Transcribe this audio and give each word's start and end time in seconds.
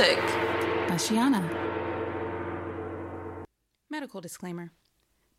Holistic. 0.00 0.88
Ashiana. 0.88 1.44
Medical 3.90 4.22
disclaimer. 4.22 4.72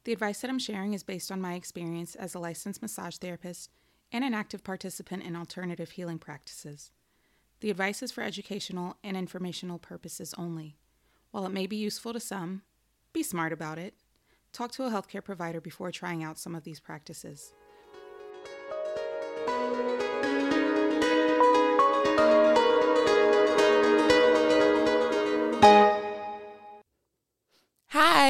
The 0.03 0.13
advice 0.13 0.41
that 0.41 0.49
I'm 0.49 0.59
sharing 0.59 0.93
is 0.93 1.01
based 1.01 1.31
on 1.31 1.41
my 1.41 1.55
experience 1.55 2.13
as 2.15 2.35
a 2.35 2.39
licensed 2.39 2.81
massage 2.81 3.17
therapist 3.17 3.71
and 4.11 4.23
an 4.23 4.35
active 4.35 4.63
participant 4.63 5.23
in 5.23 5.35
alternative 5.35 5.91
healing 5.91 6.19
practices. 6.19 6.91
The 7.61 7.71
advice 7.71 8.03
is 8.03 8.11
for 8.11 8.21
educational 8.21 8.97
and 9.03 9.17
informational 9.17 9.79
purposes 9.79 10.35
only. 10.37 10.77
While 11.31 11.47
it 11.47 11.53
may 11.53 11.65
be 11.65 11.77
useful 11.77 12.13
to 12.13 12.19
some, 12.19 12.61
be 13.13 13.23
smart 13.23 13.53
about 13.53 13.79
it. 13.79 13.95
Talk 14.53 14.71
to 14.73 14.83
a 14.83 14.91
healthcare 14.91 15.23
provider 15.23 15.61
before 15.61 15.91
trying 15.91 16.23
out 16.23 16.37
some 16.37 16.53
of 16.53 16.65
these 16.65 16.79
practices. 16.79 17.53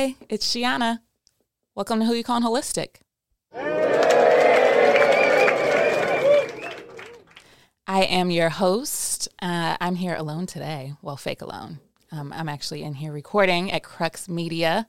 Hi, 0.02 0.16
it's 0.30 0.52
Sheanah. 0.52 1.02
Welcome 1.76 2.00
to 2.00 2.06
Who 2.08 2.16
You 2.16 2.24
Calling 2.24 2.42
Holistic. 2.42 3.02
I 7.86 8.02
am 8.06 8.32
your 8.32 8.50
host. 8.50 9.30
Uh, 9.40 9.78
I'm 9.80 9.94
here 9.94 10.16
alone 10.16 10.48
today. 10.48 10.96
Well, 11.04 11.18
fake 11.18 11.44
alone. 11.44 11.82
Um, 12.12 12.34
I'm 12.36 12.50
actually 12.50 12.82
in 12.82 12.96
here 12.96 13.12
recording 13.12 13.72
at 13.72 13.84
Crux 13.84 14.28
Media 14.28 14.88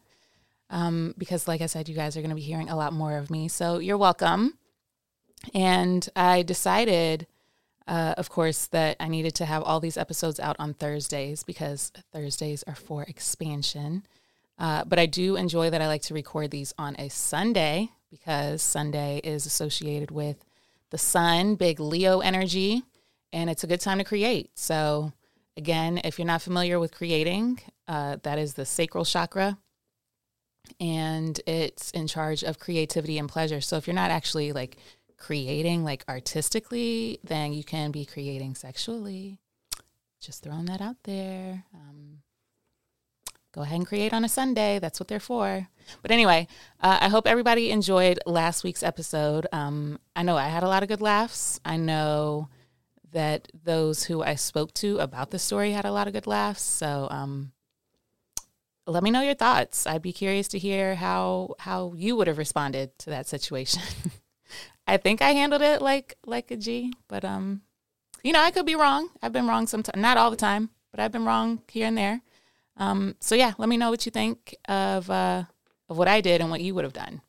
um, 0.71 1.15
because, 1.19 1.47
like 1.47 1.60
I 1.60 1.66
said, 1.66 1.91
you 1.91 1.95
guys 1.95 2.16
are 2.16 2.23
going 2.23 2.30
to 2.30 2.35
be 2.35 2.41
hearing 2.41 2.71
a 2.71 2.77
lot 2.77 2.95
more 2.95 3.19
of 3.19 3.29
me. 3.30 3.49
So 3.49 3.80
you're 3.80 3.99
welcome. 3.99 4.57
And 5.52 6.09
I 6.16 6.41
decided, 6.41 7.27
uh, 7.87 8.15
of 8.16 8.30
course, 8.30 8.66
that 8.69 8.97
I 8.99 9.09
needed 9.09 9.35
to 9.35 9.45
have 9.45 9.63
all 9.63 9.79
these 9.79 9.99
episodes 9.99 10.41
out 10.41 10.57
on 10.59 10.73
Thursdays 10.73 11.43
because 11.43 11.93
Thursdays 12.15 12.63
are 12.63 12.74
for 12.74 13.02
expansion. 13.02 14.04
Uh, 14.63 14.85
but 14.85 15.01
I 15.01 15.07
do 15.07 15.35
enjoy 15.35 15.71
that 15.71 15.82
I 15.82 15.88
like 15.88 16.02
to 16.02 16.15
record 16.15 16.52
these 16.52 16.73
on 16.79 16.95
a 16.96 17.09
Sunday 17.10 17.91
because 18.13 18.63
Sunday 18.63 19.21
is 19.24 19.45
associated 19.45 20.13
with 20.13 20.37
the 20.91 20.99
sun, 20.99 21.57
big 21.57 21.80
Leo 21.80 22.21
energy, 22.21 22.85
and 23.32 23.51
it's 23.51 23.65
a 23.65 23.66
good 23.66 23.80
time 23.80 23.99
to 23.99 24.04
create. 24.04 24.51
So, 24.54 25.13
again, 25.57 26.01
if 26.04 26.16
you're 26.16 26.27
not 26.27 26.43
familiar 26.43 26.79
with 26.79 26.95
creating, 26.95 27.60
uh, 27.88 28.19
that 28.23 28.38
is 28.38 28.54
the 28.54 28.65
sacral 28.65 29.04
chakra, 29.04 29.59
and 30.79 31.41
it's 31.45 31.91
in 31.91 32.07
charge 32.07 32.45
of 32.45 32.60
creativity 32.60 33.19
and 33.19 33.29
pleasure. 33.29 33.60
So, 33.60 33.79
if 33.79 33.88
you're 33.88 33.95
not 33.95 34.13
actually 34.13 34.52
like 34.52 34.76
creating 35.19 35.82
like 35.82 36.04
artistically, 36.09 37.19
then 37.24 37.52
you 37.52 37.65
can 37.65 37.91
be 37.91 38.04
creating 38.04 38.54
sexually. 38.54 39.41
Just 40.21 40.45
throwing 40.45 40.66
that 40.66 40.80
out 40.80 40.99
there. 41.02 41.65
Um, 41.74 42.21
go 43.52 43.62
ahead 43.62 43.78
and 43.78 43.86
create 43.86 44.12
on 44.12 44.24
a 44.24 44.28
Sunday. 44.28 44.78
That's 44.78 44.98
what 44.98 45.08
they're 45.08 45.20
for. 45.20 45.68
But 46.00 46.10
anyway, 46.10 46.48
uh, 46.80 46.98
I 47.02 47.08
hope 47.08 47.26
everybody 47.26 47.70
enjoyed 47.70 48.18
last 48.26 48.64
week's 48.64 48.82
episode. 48.82 49.46
Um, 49.52 49.98
I 50.16 50.22
know 50.22 50.36
I 50.36 50.48
had 50.48 50.62
a 50.62 50.68
lot 50.68 50.82
of 50.82 50.88
good 50.88 51.02
laughs. 51.02 51.60
I 51.64 51.76
know 51.76 52.48
that 53.12 53.48
those 53.52 54.04
who 54.04 54.23
I 54.23 54.34
spoke 54.34 54.73
to 54.74 54.98
about 54.98 55.30
the 55.30 55.38
story 55.38 55.73
had 55.73 55.84
a 55.84 55.92
lot 55.92 56.06
of 56.06 56.14
good 56.14 56.26
laughs. 56.26 56.62
So 56.62 57.08
um, 57.10 57.52
let 58.86 59.02
me 59.02 59.10
know 59.10 59.20
your 59.20 59.34
thoughts. 59.34 59.86
I'd 59.86 60.02
be 60.02 60.12
curious 60.12 60.48
to 60.48 60.58
hear 60.58 60.95
how 60.95 61.54
how 61.60 61.92
you 61.95 62.16
would 62.16 62.26
have 62.26 62.38
responded 62.38 62.98
to 63.00 63.10
that 63.10 63.26
situation. 63.26 63.82
I 64.86 64.97
think 64.97 65.22
I 65.22 65.30
handled 65.32 65.62
it 65.62 65.80
like 65.80 66.16
like 66.26 66.50
a 66.50 66.56
G, 66.56 66.92
but 67.06 67.25
um, 67.25 67.62
you 68.25 68.32
know, 68.32 68.41
I 68.41 68.50
could 68.50 68.66
be 68.66 68.75
wrong. 68.75 69.10
I've 69.22 69.32
been 69.32 69.47
wrong 69.47 69.66
sometimes, 69.66 70.00
not 70.00 70.16
all 70.16 70.30
the 70.30 70.36
time, 70.36 70.70
but 70.91 71.00
I've 71.00 71.12
been 71.12 71.25
wrong 71.25 71.62
here 71.69 71.86
and 71.86 71.98
there. 71.98 72.22
Um, 72.76 73.16
so 73.20 73.34
yeah, 73.34 73.53
let 73.59 73.69
me 73.69 73.76
know 73.76 73.91
what 73.91 74.06
you 74.06 74.10
think 74.10 74.56
of 74.69 75.10
uh, 75.10 75.44
of 75.88 75.98
what 75.98 76.09
I 76.09 76.20
did 76.20 76.41
and 76.41 76.50
what 76.50 76.60
you 76.60 76.75
would 76.75 76.84
have 76.84 76.92
done. 76.92 77.20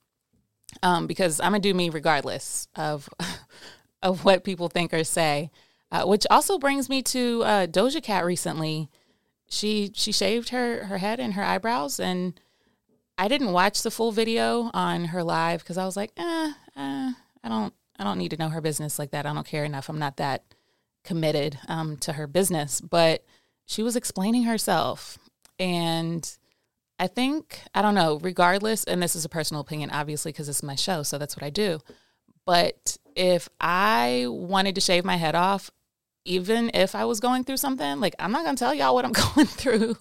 Um, 0.82 1.08
because 1.08 1.40
I'm 1.40 1.52
gonna 1.52 1.60
do 1.60 1.74
me 1.74 1.90
regardless 1.90 2.68
of 2.76 3.10
of 4.04 4.26
what 4.26 4.44
people 4.44 4.70
think 4.70 4.94
or 4.94 5.04
say. 5.04 5.52
Uh, 5.92 6.06
which 6.06 6.26
also 6.32 6.58
brings 6.58 6.90
me 6.90 7.04
to 7.04 7.44
uh, 7.44 7.68
Doja 7.68 8.02
Cat 8.02 8.26
recently. 8.26 8.90
She 9.48 9.92
she 9.94 10.12
shaved 10.12 10.50
her 10.50 10.86
her 10.86 10.98
head 10.98 11.20
and 11.20 11.34
her 11.34 11.44
eyebrows, 11.44 12.00
and 12.00 12.40
I 13.18 13.28
didn't 13.28 13.52
watch 13.52 13.84
the 13.84 13.92
full 13.92 14.12
video 14.12 14.72
on 14.74 15.06
her 15.06 15.24
live 15.24 15.60
because 15.60 15.78
I 15.78 15.86
was 15.86 15.96
like, 15.96 16.12
eh, 16.18 16.54
eh, 16.76 17.12
I 17.44 17.50
don't 17.50 17.74
I 18.00 18.04
don't 18.04 18.18
need 18.18 18.32
to 18.32 18.38
know 18.38 18.50
her 18.50 18.62
business 18.62 18.98
like 18.98 19.12
that. 19.12 19.28
I 19.28 19.34
don't 19.34 19.46
care 19.46 19.66
enough. 19.66 19.88
I'm 19.88 20.00
not 20.00 20.18
that 20.18 20.44
committed 21.04 21.60
um, 21.68 21.98
to 21.98 22.14
her 22.14 22.26
business, 22.26 22.82
but 22.82 23.24
she 23.66 23.84
was 23.84 23.96
explaining 23.96 24.44
herself 24.44 25.20
and 25.64 26.30
I 27.00 27.08
think, 27.08 27.62
I 27.74 27.82
don't 27.82 27.96
know, 27.96 28.20
regardless, 28.22 28.84
and 28.84 29.02
this 29.02 29.16
is 29.16 29.24
a 29.24 29.30
personal 29.30 29.62
opinion, 29.62 29.92
obviously, 29.92 30.34
because 30.34 30.50
it's 30.50 30.62
my 30.62 30.76
show, 30.76 31.04
so 31.04 31.18
that's 31.18 31.38
what 31.38 31.44
I 31.44 31.50
do. 31.50 31.80
But 32.46 32.98
if 33.16 33.48
I 33.62 34.26
wanted 34.28 34.76
to 34.76 34.82
shave 34.82 35.06
my 35.06 35.16
head 35.16 35.36
off, 35.36 35.72
even 36.26 36.70
if 36.74 36.96
I 36.96 37.06
was 37.06 37.22
going 37.22 37.46
through 37.46 37.58
something, 37.58 38.02
like 38.02 38.14
I'm 38.20 38.34
not 38.34 38.44
going 38.44 38.58
to 38.58 38.60
tell 38.60 38.74
y'all 38.74 38.94
what 38.94 39.06
I'm 39.06 39.14
going 39.36 39.48
through. 39.48 39.96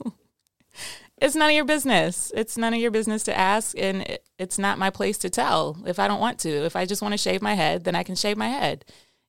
it's 1.21 1.37
none 1.37 1.51
of 1.51 1.55
your 1.55 1.65
business. 1.65 2.33
It's 2.35 2.57
none 2.57 2.75
of 2.75 2.81
your 2.81 2.91
business 2.91 3.23
to 3.25 3.39
ask, 3.39 3.79
and 3.79 4.03
it, 4.03 4.29
it's 4.41 4.59
not 4.59 4.81
my 4.81 4.91
place 4.91 5.17
to 5.19 5.31
tell 5.31 5.79
if 5.87 6.01
I 6.01 6.09
don't 6.09 6.21
want 6.21 6.41
to. 6.41 6.51
If 6.51 6.75
I 6.75 6.87
just 6.87 7.03
want 7.03 7.13
to 7.13 7.19
shave 7.19 7.41
my 7.41 7.55
head, 7.55 7.85
then 7.85 7.95
I 7.95 8.03
can 8.03 8.17
shave 8.17 8.37
my 8.37 8.49
head. 8.49 8.85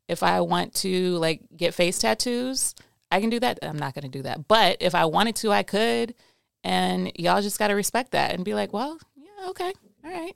If 0.07 0.23
I 0.23 0.41
want 0.41 0.73
to 0.77 1.15
like 1.17 1.41
get 1.55 1.75
face 1.75 1.99
tattoos, 1.99 2.73
I 3.13 3.21
can 3.21 3.29
do 3.29 3.39
that. 3.41 3.59
I'm 3.61 3.77
not 3.77 3.93
going 3.93 4.09
to 4.09 4.09
do 4.09 4.23
that. 4.23 4.47
But 4.47 4.77
if 4.79 4.95
I 4.95 5.05
wanted 5.05 5.35
to, 5.37 5.51
I 5.51 5.61
could. 5.61 6.15
And 6.63 7.11
y'all 7.15 7.43
just 7.43 7.59
got 7.59 7.67
to 7.67 7.75
respect 7.75 8.11
that 8.11 8.33
and 8.33 8.43
be 8.43 8.55
like, 8.55 8.73
well, 8.73 8.97
yeah, 9.15 9.49
okay. 9.49 9.71
All 10.03 10.11
right. 10.11 10.35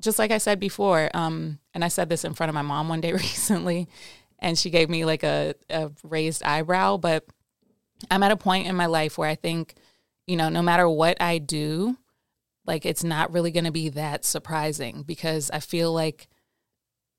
Just 0.00 0.18
like 0.18 0.30
I 0.30 0.38
said 0.38 0.58
before, 0.58 1.10
um, 1.12 1.58
and 1.74 1.84
I 1.84 1.88
said 1.88 2.08
this 2.08 2.24
in 2.24 2.32
front 2.32 2.48
of 2.48 2.54
my 2.54 2.62
mom 2.62 2.88
one 2.88 3.02
day 3.02 3.12
recently, 3.12 3.88
and 4.38 4.58
she 4.58 4.70
gave 4.70 4.88
me 4.88 5.04
like 5.04 5.22
a, 5.22 5.54
a 5.68 5.90
raised 6.02 6.42
eyebrow. 6.42 6.96
But 6.96 7.26
I'm 8.10 8.22
at 8.22 8.32
a 8.32 8.36
point 8.36 8.68
in 8.68 8.74
my 8.74 8.86
life 8.86 9.18
where 9.18 9.28
I 9.28 9.34
think, 9.34 9.74
you 10.26 10.36
know, 10.36 10.48
no 10.48 10.62
matter 10.62 10.88
what 10.88 11.20
I 11.20 11.36
do, 11.36 11.98
like 12.66 12.86
it's 12.86 13.04
not 13.04 13.34
really 13.34 13.50
going 13.50 13.66
to 13.66 13.70
be 13.70 13.90
that 13.90 14.24
surprising 14.24 15.02
because 15.02 15.50
I 15.50 15.60
feel 15.60 15.92
like 15.92 16.28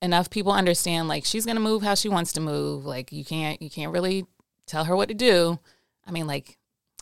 enough 0.02 0.30
people 0.30 0.52
understand 0.52 1.06
like 1.06 1.24
she's 1.24 1.46
going 1.46 1.56
to 1.56 1.62
move 1.62 1.82
how 1.82 1.94
she 1.94 2.08
wants 2.08 2.32
to 2.32 2.40
move 2.40 2.84
like 2.84 3.12
you 3.12 3.24
can't 3.24 3.62
you 3.62 3.70
can't 3.70 3.92
really 3.92 4.26
tell 4.66 4.84
her 4.84 4.96
what 4.96 5.08
to 5.08 5.14
do. 5.14 5.58
I 6.06 6.10
mean, 6.10 6.26
like 6.26 6.58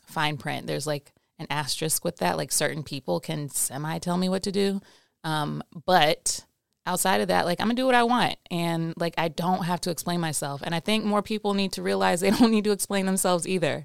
fine 0.07 0.37
print. 0.37 0.67
There's 0.67 0.87
like 0.87 1.13
an 1.39 1.47
asterisk 1.51 2.05
with 2.05 2.19
that. 2.19 2.37
Like 2.37 2.53
certain 2.53 2.83
people 2.83 3.21
can 3.21 3.49
semi 3.49 3.99
tell 3.99 4.17
me 4.17 4.29
what 4.29 4.43
to 4.45 4.53
do. 4.53 4.81
Um, 5.25 5.63
but 5.87 6.45
outside 6.87 7.21
of 7.21 7.29
that, 7.29 7.47
like 7.47 7.61
I'm 7.61 7.67
gonna 7.67 7.75
do 7.75 7.87
what 7.87 7.95
I 7.95 8.05
want. 8.05 8.37
And 8.51 8.95
like 8.97 9.15
I 9.19 9.29
don't 9.29 9.65
have 9.65 9.81
to 9.83 9.91
explain 9.91 10.21
myself. 10.21 10.63
And 10.63 10.75
I 10.75 10.81
think 10.81 11.05
more 11.05 11.23
people 11.23 11.55
need 11.55 11.73
to 11.73 11.83
realize 11.83 12.21
they 12.21 12.31
don't 12.39 12.51
need 12.51 12.65
to 12.65 12.73
explain 12.73 13.07
themselves 13.07 13.47
either. 13.49 13.85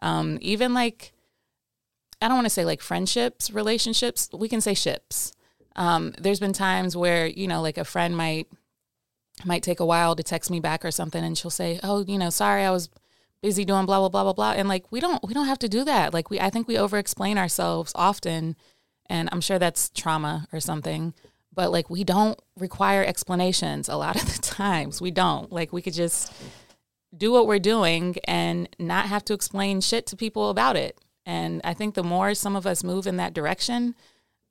Um, 0.00 0.38
even 0.40 0.74
like 0.74 1.12
I 2.20 2.28
don't 2.28 2.36
want 2.36 2.46
to 2.46 2.50
say 2.50 2.64
like 2.64 2.80
friendships, 2.80 3.50
relationships, 3.50 4.28
we 4.32 4.48
can 4.48 4.60
say 4.60 4.74
ships. 4.74 5.32
Um, 5.74 6.12
there's 6.18 6.40
been 6.40 6.52
times 6.52 6.96
where, 6.96 7.26
you 7.26 7.48
know, 7.48 7.62
like 7.62 7.78
a 7.78 7.84
friend 7.84 8.16
might 8.16 8.46
might 9.44 9.62
take 9.62 9.80
a 9.80 9.86
while 9.86 10.14
to 10.14 10.22
text 10.22 10.50
me 10.50 10.60
back 10.60 10.84
or 10.84 10.90
something 10.90 11.24
and 11.24 11.36
she'll 11.36 11.50
say, 11.50 11.80
Oh, 11.82 12.04
you 12.04 12.18
know, 12.18 12.30
sorry, 12.30 12.64
I 12.64 12.70
was 12.70 12.90
busy 13.42 13.64
doing 13.64 13.86
blah 13.86 13.98
blah 13.98 14.08
blah 14.08 14.22
blah 14.24 14.32
blah? 14.32 14.52
And 14.52 14.68
like 14.68 14.90
we 14.90 15.00
don't 15.00 15.22
we 15.26 15.34
don't 15.34 15.46
have 15.46 15.58
to 15.60 15.68
do 15.68 15.84
that. 15.84 16.14
Like 16.14 16.30
we 16.30 16.40
i 16.40 16.50
think 16.50 16.68
we 16.68 16.78
over 16.78 16.98
explain 16.98 17.38
ourselves 17.38 17.92
often 17.94 18.56
and 19.06 19.28
i'm 19.32 19.40
sure 19.40 19.58
that's 19.58 19.90
trauma 19.90 20.46
or 20.52 20.60
something 20.60 21.12
but 21.54 21.70
like 21.70 21.90
we 21.90 22.04
don't 22.04 22.40
require 22.58 23.04
explanations 23.04 23.88
a 23.88 23.96
lot 23.96 24.16
of 24.16 24.34
the 24.34 24.40
times. 24.42 25.00
We 25.00 25.10
don't. 25.10 25.52
Like 25.52 25.72
we 25.72 25.82
could 25.82 25.92
just 25.92 26.32
do 27.16 27.30
what 27.30 27.46
we're 27.46 27.58
doing 27.58 28.16
and 28.24 28.68
not 28.78 29.06
have 29.06 29.24
to 29.26 29.34
explain 29.34 29.80
shit 29.80 30.06
to 30.06 30.16
people 30.16 30.50
about 30.50 30.76
it. 30.76 30.98
And 31.26 31.60
i 31.64 31.74
think 31.74 31.94
the 31.94 32.02
more 32.02 32.34
some 32.34 32.56
of 32.56 32.66
us 32.66 32.82
move 32.82 33.06
in 33.06 33.16
that 33.18 33.34
direction 33.34 33.94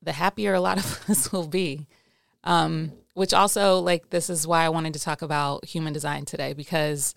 the 0.04 0.13
happier 0.13 0.54
a 0.54 0.62
lot 0.62 0.77
of 0.77 1.04
us 1.10 1.31
will 1.31 1.48
be. 1.48 1.88
Um, 2.44 2.94
which 3.13 3.33
also 3.33 3.80
like 3.80 4.10
this 4.10 4.30
is 4.30 4.48
why 4.48 4.63
i 4.63 4.69
wanted 4.69 4.94
to 4.94 5.00
talk 5.00 5.21
about 5.21 5.66
human 5.66 5.94
design 5.94 6.25
today 6.25 6.54
because 6.54 7.13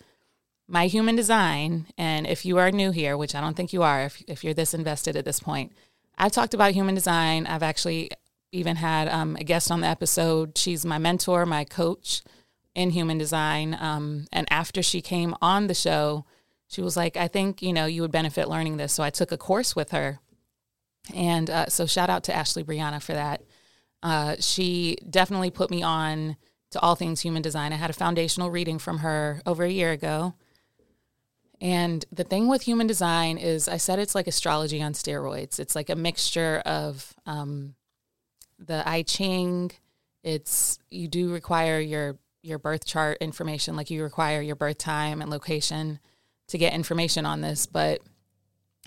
my 0.67 0.87
human 0.87 1.17
design, 1.17 1.87
and 1.99 2.27
if 2.27 2.45
you 2.45 2.59
are 2.59 2.71
new 2.71 2.91
here, 2.91 3.17
which 3.17 3.35
I 3.35 3.41
don't 3.41 3.55
think 3.55 3.73
you 3.73 3.83
are, 3.83 4.05
if, 4.05 4.23
if 4.27 4.43
you're 4.43 4.55
this 4.55 4.75
invested 4.75 5.17
at 5.17 5.25
this 5.25 5.41
point, 5.41 5.73
I've 6.17 6.33
talked 6.33 6.55
about 6.55 6.73
human 6.73 6.95
design. 6.95 7.47
I've 7.47 7.63
actually 7.63 8.11
even 8.53 8.77
had 8.77 9.09
um, 9.09 9.37
a 9.37 9.45
guest 9.45 9.71
on 9.71 9.81
the 9.81 9.87
episode. 9.87 10.57
She's 10.57 10.87
my 10.87 10.99
mentor, 10.99 11.45
my 11.45 11.65
coach 11.65 12.23
in 12.75 12.91
human 12.91 13.19
design. 13.19 13.77
Um, 13.79 14.27
and 14.33 14.47
after 14.51 14.83
she 14.83 15.01
came 15.01 15.35
on 15.43 15.67
the 15.67 15.75
show, 15.75 16.25
she 16.69 16.81
was 16.81 16.97
like, 16.97 17.17
I 17.17 17.29
think, 17.29 17.63
you 17.63 17.73
know, 17.73 17.87
you 17.87 18.03
would 18.03 18.13
benefit 18.13 18.49
learning 18.49 18.77
this. 18.77 18.93
So 18.93 19.03
I 19.03 19.11
took 19.11 19.33
a 19.33 19.37
course 19.37 19.77
with 19.77 19.91
her. 19.91 20.21
And 21.13 21.51
uh, 21.51 21.67
so 21.69 21.85
shout 21.85 22.11
out 22.11 22.25
to 22.25 22.35
Ashley 22.35 22.65
Brianna 22.65 23.03
for 23.03 23.13
that. 23.13 23.43
Uh, 24.03 24.37
she 24.39 24.97
definitely 25.09 25.51
put 25.51 25.71
me 25.71 25.83
on 25.83 26.37
to 26.71 26.81
all 26.81 26.95
things 26.95 27.21
human 27.21 27.43
design. 27.43 27.73
I 27.73 27.77
had 27.77 27.91
a 27.91 27.95
foundational 27.95 28.51
reading 28.51 28.79
from 28.79 28.99
her 28.99 29.43
over 29.47 29.65
a 29.65 29.71
year 29.71 29.93
ago. 29.93 30.35
And 31.61 32.05
the 32.13 32.25
thing 32.25 32.49
with 32.49 32.63
human 32.63 32.87
design 32.87 33.39
is, 33.39 33.69
I 33.69 33.77
said 33.77 33.99
it's 33.99 34.15
like 34.15 34.27
astrology 34.27 34.83
on 34.83 34.93
steroids. 34.93 35.59
It's 35.59 35.75
like 35.75 35.89
a 35.89 35.97
mixture 35.97 36.63
of 36.67 37.15
um, 37.27 37.75
the 38.59 38.87
I 38.87 39.03
Ching. 39.03 39.71
It's 40.23 40.79
you 40.91 41.09
do 41.09 41.33
require 41.33 41.81
your 41.81 42.19
your 42.43 42.59
birth 42.59 42.85
chart 42.85 43.19
information, 43.21 43.77
like 43.77 43.91
you 43.91 44.03
require 44.03 44.43
your 44.43 44.57
birth 44.57 44.79
time 44.79 45.23
and 45.23 45.31
location 45.31 45.99
to 46.49 46.59
get 46.59 46.75
information 46.75 47.25
on 47.25 47.41
this. 47.41 47.67
But 47.67 48.01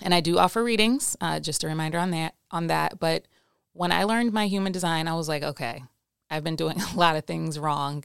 and 0.02 0.14
I 0.14 0.20
do 0.20 0.38
offer 0.38 0.64
readings. 0.64 1.18
Uh, 1.20 1.40
just 1.40 1.64
a 1.64 1.68
reminder 1.68 1.98
on 1.98 2.12
that 2.12 2.36
on 2.52 2.68
that. 2.68 3.00
But 3.00 3.28
when 3.74 3.92
I 3.92 4.04
learned 4.04 4.34
my 4.34 4.48
human 4.48 4.72
design, 4.72 5.08
I 5.08 5.16
was 5.16 5.28
like, 5.28 5.44
okay, 5.44 5.84
I've 6.30 6.44
been 6.44 6.56
doing 6.56 6.80
a 6.94 6.98
lot 6.98 7.16
of 7.16 7.26
things 7.26 7.58
wrong, 7.58 8.04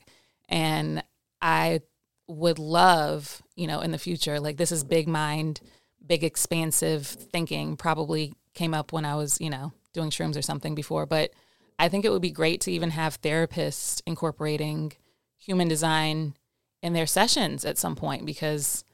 and 0.48 1.02
I 1.40 1.80
would 2.28 2.58
love, 2.58 3.41
you 3.56 3.66
know, 3.66 3.80
in 3.80 3.90
the 3.90 3.98
future, 3.98 4.40
like 4.40 4.56
this 4.56 4.72
is 4.72 4.84
big 4.84 5.08
mind, 5.08 5.60
big 6.04 6.24
expansive 6.24 7.06
thinking. 7.06 7.76
Probably 7.76 8.34
came 8.54 8.74
up 8.74 8.92
when 8.92 9.04
I 9.04 9.14
was, 9.14 9.40
you 9.40 9.50
know, 9.50 9.72
doing 9.92 10.10
shrooms 10.10 10.36
or 10.36 10.42
something 10.42 10.74
before, 10.74 11.06
but 11.06 11.32
I 11.78 11.88
think 11.88 12.04
it 12.04 12.10
would 12.10 12.22
be 12.22 12.30
great 12.30 12.60
to 12.62 12.72
even 12.72 12.90
have 12.90 13.20
therapists 13.20 14.02
incorporating 14.06 14.92
human 15.38 15.68
design 15.68 16.34
in 16.82 16.92
their 16.92 17.06
sessions 17.06 17.64
at 17.64 17.78
some 17.78 17.96
point 17.96 18.26
because 18.26 18.84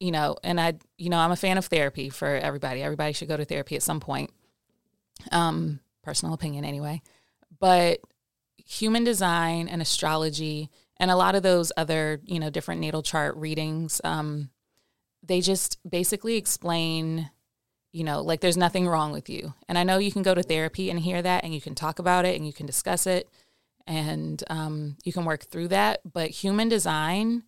you 0.00 0.10
know 0.10 0.36
and 0.44 0.60
i 0.60 0.74
you 0.96 1.10
know 1.10 1.18
i'm 1.18 1.32
a 1.32 1.36
fan 1.36 1.58
of 1.58 1.66
therapy 1.66 2.08
for 2.08 2.28
everybody. 2.28 2.82
Everybody 2.82 3.12
should 3.12 3.28
go 3.28 3.36
to 3.36 3.44
therapy 3.44 3.76
at 3.76 3.82
some 3.82 4.00
point. 4.00 4.30
Um 5.32 5.80
personal 6.02 6.34
opinion 6.34 6.64
anyway. 6.64 7.02
But 7.58 8.00
human 8.56 9.04
design 9.04 9.68
and 9.68 9.82
astrology 9.82 10.70
and 11.00 11.10
a 11.10 11.16
lot 11.16 11.34
of 11.34 11.42
those 11.42 11.72
other 11.76 12.20
you 12.24 12.38
know 12.38 12.50
different 12.50 12.80
natal 12.80 13.02
chart 13.02 13.36
readings 13.36 14.00
um 14.04 14.50
they 15.22 15.40
just 15.40 15.78
basically 15.88 16.36
explain 16.36 17.30
you 17.92 18.04
know 18.04 18.22
like 18.22 18.40
there's 18.40 18.56
nothing 18.56 18.86
wrong 18.86 19.12
with 19.12 19.28
you 19.28 19.54
and 19.68 19.78
i 19.78 19.82
know 19.82 19.98
you 19.98 20.12
can 20.12 20.22
go 20.22 20.34
to 20.34 20.42
therapy 20.42 20.90
and 20.90 21.00
hear 21.00 21.22
that 21.22 21.44
and 21.44 21.54
you 21.54 21.60
can 21.60 21.74
talk 21.74 21.98
about 21.98 22.24
it 22.24 22.36
and 22.36 22.46
you 22.46 22.52
can 22.52 22.66
discuss 22.66 23.06
it 23.06 23.28
and 23.88 24.44
um, 24.50 24.96
you 25.02 25.12
can 25.12 25.24
work 25.24 25.44
through 25.44 25.68
that. 25.68 26.00
But 26.04 26.30
human 26.30 26.68
design, 26.68 27.44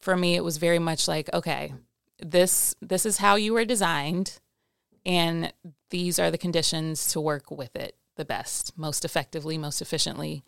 for 0.00 0.16
me, 0.16 0.36
it 0.36 0.44
was 0.44 0.56
very 0.56 0.78
much 0.78 1.08
like, 1.08 1.28
okay, 1.34 1.74
this 2.20 2.74
this 2.80 3.04
is 3.04 3.18
how 3.18 3.34
you 3.34 3.52
were 3.52 3.64
designed, 3.64 4.38
and 5.04 5.52
these 5.90 6.18
are 6.18 6.30
the 6.30 6.38
conditions 6.38 7.12
to 7.12 7.20
work 7.20 7.50
with 7.50 7.74
it 7.76 7.96
the 8.16 8.24
best, 8.24 8.78
most 8.78 9.04
effectively, 9.04 9.58
most 9.58 9.82
efficiently. 9.82 10.44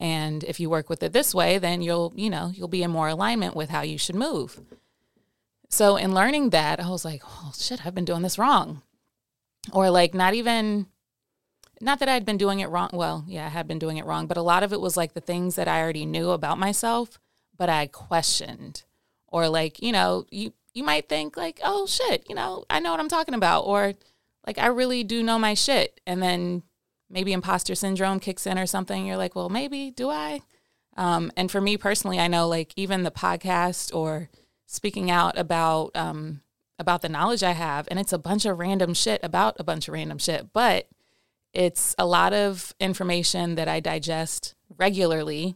And 0.00 0.44
if 0.44 0.58
you 0.58 0.68
work 0.68 0.88
with 0.88 1.02
it 1.02 1.12
this 1.12 1.34
way, 1.34 1.58
then 1.58 1.82
you'll, 1.82 2.12
you 2.16 2.28
know, 2.28 2.50
you'll 2.52 2.68
be 2.68 2.82
in 2.82 2.90
more 2.90 3.08
alignment 3.08 3.54
with 3.54 3.70
how 3.70 3.82
you 3.82 3.98
should 3.98 4.16
move. 4.16 4.60
So 5.68 5.96
in 5.96 6.14
learning 6.14 6.50
that, 6.50 6.80
I 6.80 6.88
was 6.88 7.04
like, 7.04 7.22
oh 7.24 7.52
shit, 7.56 7.84
I've 7.84 7.94
been 7.94 8.04
doing 8.04 8.22
this 8.22 8.38
wrong. 8.38 8.82
Or 9.72 9.90
like 9.90 10.14
not 10.14 10.34
even 10.34 10.86
not 11.80 11.98
that 11.98 12.08
I'd 12.08 12.24
been 12.24 12.36
doing 12.36 12.60
it 12.60 12.68
wrong. 12.68 12.90
Well, 12.92 13.24
yeah, 13.26 13.46
I 13.46 13.48
had 13.48 13.66
been 13.66 13.78
doing 13.78 13.96
it 13.96 14.04
wrong, 14.04 14.26
but 14.26 14.36
a 14.36 14.42
lot 14.42 14.62
of 14.62 14.72
it 14.72 14.80
was 14.80 14.96
like 14.96 15.14
the 15.14 15.20
things 15.20 15.56
that 15.56 15.68
I 15.68 15.80
already 15.80 16.06
knew 16.06 16.30
about 16.30 16.58
myself, 16.58 17.18
but 17.56 17.68
I 17.68 17.86
questioned. 17.86 18.84
Or 19.28 19.48
like, 19.48 19.82
you 19.82 19.92
know, 19.92 20.26
you 20.30 20.52
you 20.74 20.84
might 20.84 21.08
think 21.08 21.36
like, 21.36 21.60
"Oh 21.64 21.86
shit, 21.86 22.24
you 22.28 22.34
know, 22.34 22.64
I 22.70 22.80
know 22.80 22.90
what 22.90 23.00
I'm 23.00 23.08
talking 23.08 23.34
about." 23.34 23.62
Or 23.62 23.94
like 24.46 24.58
I 24.58 24.66
really 24.66 25.04
do 25.04 25.22
know 25.22 25.38
my 25.38 25.54
shit. 25.54 26.00
And 26.06 26.22
then 26.22 26.62
maybe 27.08 27.32
imposter 27.32 27.74
syndrome 27.74 28.20
kicks 28.20 28.46
in 28.46 28.58
or 28.58 28.66
something. 28.66 29.06
You're 29.06 29.16
like, 29.16 29.34
"Well, 29.34 29.48
maybe 29.48 29.90
do 29.90 30.10
I?" 30.10 30.40
Um, 30.96 31.32
and 31.36 31.50
for 31.50 31.60
me 31.60 31.76
personally, 31.76 32.18
I 32.18 32.28
know 32.28 32.48
like 32.48 32.72
even 32.76 33.02
the 33.02 33.10
podcast 33.10 33.94
or 33.94 34.28
speaking 34.66 35.10
out 35.10 35.38
about 35.38 35.90
um, 35.94 36.42
about 36.78 37.02
the 37.02 37.08
knowledge 37.08 37.42
I 37.42 37.52
have, 37.52 37.88
and 37.90 37.98
it's 37.98 38.12
a 38.12 38.18
bunch 38.18 38.44
of 38.44 38.58
random 38.58 38.94
shit 38.94 39.20
about 39.22 39.56
a 39.58 39.64
bunch 39.64 39.88
of 39.88 39.94
random 39.94 40.18
shit, 40.18 40.52
but 40.52 40.88
it's 41.52 41.94
a 41.98 42.06
lot 42.06 42.32
of 42.32 42.74
information 42.80 43.54
that 43.54 43.68
I 43.68 43.78
digest 43.78 44.54
regularly, 44.76 45.54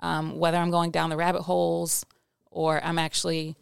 um, 0.00 0.38
whether 0.38 0.58
I'm 0.58 0.70
going 0.70 0.90
down 0.90 1.10
the 1.10 1.16
rabbit 1.16 1.42
holes 1.42 2.04
or 2.50 2.84
I'm 2.84 2.98
actually 2.98 3.56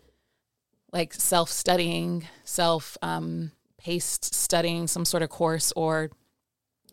like 0.92 1.14
self 1.14 1.50
studying, 1.50 2.26
self 2.44 2.98
um, 3.02 3.52
paced 3.78 4.34
studying 4.34 4.88
some 4.88 5.04
sort 5.04 5.22
of 5.22 5.28
course 5.28 5.72
or 5.76 6.10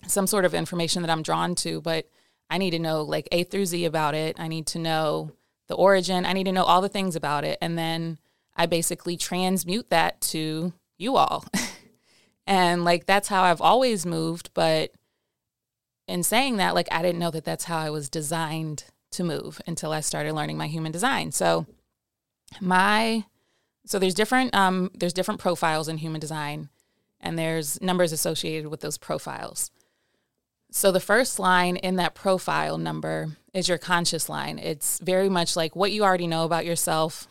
some 0.08 0.28
sort 0.28 0.46
of 0.46 0.54
information 0.54 1.02
that 1.02 1.12
I'm 1.12 1.24
drawn 1.24 1.56
to. 1.56 1.82
But 1.82 2.08
I 2.50 2.58
need 2.58 2.72
to 2.72 2.80
know 2.80 3.02
like 3.02 3.28
A 3.32 3.44
through 3.44 3.66
Z 3.66 3.86
about 3.86 4.16
it. 4.16 4.40
I 4.40 4.48
need 4.48 4.68
to 4.68 4.80
know 4.80 5.32
the 5.68 5.76
origin. 5.76 6.26
I 6.26 6.34
need 6.34 6.46
to 6.46 6.52
know 6.52 6.64
all 6.64 6.82
the 6.82 6.90
things 6.90 7.16
about 7.16 7.46
it. 7.46 7.58
And 7.62 7.78
then 7.78 8.20
I 8.56 8.66
basically 8.66 9.18
transmute 9.18 9.90
that 9.90 10.22
to 10.22 10.74
you 10.98 11.16
all. 11.16 11.46
And 12.46 12.84
like 12.84 13.06
that's 13.06 13.28
how 13.28 13.44
I've 13.44 13.62
always 13.62 14.06
moved. 14.06 14.50
But 14.54 14.92
in 16.08 16.24
saying 16.24 16.58
that, 16.58 16.76
like 16.76 16.88
I 16.92 17.02
didn't 17.02 17.20
know 17.20 17.32
that 17.32 17.46
that's 17.46 17.66
how 17.66 17.78
I 17.78 17.90
was 17.90 18.10
designed 18.10 18.86
to 19.12 19.24
move 19.24 19.62
until 19.68 19.92
I 19.92 20.02
started 20.02 20.34
learning 20.34 20.58
my 20.58 20.68
human 20.68 20.92
design. 20.92 21.32
So 21.32 21.66
my 22.60 23.26
so 23.86 24.00
there's 24.00 24.14
different 24.14 24.54
um, 24.56 24.92
there's 24.94 25.14
different 25.14 25.40
profiles 25.40 25.88
in 25.88 25.98
human 25.98 26.20
design, 26.20 26.70
and 27.20 27.38
there's 27.38 27.82
numbers 27.82 28.12
associated 28.12 28.70
with 28.70 28.82
those 28.82 28.98
profiles. 28.98 29.72
So 30.76 30.92
the 30.92 31.00
first 31.00 31.38
line 31.38 31.76
in 31.76 31.98
that 31.98 32.16
profile 32.16 32.80
number 32.80 33.38
is 33.54 33.70
your 33.70 33.78
conscious 33.78 34.28
line. 34.28 34.58
It's 34.58 34.98
very 35.04 35.30
much 35.30 35.56
like 35.56 35.76
what 35.76 35.92
you 35.92 36.04
already 36.04 36.26
know 36.26 36.46
about 36.46 36.66
yourself, 36.66 37.28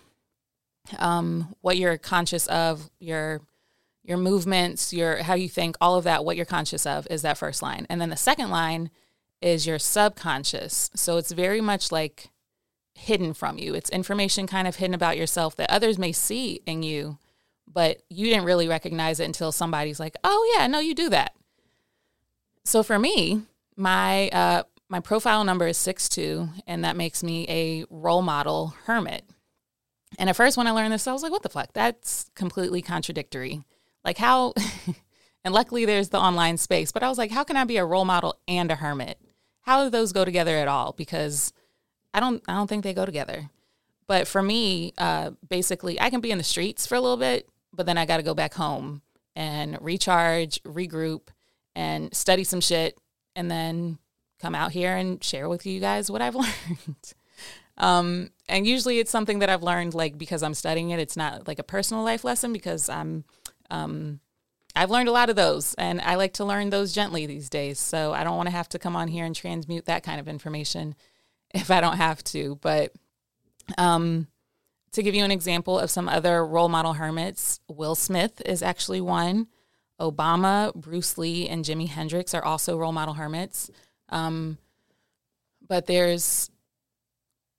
um, 1.01 1.53
what 1.61 1.77
you're 1.77 1.99
conscious 1.99 2.47
of, 2.47 2.89
your 3.01 3.41
your 4.05 4.17
movements, 4.17 4.93
your 4.93 5.25
how 5.25 5.35
you 5.35 5.49
think, 5.49 5.77
all 5.81 5.97
of 5.97 6.05
that, 6.05 6.25
what 6.25 6.37
you're 6.37 6.47
conscious 6.47 6.87
of 6.87 7.09
is 7.11 7.23
that 7.23 7.37
first 7.37 7.63
line. 7.63 7.85
And 7.91 8.01
then 8.01 8.11
the 8.11 8.17
second 8.17 8.51
line 8.51 8.91
is 9.41 9.67
your 9.67 9.81
subconscious. 9.81 10.91
So 10.95 11.17
it's 11.17 11.33
very 11.33 11.61
much 11.61 11.91
like 11.91 12.31
hidden 12.95 13.35
from 13.35 13.59
you. 13.59 13.75
It's 13.75 13.91
information 13.91 14.47
kind 14.47 14.69
of 14.69 14.77
hidden 14.77 14.95
about 14.95 15.19
yourself 15.19 15.57
that 15.57 15.71
others 15.71 15.99
may 15.99 16.13
see 16.13 16.61
in 16.65 16.85
you, 16.85 17.19
but 17.67 18.03
you 18.09 18.27
didn't 18.27 18.45
really 18.45 18.69
recognize 18.69 19.19
it 19.19 19.25
until 19.25 19.51
somebody's 19.51 19.99
like, 19.99 20.15
"Oh 20.23 20.55
yeah, 20.57 20.69
no, 20.69 20.79
you 20.79 20.95
do 20.95 21.09
that." 21.09 21.35
So 22.65 22.83
for 22.83 22.99
me, 22.99 23.43
my 23.77 24.29
uh, 24.29 24.63
my 24.89 25.01
profile 25.01 25.45
number 25.45 25.67
is 25.67 25.77
six 25.77 26.09
two, 26.09 26.49
and 26.67 26.85
that 26.85 26.97
makes 26.97 27.23
me 27.23 27.47
a 27.49 27.85
role 27.91 28.23
model 28.23 28.75
hermit. 28.85 29.25
And 30.19 30.29
at 30.29 30.37
first, 30.37 30.57
when 30.57 30.67
I 30.67 30.73
learned 30.73 30.93
this, 30.93 31.07
I 31.07 31.13
was 31.13 31.23
like, 31.23 31.33
"What 31.33 31.43
the 31.43 31.49
fuck? 31.49 31.73
That's 31.73 32.31
completely 32.35 32.83
contradictory." 32.83 33.65
Like 34.05 34.19
how 34.19 34.55
and 35.45 35.55
luckily 35.55 35.85
there's 35.85 36.11
the 36.11 36.19
online 36.19 36.57
space, 36.57 36.93
but 36.93 37.03
I 37.03 37.09
was 37.09 37.19
like, 37.19 37.31
how 37.31 37.45
can 37.45 37.57
I 37.57 37.65
be 37.65 37.77
a 37.77 37.85
role 37.85 38.05
model 38.05 38.37
and 38.47 38.71
a 38.71 38.77
hermit? 38.77 39.19
How 39.63 39.85
do 39.85 39.91
those 39.91 40.13
go 40.13 40.25
together 40.25 40.57
at 40.57 40.69
all? 40.69 40.93
Because 40.93 41.53
I 42.15 42.21
don't 42.21 42.43
I 42.49 42.55
don't 42.55 42.69
think 42.69 42.85
they 42.85 42.95
go 42.95 43.07
together. 43.07 43.51
But 44.07 44.27
for 44.29 44.43
me, 44.43 44.93
uh, 44.99 45.31
basically 45.49 46.01
I 46.01 46.11
can 46.11 46.21
be 46.21 46.31
in 46.31 46.39
the 46.39 46.45
streets 46.45 46.87
for 46.87 46.97
a 46.97 47.01
little 47.01 47.17
bit, 47.17 47.49
but 47.73 47.87
then 47.87 47.99
I 47.99 48.07
gotta 48.07 48.23
go 48.23 48.35
back 48.35 48.55
home 48.55 49.03
and 49.35 49.79
recharge, 49.81 50.63
regroup, 50.65 51.29
and 51.75 52.15
study 52.15 52.45
some 52.45 52.61
shit, 52.61 52.99
and 53.35 53.51
then 53.51 53.99
come 54.41 54.55
out 54.55 54.73
here 54.73 54.95
and 54.97 55.23
share 55.23 55.49
with 55.49 55.65
you 55.67 55.81
guys 55.81 56.11
what 56.11 56.23
I've 56.23 56.35
learned. 56.37 57.15
um, 57.79 58.31
and 58.49 58.67
usually 58.67 58.99
it's 58.99 59.11
something 59.11 59.39
that 59.39 59.49
I've 59.49 59.63
learned 59.63 59.95
like 59.95 60.19
because 60.19 60.43
I'm 60.43 60.55
studying 60.55 60.91
it. 60.91 60.99
It's 60.99 61.17
not 61.17 61.47
like 61.47 61.59
a 61.59 61.65
personal 61.65 62.03
life 62.03 62.25
lesson 62.25 62.53
because 62.53 62.89
I'm 62.89 63.25
um, 63.71 64.21
I've 64.75 64.91
learned 64.91 65.09
a 65.09 65.13
lot 65.13 65.31
of 65.31 65.37
those, 65.37 65.75
and 65.75 66.01
I 66.01 66.15
like 66.15 66.35
to 66.35 66.45
learn 66.45 66.71
those 66.71 66.93
gently 66.93 67.27
these 67.27 67.51
days. 67.51 67.79
So 67.79 68.13
I 68.13 68.25
don't 68.25 68.37
want 68.37 68.49
to 68.49 68.55
have 68.55 68.69
to 68.71 68.79
come 68.79 68.97
on 68.97 69.09
here 69.09 69.25
and 69.25 69.37
transmute 69.37 69.87
that 69.87 70.03
kind 70.03 70.19
of 70.19 70.29
information 70.29 70.95
if 71.55 71.71
I 71.71 71.81
don't 71.81 71.99
have 71.99 72.23
to. 72.25 72.59
But 72.61 72.93
um, 73.77 74.29
to 74.93 75.03
give 75.03 75.15
you 75.15 75.25
an 75.25 75.31
example 75.31 75.79
of 75.79 75.91
some 75.91 76.09
other 76.09 76.45
role 76.45 76.69
model 76.69 76.95
hermits, 76.95 77.61
Will 77.69 77.95
Smith 77.95 78.41
is 78.45 78.63
actually 78.63 79.01
one. 79.01 79.47
Obama, 80.03 80.75
Bruce 80.75 81.17
Lee, 81.17 81.49
and 81.49 81.65
Jimi 81.65 81.89
Hendrix 81.89 82.35
are 82.35 82.45
also 82.45 82.77
role 82.77 82.93
model 82.93 83.15
hermits. 83.15 83.71
Um, 84.09 84.59
but 85.67 85.87
there's 85.87 86.51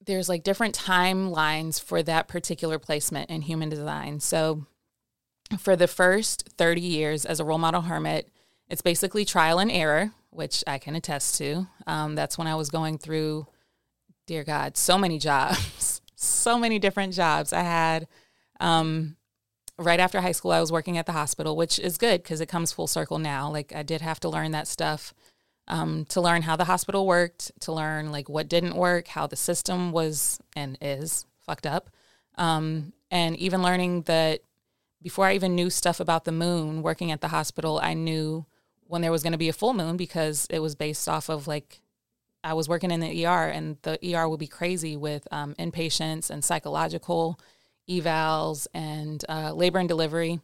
there's 0.06 0.28
like 0.28 0.44
different 0.44 0.78
timelines 0.78 1.82
for 1.82 2.04
that 2.04 2.28
particular 2.28 2.78
placement 2.78 3.30
in 3.30 3.42
human 3.42 3.70
design. 3.70 4.20
So 4.20 4.66
for 5.58 5.78
the 5.78 5.88
first 5.88 6.50
30 6.58 6.82
years 6.82 7.26
as 7.26 7.40
a 7.40 7.46
role 7.46 7.58
model 7.58 7.82
hermit, 7.82 8.30
it's 8.70 8.82
basically 8.82 9.24
trial 9.24 9.60
and 9.60 9.72
error, 9.72 10.12
which 10.30 10.62
I 10.68 10.78
can 10.78 10.96
attest 10.96 11.38
to. 11.38 11.68
Um, 11.88 12.16
that's 12.16 12.38
when 12.38 12.48
I 12.48 12.56
was 12.56 12.70
going 12.70 12.98
through, 12.98 13.48
dear 14.28 14.44
God, 14.44 14.76
so 14.76 14.98
many 14.98 15.20
jobs, 15.20 16.02
so 16.16 16.58
many 16.58 16.80
different 16.80 17.14
jobs. 17.14 17.54
I 17.54 17.62
had, 17.62 18.08
um, 18.60 19.16
right 19.78 20.00
after 20.00 20.22
high 20.22 20.32
school, 20.32 20.52
I 20.52 20.60
was 20.60 20.72
working 20.72 20.98
at 20.98 21.06
the 21.06 21.12
hospital, 21.12 21.56
which 21.56 21.80
is 21.80 21.98
good 21.98 22.24
because 22.24 22.42
it 22.42 22.48
comes 22.48 22.72
full 22.72 22.88
circle 22.88 23.20
now. 23.20 23.50
Like, 23.50 23.74
I 23.76 23.84
did 23.84 24.02
have 24.02 24.20
to 24.22 24.30
learn 24.30 24.52
that 24.52 24.68
stuff 24.68 25.14
um, 25.68 26.06
to 26.06 26.22
learn 26.22 26.42
how 26.42 26.56
the 26.56 26.66
hospital 26.66 27.08
worked, 27.08 27.52
to 27.62 27.72
learn 27.72 28.12
like 28.12 28.30
what 28.30 28.50
didn't 28.50 28.76
work, 28.76 29.08
how 29.08 29.28
the 29.28 29.36
system 29.36 29.92
was 29.92 30.40
and 30.56 30.78
is 30.82 31.26
fucked 31.40 31.66
up. 31.66 31.90
Um, 32.36 32.94
and 33.12 33.38
even 33.38 33.62
learning 33.62 34.04
that 34.04 34.42
before 35.02 35.28
I 35.28 35.36
even 35.36 35.56
knew 35.56 35.70
stuff 35.70 36.00
about 36.00 36.26
the 36.26 36.32
moon, 36.32 36.82
working 36.82 37.12
at 37.12 37.22
the 37.22 37.28
hospital, 37.30 37.80
I 37.82 37.94
knew 37.94 38.46
when 38.88 39.02
there 39.02 39.12
was 39.12 39.24
going 39.24 39.34
to 39.34 39.38
be 39.38 39.50
a 39.50 39.54
full 39.54 39.74
moon 39.74 39.98
because 39.98 40.48
it 40.50 40.60
was 40.60 40.76
based 40.76 41.08
off 41.08 41.30
of 41.30 41.48
like 41.48 41.82
I 42.44 42.54
was 42.54 42.68
working 42.68 42.92
in 42.92 43.00
the 43.00 43.26
ER, 43.26 43.48
and 43.48 43.78
the 43.84 43.98
ER 44.14 44.28
would 44.28 44.40
be 44.40 44.48
crazy 44.48 44.98
with 44.98 45.26
um, 45.32 45.56
inpatients 45.56 46.30
and 46.30 46.44
psychological 46.44 47.40
evals 47.90 48.68
and 48.74 49.24
uh, 49.30 49.54
labor 49.54 49.80
and 49.80 49.90
delivery. 49.90 50.40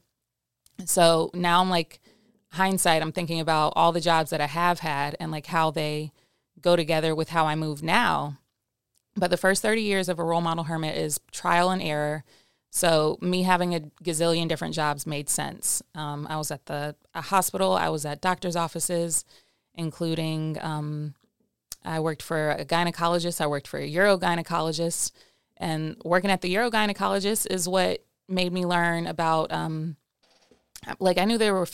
So 0.85 1.29
now 1.33 1.61
I'm 1.61 1.69
like, 1.69 1.99
hindsight, 2.51 3.01
I'm 3.01 3.11
thinking 3.11 3.39
about 3.39 3.73
all 3.75 3.91
the 3.91 4.01
jobs 4.01 4.31
that 4.31 4.41
I 4.41 4.47
have 4.47 4.79
had 4.79 5.15
and 5.19 5.31
like 5.31 5.47
how 5.47 5.71
they 5.71 6.11
go 6.61 6.75
together 6.75 7.13
with 7.15 7.29
how 7.29 7.45
I 7.45 7.55
move 7.55 7.83
now. 7.83 8.37
But 9.15 9.29
the 9.31 9.37
first 9.37 9.61
30 9.61 9.81
years 9.81 10.09
of 10.09 10.19
a 10.19 10.23
role 10.23 10.41
model 10.41 10.65
hermit 10.65 10.97
is 10.97 11.19
trial 11.31 11.71
and 11.71 11.81
error. 11.81 12.23
So 12.71 13.17
me 13.21 13.43
having 13.43 13.73
a 13.73 13.81
gazillion 14.03 14.47
different 14.47 14.75
jobs 14.75 15.07
made 15.07 15.29
sense. 15.29 15.81
Um, 15.95 16.27
I 16.29 16.37
was 16.37 16.51
at 16.51 16.67
the 16.67 16.95
hospital, 17.15 17.73
I 17.73 17.89
was 17.89 18.05
at 18.05 18.21
doctor's 18.21 18.55
offices, 18.55 19.25
including 19.73 20.57
um, 20.61 21.15
I 21.83 21.99
worked 21.99 22.21
for 22.21 22.51
a 22.51 22.65
gynecologist, 22.65 23.41
I 23.41 23.47
worked 23.47 23.67
for 23.67 23.79
a 23.79 23.89
urogynecologist, 23.91 25.11
and 25.59 25.97
working 26.03 26.31
at 26.31 26.41
the 26.41 26.53
urogynecologist 26.53 27.47
is 27.51 27.67
what 27.67 28.03
made 28.27 28.53
me 28.53 28.65
learn 28.65 29.07
about. 29.07 29.51
Um, 29.51 29.97
like 30.99 31.17
I 31.17 31.25
knew 31.25 31.37
there 31.37 31.53
were 31.53 31.67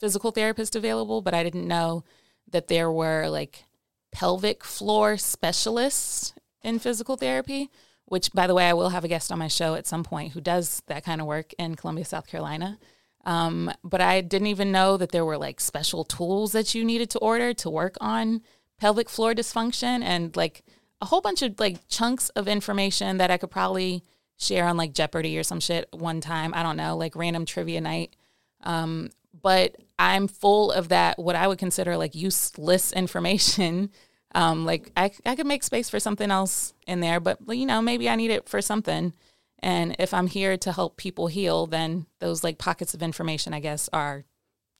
physical 0.00 0.32
therapists 0.32 0.76
available, 0.76 1.22
but 1.22 1.34
I 1.34 1.42
didn't 1.42 1.66
know 1.66 2.04
that 2.50 2.68
there 2.68 2.90
were 2.90 3.28
like 3.28 3.64
pelvic 4.12 4.62
floor 4.62 5.16
specialists 5.16 6.34
in 6.62 6.78
physical 6.78 7.16
therapy. 7.16 7.70
Which, 8.06 8.32
by 8.32 8.46
the 8.46 8.54
way, 8.54 8.68
I 8.68 8.74
will 8.74 8.90
have 8.90 9.04
a 9.04 9.08
guest 9.08 9.32
on 9.32 9.38
my 9.38 9.48
show 9.48 9.74
at 9.74 9.86
some 9.86 10.04
point 10.04 10.32
who 10.32 10.40
does 10.42 10.82
that 10.88 11.04
kind 11.04 11.22
of 11.22 11.26
work 11.26 11.54
in 11.58 11.74
Columbia, 11.74 12.04
South 12.04 12.26
Carolina. 12.26 12.78
Um, 13.24 13.72
but 13.82 14.02
I 14.02 14.20
didn't 14.20 14.48
even 14.48 14.70
know 14.70 14.98
that 14.98 15.10
there 15.10 15.24
were 15.24 15.38
like 15.38 15.58
special 15.58 16.04
tools 16.04 16.52
that 16.52 16.74
you 16.74 16.84
needed 16.84 17.08
to 17.10 17.18
order 17.20 17.54
to 17.54 17.70
work 17.70 17.96
on 18.02 18.42
pelvic 18.78 19.08
floor 19.08 19.32
dysfunction 19.34 20.02
and 20.02 20.36
like 20.36 20.64
a 21.00 21.06
whole 21.06 21.20
bunch 21.20 21.42
of 21.42 21.58
like 21.58 21.86
chunks 21.88 22.28
of 22.30 22.48
information 22.48 23.18
that 23.18 23.30
I 23.30 23.36
could 23.36 23.50
probably 23.50 24.02
share 24.38 24.66
on 24.66 24.76
like 24.76 24.92
Jeopardy 24.92 25.38
or 25.38 25.42
some 25.42 25.60
shit 25.60 25.88
one 25.92 26.20
time. 26.20 26.54
I 26.54 26.62
don't 26.62 26.76
know, 26.76 26.96
like 26.96 27.16
random 27.16 27.46
trivia 27.46 27.80
night. 27.80 28.16
Um, 28.62 29.10
but 29.42 29.76
I'm 29.98 30.28
full 30.28 30.72
of 30.72 30.88
that, 30.88 31.18
what 31.18 31.36
I 31.36 31.46
would 31.46 31.58
consider 31.58 31.96
like 31.96 32.14
useless 32.14 32.92
information. 33.02 33.90
Um, 34.34 34.64
like 34.64 34.90
I, 34.96 35.12
I 35.24 35.36
could 35.36 35.46
make 35.46 35.62
space 35.62 35.88
for 35.88 36.00
something 36.00 36.30
else 36.30 36.74
in 36.86 37.00
there, 37.00 37.20
but 37.20 37.38
you 37.48 37.66
know, 37.66 37.80
maybe 37.80 38.08
I 38.08 38.16
need 38.16 38.30
it 38.30 38.48
for 38.48 38.60
something. 38.60 39.12
And 39.60 39.96
if 39.98 40.12
I'm 40.12 40.26
here 40.26 40.56
to 40.58 40.72
help 40.72 40.96
people 40.96 41.28
heal, 41.28 41.66
then 41.66 42.06
those 42.18 42.42
like 42.42 42.58
pockets 42.58 42.94
of 42.94 43.02
information, 43.02 43.54
I 43.54 43.60
guess, 43.60 43.88
are 43.92 44.24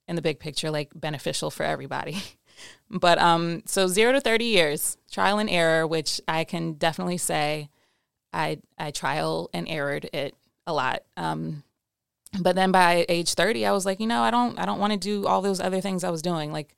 in 0.08 0.16
the 0.16 0.22
big 0.22 0.40
picture 0.40 0.70
like 0.70 0.90
beneficial 0.94 1.50
for 1.50 1.62
everybody. 1.62 2.22
but 2.90 3.18
um, 3.18 3.62
so 3.66 3.86
zero 3.86 4.12
to 4.12 4.20
thirty 4.20 4.46
years, 4.46 4.96
trial 5.10 5.38
and 5.38 5.50
error, 5.50 5.86
which 5.86 6.20
I 6.28 6.44
can 6.44 6.74
definitely 6.74 7.18
say, 7.18 7.70
I 8.32 8.58
I 8.78 8.90
trial 8.90 9.50
and 9.52 9.68
errored 9.68 10.08
it 10.12 10.34
a 10.66 10.72
lot. 10.72 11.02
Um, 11.16 11.62
but 12.40 12.56
then 12.56 12.72
by 12.72 13.06
age 13.08 13.34
30 13.34 13.64
i 13.64 13.70
was 13.70 13.86
like 13.86 14.00
you 14.00 14.08
know 14.08 14.20
i 14.22 14.28
don't 14.28 14.58
i 14.58 14.66
don't 14.66 14.80
want 14.80 14.92
to 14.92 14.98
do 14.98 15.24
all 15.24 15.40
those 15.40 15.60
other 15.60 15.80
things 15.80 16.02
i 16.02 16.10
was 16.10 16.20
doing. 16.20 16.50
Like 16.50 16.74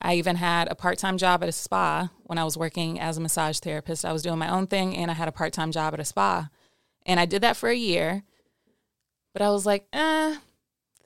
i 0.00 0.14
even 0.14 0.36
had 0.36 0.68
a 0.68 0.74
part-time 0.74 1.18
job 1.18 1.42
at 1.42 1.50
a 1.50 1.52
spa 1.52 2.08
when 2.22 2.38
i 2.38 2.44
was 2.44 2.56
working 2.56 2.98
as 2.98 3.18
a 3.18 3.20
massage 3.20 3.58
therapist. 3.58 4.06
I 4.06 4.12
was 4.14 4.22
doing 4.22 4.38
my 4.38 4.48
own 4.48 4.66
thing 4.66 4.96
and 4.96 5.10
i 5.10 5.14
had 5.14 5.28
a 5.28 5.32
part-time 5.32 5.70
job 5.70 5.92
at 5.92 6.00
a 6.00 6.04
spa. 6.04 6.48
And 7.04 7.20
i 7.20 7.26
did 7.26 7.42
that 7.42 7.58
for 7.58 7.68
a 7.68 7.76
year 7.76 8.22
but 9.34 9.42
i 9.42 9.50
was 9.50 9.66
like 9.66 9.86
eh 9.92 10.36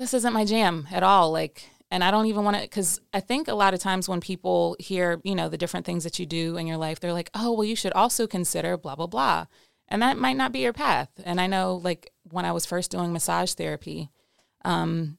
this 0.00 0.14
isn't 0.14 0.32
my 0.32 0.46
jam 0.46 0.88
at 0.90 1.02
all. 1.02 1.30
Like 1.30 1.68
and 1.90 2.04
i 2.04 2.10
don't 2.10 2.26
even 2.26 2.44
want 2.44 2.56
to 2.56 2.62
because 2.62 3.00
i 3.12 3.20
think 3.20 3.48
a 3.48 3.54
lot 3.54 3.74
of 3.74 3.80
times 3.80 4.08
when 4.08 4.20
people 4.20 4.76
hear 4.78 5.20
you 5.24 5.34
know 5.34 5.48
the 5.48 5.58
different 5.58 5.86
things 5.86 6.04
that 6.04 6.18
you 6.18 6.26
do 6.26 6.56
in 6.56 6.66
your 6.66 6.76
life 6.76 7.00
they're 7.00 7.12
like 7.12 7.30
oh 7.34 7.52
well 7.52 7.64
you 7.64 7.76
should 7.76 7.92
also 7.92 8.26
consider 8.26 8.76
blah 8.76 8.94
blah 8.94 9.06
blah 9.06 9.46
and 9.88 10.02
that 10.02 10.16
might 10.16 10.36
not 10.36 10.52
be 10.52 10.60
your 10.60 10.72
path 10.72 11.10
and 11.24 11.40
i 11.40 11.46
know 11.46 11.74
like 11.74 12.12
when 12.32 12.44
I 12.44 12.52
was 12.52 12.66
first 12.66 12.90
doing 12.90 13.12
massage 13.12 13.52
therapy, 13.52 14.10
um, 14.64 15.18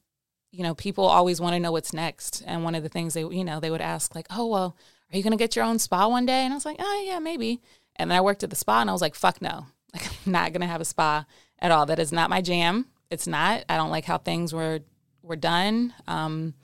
you 0.50 0.62
know, 0.62 0.74
people 0.74 1.04
always 1.04 1.40
want 1.40 1.54
to 1.54 1.60
know 1.60 1.72
what's 1.72 1.92
next. 1.92 2.42
And 2.46 2.64
one 2.64 2.74
of 2.74 2.82
the 2.82 2.88
things 2.88 3.14
they, 3.14 3.20
you 3.20 3.44
know, 3.44 3.60
they 3.60 3.70
would 3.70 3.80
ask, 3.80 4.14
like, 4.14 4.26
oh, 4.30 4.46
well, 4.46 4.76
are 5.12 5.16
you 5.16 5.22
going 5.22 5.32
to 5.32 5.42
get 5.42 5.56
your 5.56 5.64
own 5.64 5.78
spa 5.78 6.06
one 6.08 6.26
day? 6.26 6.44
And 6.44 6.52
I 6.52 6.56
was 6.56 6.66
like, 6.66 6.76
oh, 6.78 7.04
yeah, 7.06 7.18
maybe. 7.18 7.60
And 7.96 8.10
then 8.10 8.18
I 8.18 8.22
worked 8.22 8.42
at 8.42 8.50
the 8.50 8.56
spa 8.56 8.80
and 8.80 8.90
I 8.90 8.92
was 8.92 9.02
like, 9.02 9.14
fuck 9.14 9.40
no. 9.40 9.66
Like, 9.94 10.06
I'm 10.06 10.32
not 10.32 10.52
going 10.52 10.62
to 10.62 10.66
have 10.66 10.80
a 10.80 10.86
spa 10.86 11.26
at 11.58 11.70
all. 11.70 11.84
That 11.84 11.98
is 11.98 12.12
not 12.12 12.30
my 12.30 12.40
jam. 12.40 12.86
It's 13.10 13.26
not. 13.26 13.64
I 13.68 13.76
don't 13.76 13.90
like 13.90 14.06
how 14.06 14.16
things 14.16 14.54
were 14.54 14.80
were 15.22 15.36
done. 15.36 15.92
Um, 16.06 16.54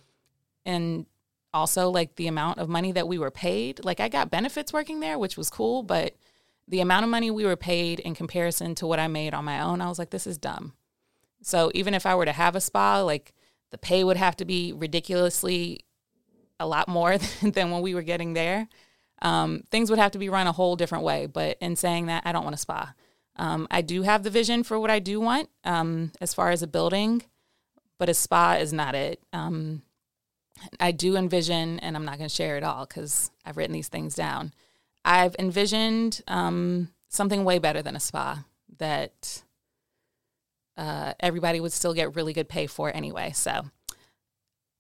and 0.68 1.06
also 1.54 1.88
like 1.88 2.14
the 2.16 2.26
amount 2.26 2.58
of 2.58 2.68
money 2.68 2.92
that 2.92 3.08
we 3.08 3.18
were 3.18 3.30
paid. 3.30 3.84
Like 3.84 4.00
I 4.00 4.08
got 4.08 4.30
benefits 4.30 4.72
working 4.72 5.00
there, 5.00 5.18
which 5.18 5.37
was 5.37 5.48
cool, 5.48 5.82
but 5.82 6.14
the 6.68 6.80
amount 6.80 7.04
of 7.04 7.10
money 7.10 7.30
we 7.30 7.46
were 7.46 7.56
paid 7.56 8.00
in 8.00 8.14
comparison 8.14 8.75
to 8.76 8.87
what 8.87 8.98
I 8.98 9.08
made 9.08 9.32
on 9.32 9.46
my 9.46 9.60
own, 9.62 9.80
I 9.80 9.88
was 9.88 9.98
like, 9.98 10.10
this 10.10 10.26
is 10.26 10.37
dumb. 10.37 10.75
So 11.40 11.70
even 11.75 11.94
if 11.94 12.04
I 12.04 12.14
were 12.14 12.26
to 12.26 12.32
have 12.32 12.54
a 12.54 12.60
spa, 12.60 13.00
like 13.00 13.32
the 13.70 13.78
pay 13.78 14.04
would 14.04 14.18
have 14.18 14.37
to 14.37 14.44
be 14.44 14.75
ridiculously 14.75 15.87
a 16.60 16.66
lot 16.66 16.87
more 16.87 17.16
than 17.42 17.70
when 17.70 17.80
we 17.80 17.94
were 17.94 18.02
getting 18.02 18.34
there. 18.34 18.68
Um, 19.22 19.64
things 19.70 19.88
would 19.88 19.98
have 19.98 20.12
to 20.12 20.18
be 20.18 20.28
run 20.28 20.46
a 20.46 20.52
whole 20.52 20.76
different 20.76 21.04
way. 21.04 21.26
But 21.26 21.56
in 21.60 21.76
saying 21.76 22.06
that, 22.06 22.25
I 22.26 22.32
don't 22.32 22.44
want 22.44 22.54
a 22.54 22.58
spa. 22.58 22.92
Um, 23.37 23.66
I 23.70 23.80
do 23.80 24.02
have 24.02 24.22
the 24.22 24.30
vision 24.30 24.64
for 24.64 24.78
what 24.78 24.90
I 24.90 24.98
do 24.98 25.18
want 25.18 25.48
um, 25.64 26.12
as 26.20 26.34
far 26.34 26.50
as 26.50 26.62
a 26.62 26.66
building, 26.66 27.22
but 27.98 28.10
a 28.10 28.14
spa 28.14 28.54
is 28.54 28.72
not 28.72 28.94
it. 28.94 29.22
Um, 29.32 29.82
I 30.81 30.93
do 30.93 31.17
envision, 31.17 31.79
and 31.81 31.97
I'm 31.97 32.05
not 32.05 32.19
going 32.19 32.29
to 32.29 32.35
share 32.35 32.57
it 32.57 32.65
all 32.65 32.87
because 32.87 33.31
I've 33.45 33.57
written 33.57 33.73
these 33.73 33.88
things 33.88 34.15
down. 34.15 34.53
I've 35.05 35.37
envisioned 35.38 36.23
um, 36.29 36.88
something 37.09 37.45
way 37.45 37.59
better 37.59 37.83
than 37.83 37.97
a 37.97 38.00
spa 38.00 38.45
that 38.79 39.43
uh, 40.77 41.15
everybody 41.21 41.61
would 41.61 41.73
still 41.73 41.95
get 41.95 42.15
really 42.15 42.33
good 42.33 42.49
pay 42.49 42.67
for 42.67 42.95
anyway. 42.95 43.33
So 43.35 43.67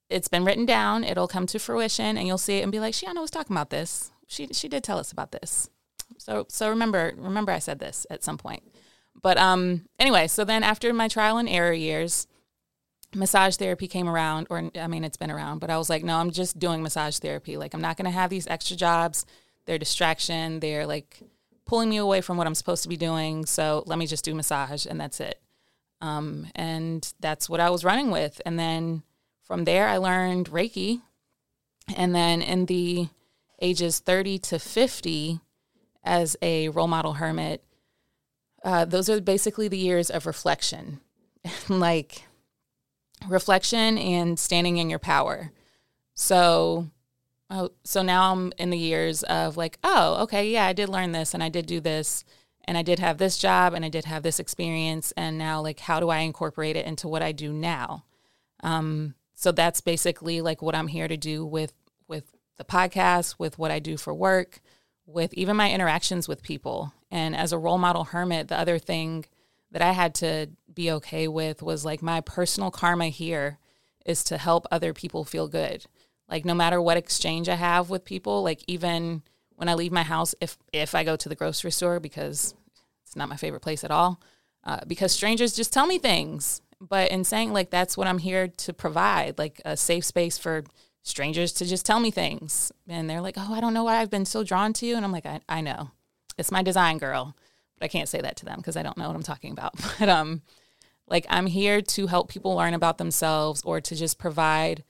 it's 0.08 0.28
been 0.28 0.44
written 0.44 0.66
down. 0.66 1.04
It'll 1.04 1.28
come 1.28 1.46
to 1.46 1.58
fruition, 1.58 2.16
and 2.16 2.26
you'll 2.26 2.38
see 2.38 2.58
it 2.58 2.62
and 2.62 2.72
be 2.72 2.80
like, 2.80 2.94
"Sheanah 2.94 3.20
was 3.20 3.30
talking 3.30 3.54
about 3.54 3.70
this. 3.70 4.12
She 4.26 4.48
she 4.52 4.68
did 4.68 4.84
tell 4.84 4.98
us 4.98 5.12
about 5.12 5.32
this." 5.32 5.68
So 6.18 6.46
so 6.48 6.70
remember 6.70 7.12
remember 7.16 7.52
I 7.52 7.58
said 7.58 7.78
this 7.78 8.06
at 8.10 8.24
some 8.24 8.38
point. 8.38 8.62
But 9.20 9.36
um 9.38 9.86
anyway, 9.98 10.28
so 10.28 10.44
then 10.44 10.62
after 10.62 10.92
my 10.92 11.08
trial 11.08 11.38
and 11.38 11.48
error 11.48 11.72
years, 11.72 12.26
massage 13.14 13.56
therapy 13.56 13.88
came 13.88 14.08
around, 14.08 14.46
or 14.50 14.70
I 14.78 14.86
mean 14.86 15.04
it's 15.04 15.16
been 15.16 15.30
around, 15.30 15.58
but 15.58 15.70
I 15.70 15.78
was 15.78 15.88
like, 15.88 16.04
no, 16.04 16.16
I'm 16.16 16.30
just 16.30 16.58
doing 16.58 16.82
massage 16.82 17.18
therapy. 17.18 17.56
Like 17.56 17.74
I'm 17.74 17.80
not 17.80 17.96
gonna 17.96 18.10
have 18.10 18.30
these 18.30 18.46
extra 18.46 18.76
jobs 18.76 19.26
they're 19.68 19.78
distraction. 19.78 20.60
They're 20.60 20.86
like 20.86 21.20
pulling 21.66 21.90
me 21.90 21.98
away 21.98 22.22
from 22.22 22.38
what 22.38 22.46
I'm 22.46 22.54
supposed 22.54 22.82
to 22.84 22.88
be 22.88 22.96
doing. 22.96 23.44
So 23.44 23.84
let 23.86 23.98
me 23.98 24.06
just 24.06 24.24
do 24.24 24.34
massage 24.34 24.86
and 24.86 24.98
that's 24.98 25.20
it. 25.20 25.40
Um, 26.00 26.46
and 26.54 27.12
that's 27.20 27.50
what 27.50 27.60
I 27.60 27.68
was 27.68 27.84
running 27.84 28.10
with. 28.10 28.40
And 28.46 28.58
then 28.58 29.02
from 29.42 29.64
there, 29.64 29.86
I 29.86 29.98
learned 29.98 30.48
Reiki. 30.48 31.02
And 31.94 32.14
then 32.14 32.40
in 32.40 32.64
the 32.64 33.08
ages 33.60 33.98
30 33.98 34.38
to 34.38 34.58
50, 34.58 35.40
as 36.02 36.34
a 36.40 36.70
role 36.70 36.88
model 36.88 37.14
hermit, 37.14 37.62
uh, 38.64 38.86
those 38.86 39.10
are 39.10 39.20
basically 39.20 39.68
the 39.68 39.76
years 39.76 40.08
of 40.08 40.24
reflection, 40.24 41.00
like 41.68 42.22
reflection 43.26 43.98
and 43.98 44.38
standing 44.38 44.76
in 44.76 44.90
your 44.90 44.98
power. 44.98 45.50
So 46.14 46.90
Oh, 47.50 47.70
so 47.82 48.02
now 48.02 48.32
I'm 48.32 48.52
in 48.58 48.70
the 48.70 48.78
years 48.78 49.22
of 49.22 49.56
like, 49.56 49.78
oh, 49.82 50.22
okay, 50.24 50.50
yeah, 50.50 50.66
I 50.66 50.74
did 50.74 50.90
learn 50.90 51.12
this 51.12 51.32
and 51.32 51.42
I 51.42 51.48
did 51.48 51.64
do 51.64 51.80
this 51.80 52.24
and 52.66 52.76
I 52.76 52.82
did 52.82 52.98
have 52.98 53.16
this 53.16 53.38
job 53.38 53.72
and 53.72 53.84
I 53.84 53.88
did 53.88 54.04
have 54.04 54.22
this 54.22 54.38
experience 54.38 55.12
and 55.16 55.38
now 55.38 55.62
like 55.62 55.80
how 55.80 55.98
do 55.98 56.10
I 56.10 56.18
incorporate 56.18 56.76
it 56.76 56.84
into 56.84 57.08
what 57.08 57.22
I 57.22 57.32
do 57.32 57.50
now? 57.52 58.04
Um, 58.62 59.14
so 59.34 59.50
that's 59.50 59.80
basically 59.80 60.42
like 60.42 60.60
what 60.60 60.74
I'm 60.74 60.88
here 60.88 61.08
to 61.08 61.16
do 61.16 61.46
with 61.46 61.72
with 62.06 62.32
the 62.58 62.64
podcast, 62.64 63.36
with 63.38 63.58
what 63.58 63.70
I 63.70 63.78
do 63.78 63.96
for 63.96 64.12
work, 64.12 64.60
with 65.06 65.32
even 65.34 65.56
my 65.56 65.70
interactions 65.70 66.28
with 66.28 66.42
people. 66.42 66.92
And 67.10 67.34
as 67.34 67.52
a 67.52 67.58
role 67.58 67.78
model 67.78 68.04
hermit, 68.04 68.48
the 68.48 68.58
other 68.58 68.78
thing 68.78 69.24
that 69.70 69.80
I 69.80 69.92
had 69.92 70.14
to 70.16 70.50
be 70.78 70.92
okay 70.92 71.26
with 71.26 71.60
was 71.60 71.84
like 71.84 72.00
my 72.02 72.20
personal 72.20 72.70
karma 72.70 73.08
here 73.08 73.58
is 74.06 74.22
to 74.22 74.38
help 74.38 74.64
other 74.70 74.94
people 74.94 75.24
feel 75.24 75.48
good. 75.48 75.84
Like 76.30 76.44
no 76.44 76.54
matter 76.54 76.80
what 76.80 76.96
exchange 76.96 77.48
I 77.48 77.56
have 77.56 77.90
with 77.90 78.04
people, 78.04 78.44
like 78.44 78.62
even 78.68 79.22
when 79.56 79.68
I 79.68 79.74
leave 79.74 79.90
my 79.90 80.04
house, 80.04 80.36
if 80.40 80.56
if 80.72 80.94
I 80.94 81.02
go 81.02 81.16
to 81.16 81.28
the 81.28 81.34
grocery 81.34 81.72
store 81.72 81.98
because 81.98 82.54
it's 83.02 83.16
not 83.16 83.28
my 83.28 83.36
favorite 83.36 83.60
place 83.60 83.82
at 83.82 83.90
all, 83.90 84.20
uh, 84.62 84.78
because 84.86 85.10
strangers 85.10 85.52
just 85.52 85.72
tell 85.72 85.88
me 85.88 85.98
things. 85.98 86.62
But 86.80 87.10
in 87.10 87.24
saying 87.24 87.52
like 87.52 87.70
that's 87.70 87.96
what 87.96 88.06
I'm 88.06 88.18
here 88.18 88.46
to 88.46 88.72
provide, 88.72 89.36
like 89.36 89.60
a 89.64 89.76
safe 89.76 90.04
space 90.04 90.38
for 90.38 90.62
strangers 91.02 91.52
to 91.54 91.64
just 91.66 91.84
tell 91.84 91.98
me 91.98 92.12
things, 92.12 92.70
and 92.86 93.10
they're 93.10 93.20
like, 93.20 93.34
"Oh, 93.36 93.52
I 93.52 93.60
don't 93.60 93.74
know 93.74 93.84
why 93.84 93.96
I've 93.96 94.10
been 94.10 94.26
so 94.26 94.44
drawn 94.44 94.72
to 94.74 94.86
you," 94.86 94.94
and 94.94 95.04
I'm 95.04 95.12
like, 95.12 95.26
"I, 95.26 95.40
I 95.48 95.60
know, 95.60 95.90
it's 96.38 96.52
my 96.52 96.62
design, 96.62 96.98
girl." 96.98 97.34
but 97.78 97.84
I 97.84 97.88
can't 97.88 98.08
say 98.08 98.20
that 98.20 98.36
to 98.36 98.44
them 98.44 98.56
because 98.56 98.76
I 98.76 98.82
don't 98.82 98.96
know 98.96 99.06
what 99.06 99.16
I'm 99.16 99.22
talking 99.22 99.52
about. 99.52 99.74
But 99.98 100.08
um, 100.08 100.42
like 101.10 101.26
I'm 101.28 101.46
here 101.46 101.80
to 101.80 102.06
help 102.06 102.28
people 102.28 102.54
learn 102.54 102.74
about 102.74 102.98
themselves 102.98 103.62
or 103.64 103.80
to 103.80 103.94
just 103.94 104.18
provide 104.18 104.84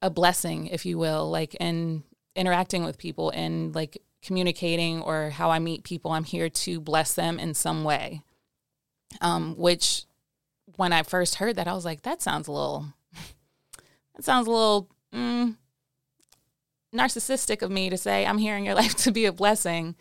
a 0.00 0.10
blessing, 0.10 0.66
if 0.66 0.86
you 0.86 0.98
will, 0.98 1.30
like 1.30 1.54
in 1.56 2.04
interacting 2.36 2.84
with 2.84 2.98
people 2.98 3.30
and 3.30 3.74
like 3.74 4.00
communicating 4.22 5.00
or 5.02 5.30
how 5.30 5.50
I 5.50 5.58
meet 5.58 5.84
people. 5.84 6.12
I'm 6.12 6.24
here 6.24 6.48
to 6.48 6.80
bless 6.80 7.14
them 7.14 7.38
in 7.38 7.54
some 7.54 7.84
way. 7.84 8.22
Um, 9.22 9.54
which 9.56 10.04
when 10.76 10.92
I 10.92 11.02
first 11.02 11.36
heard 11.36 11.56
that, 11.56 11.66
I 11.66 11.72
was 11.72 11.84
like, 11.84 12.02
that 12.02 12.20
sounds 12.20 12.46
a 12.46 12.52
little, 12.52 12.92
that 14.14 14.24
sounds 14.24 14.46
a 14.46 14.50
little 14.50 14.88
mm, 15.14 15.56
narcissistic 16.94 17.62
of 17.62 17.70
me 17.70 17.90
to 17.90 17.96
say, 17.96 18.26
I'm 18.26 18.38
here 18.38 18.56
in 18.56 18.64
your 18.64 18.74
life 18.76 18.94
to 18.96 19.10
be 19.10 19.24
a 19.24 19.32
blessing. 19.32 19.96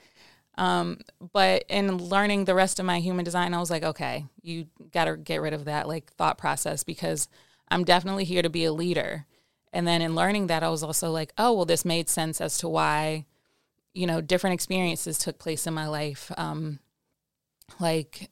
Um, 0.58 1.00
but 1.34 1.66
in 1.70 1.98
learning 1.98 2.46
the 2.46 2.56
rest 2.56 2.80
of 2.80 2.86
my 2.86 3.00
human 3.00 3.24
design, 3.24 3.54
I 3.54 3.60
was 3.60 3.70
like, 3.70 3.84
okay, 3.84 4.26
you 4.42 4.68
got 4.92 5.06
to 5.06 5.16
get 5.16 5.42
rid 5.42 5.54
of 5.54 5.66
that 5.66 5.88
like 5.88 6.12
thought 6.14 6.38
process 6.38 6.84
because 6.84 7.28
I'm 7.70 7.84
definitely 7.84 8.24
here 8.24 8.42
to 8.42 8.50
be 8.50 8.66
a 8.66 8.74
leader. 8.74 9.26
And 9.72 9.88
then 9.88 10.02
in 10.02 10.16
learning 10.16 10.48
that, 10.48 10.64
I 10.64 10.70
was 10.70 10.84
also 10.84 11.12
like, 11.12 11.34
oh, 11.38 11.54
well, 11.54 11.66
this 11.66 11.86
made 11.86 12.10
sense 12.10 12.42
as 12.42 12.58
to 12.60 12.70
why, 12.70 13.26
you 13.94 14.08
know, 14.08 14.22
different 14.22 14.56
experiences 14.56 15.20
took 15.20 15.38
place 15.38 15.68
in 15.68 15.74
my 15.74 15.88
life. 15.88 16.32
Um, 16.38 16.80
like 17.80 18.32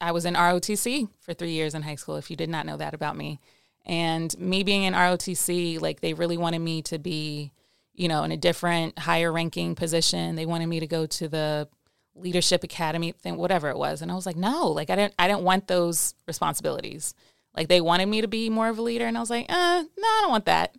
I 0.00 0.12
was 0.12 0.26
in 0.26 0.34
ROTC 0.34 1.08
for 1.20 1.32
three 1.32 1.52
years 1.52 1.74
in 1.74 1.82
high 1.82 1.94
school, 1.94 2.16
if 2.16 2.30
you 2.30 2.36
did 2.36 2.50
not 2.50 2.66
know 2.66 2.76
that 2.76 2.92
about 2.92 3.16
me. 3.16 3.40
And 3.86 4.36
me 4.38 4.62
being 4.62 4.82
in 4.82 4.94
ROTC, 4.94 5.80
like 5.80 6.00
they 6.00 6.14
really 6.14 6.36
wanted 6.36 6.58
me 6.58 6.82
to 6.82 6.98
be 6.98 7.52
you 7.94 8.08
know, 8.08 8.24
in 8.24 8.32
a 8.32 8.36
different, 8.36 8.98
higher 8.98 9.32
ranking 9.32 9.74
position. 9.74 10.36
They 10.36 10.46
wanted 10.46 10.66
me 10.66 10.80
to 10.80 10.86
go 10.86 11.06
to 11.06 11.28
the 11.28 11.68
leadership 12.14 12.64
academy 12.64 13.12
thing, 13.12 13.36
whatever 13.36 13.68
it 13.70 13.76
was. 13.76 14.02
And 14.02 14.10
I 14.10 14.14
was 14.14 14.26
like, 14.26 14.36
no, 14.36 14.68
like 14.68 14.90
I 14.90 14.96
didn't, 14.96 15.14
I 15.18 15.28
didn't 15.28 15.42
want 15.42 15.68
those 15.68 16.14
responsibilities. 16.26 17.14
Like 17.56 17.68
they 17.68 17.80
wanted 17.80 18.06
me 18.06 18.20
to 18.20 18.28
be 18.28 18.50
more 18.50 18.68
of 18.68 18.78
a 18.78 18.82
leader, 18.82 19.06
and 19.06 19.16
I 19.16 19.20
was 19.20 19.30
like, 19.30 19.46
uh, 19.48 19.84
no, 19.96 20.06
I 20.06 20.18
don't 20.22 20.30
want 20.30 20.46
that. 20.46 20.74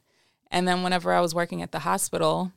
And 0.52 0.68
then 0.68 0.84
whenever 0.84 1.14
I 1.14 1.22
was 1.22 1.34
working 1.34 1.62
at 1.62 1.72
the 1.72 1.80
hospital, 1.80 2.52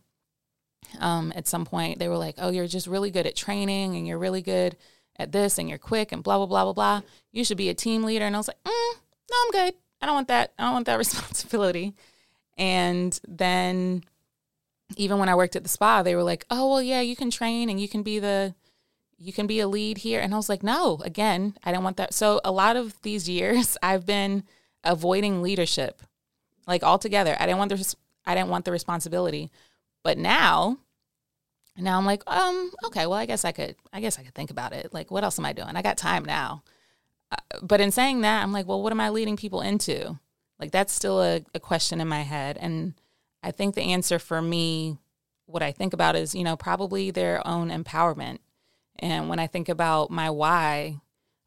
um, 1.01 1.33
at 1.37 1.47
some 1.47 1.65
point 1.65 1.99
they 1.99 2.09
were 2.09 2.17
like, 2.17 2.35
oh, 2.39 2.51
you're 2.51 2.67
just 2.67 2.87
really 2.87 3.11
good 3.11 3.27
at 3.27 3.37
training, 3.37 3.95
and 3.95 4.07
you're 4.09 4.19
really 4.19 4.43
good 4.43 4.77
at 5.17 5.31
this, 5.31 5.59
and 5.59 5.69
you're 5.69 5.79
quick, 5.79 6.11
and 6.11 6.25
blah 6.25 6.37
blah 6.37 6.47
blah 6.47 6.65
blah 6.65 6.73
blah. 6.73 7.01
You 7.31 7.45
should 7.45 7.57
be 7.57 7.69
a 7.69 7.75
team 7.75 8.03
leader. 8.03 8.25
And 8.25 8.35
I 8.35 8.39
was 8.39 8.49
like, 8.49 8.63
mm, 8.65 8.95
no, 9.31 9.37
I'm 9.45 9.51
good. 9.53 9.75
I 10.01 10.07
don't 10.07 10.15
want 10.17 10.29
that. 10.29 10.53
I 10.59 10.65
don't 10.65 10.75
want 10.75 10.87
that 10.87 10.99
responsibility. 10.99 11.95
And 12.57 13.19
then 13.29 14.03
even 14.97 15.19
when 15.19 15.29
I 15.29 15.35
worked 15.35 15.57
at 15.57 15.63
the 15.63 15.69
spa, 15.69 16.03
they 16.03 16.15
were 16.15 16.23
like, 16.23 16.47
"Oh, 16.51 16.71
well, 16.71 16.83
yeah, 16.83 17.01
you 17.01 17.17
can 17.17 17.31
train 17.31 17.69
and 17.69 17.81
you 17.81 17.89
can 17.89 18.03
be 18.03 18.19
the 18.19 18.55
you 19.19 19.33
can 19.33 19.47
be 19.47 19.61
a 19.61 19.69
lead 19.69 19.99
here." 19.99 20.21
And 20.21 20.33
I 20.33 20.37
was 20.37 20.49
like, 20.49 20.63
"No, 20.63 21.01
again, 21.05 21.57
I 21.65 21.73
don't 21.73 21.85
want 21.85 21.97
that." 21.99 22.15
So 22.15 22.41
a 22.45 22.53
lot 22.53 22.77
of 22.77 23.01
these 23.03 23.29
years 23.29 23.77
I've 23.83 24.07
been 24.07 24.45
avoiding 24.85 25.43
leadership 25.43 26.03
like 26.69 26.85
altogether. 26.85 27.37
I 27.41 27.47
didn't 27.47 27.59
want 27.59 27.71
the 27.71 27.97
I 28.27 28.35
didn't 28.35 28.51
want 28.51 28.65
the 28.65 28.73
responsibility. 28.73 29.51
But 30.05 30.19
now 30.19 30.79
now 31.77 31.97
I'm 31.97 32.07
like, 32.07 32.23
um, 32.27 32.73
okay, 32.87 33.07
well, 33.07 33.19
I 33.19 33.27
guess 33.27 33.45
I 33.45 33.53
could 33.53 33.75
I 33.93 34.01
guess 34.01 34.19
I 34.19 34.23
could 34.23 34.35
think 34.35 34.51
about 34.51 34.73
it. 34.73 34.93
Like 34.93 35.11
what 35.11 35.25
else 35.25 35.39
am 35.39 35.47
I 35.47 35.53
doing? 35.53 35.75
I 35.75 35.83
got 35.83 35.99
time 35.99 36.25
now. 36.25 36.63
Uh, 37.33 37.59
but 37.63 37.81
in 37.81 37.91
saying 37.91 38.21
that, 38.23 38.43
I'm 38.43 38.53
like, 38.53 38.67
well, 38.67 38.83
what 38.83 38.93
am 38.93 39.01
I 39.01 39.11
leading 39.11 39.37
people 39.37 39.61
into? 39.61 40.19
Like 40.61 40.71
that's 40.71 40.93
still 40.93 41.23
a, 41.23 41.43
a 41.55 41.61
question 41.61 42.01
in 42.01 42.09
my 42.09 42.23
head 42.23 42.59
and 42.61 42.95
I 43.43 43.51
think 43.51 43.75
the 43.75 43.83
answer 43.83 44.19
for 44.19 44.43
me, 44.43 44.99
what 45.47 45.63
I 45.63 45.73
think 45.73 45.93
about 45.93 46.17
is, 46.17 46.35
you 46.35 46.45
know, 46.45 46.57
probably 46.57 47.11
their 47.11 47.47
own 47.47 47.71
empowerment. 47.71 48.39
And 48.99 49.29
when 49.29 49.39
I 49.39 49.47
think 49.47 49.69
about 49.69 50.11
my 50.11 50.31
why, 50.31 51.01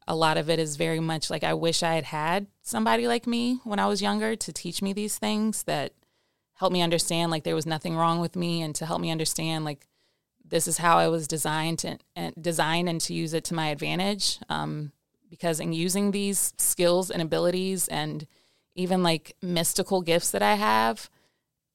a 0.06 0.16
lot 0.16 0.36
of 0.36 0.50
it 0.50 0.58
is 0.58 0.76
very 0.76 1.00
much 1.00 1.30
like 1.30 1.44
I 1.44 1.54
wish 1.54 1.82
I 1.82 1.94
had 1.94 2.04
had 2.04 2.46
somebody 2.62 3.06
like 3.06 3.26
me 3.26 3.60
when 3.64 3.78
I 3.78 3.86
was 3.86 4.02
younger 4.02 4.34
to 4.34 4.52
teach 4.52 4.82
me 4.82 4.92
these 4.92 5.18
things 5.18 5.62
that 5.64 5.92
helped 6.54 6.72
me 6.72 6.82
understand 6.82 7.30
like 7.30 7.44
there 7.44 7.54
was 7.54 7.66
nothing 7.66 7.96
wrong 7.96 8.20
with 8.20 8.34
me 8.34 8.62
and 8.62 8.74
to 8.76 8.86
help 8.86 9.00
me 9.00 9.10
understand 9.10 9.64
like 9.64 9.86
this 10.44 10.66
is 10.66 10.78
how 10.78 10.98
I 10.98 11.08
was 11.08 11.28
designed 11.28 11.78
to 11.80 11.98
and 12.14 12.34
design 12.40 12.88
and 12.88 13.00
to 13.02 13.14
use 13.14 13.32
it 13.32 13.44
to 13.44 13.54
my 13.54 13.68
advantage. 13.68 14.38
Um, 14.48 14.92
because 15.30 15.60
in 15.60 15.72
using 15.72 16.10
these 16.10 16.52
skills 16.58 17.10
and 17.10 17.22
abilities 17.22 17.88
and 17.88 18.26
even 18.74 19.02
like 19.02 19.34
mystical 19.40 20.02
gifts 20.02 20.30
that 20.30 20.42
I 20.42 20.54
have, 20.56 21.08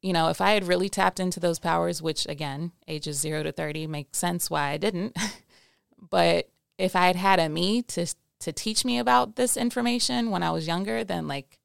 you 0.01 0.13
know, 0.13 0.29
if 0.29 0.41
I 0.41 0.51
had 0.51 0.67
really 0.67 0.89
tapped 0.89 1.19
into 1.19 1.39
those 1.39 1.59
powers, 1.59 2.01
which 2.01 2.25
again, 2.27 2.71
ages 2.87 3.19
zero 3.19 3.43
to 3.43 3.51
30 3.51 3.87
makes 3.87 4.17
sense 4.17 4.49
why 4.49 4.69
I 4.69 4.77
didn't. 4.77 5.17
but 6.09 6.49
if 6.77 6.95
I 6.95 7.07
had 7.07 7.15
had 7.15 7.39
a 7.39 7.49
me 7.49 7.81
to, 7.83 8.05
to 8.39 8.51
teach 8.51 8.85
me 8.85 8.99
about 8.99 9.35
this 9.35 9.57
information 9.57 10.29
when 10.29 10.43
I 10.43 10.51
was 10.51 10.67
younger, 10.67 11.03
then 11.03 11.27
like, 11.27 11.59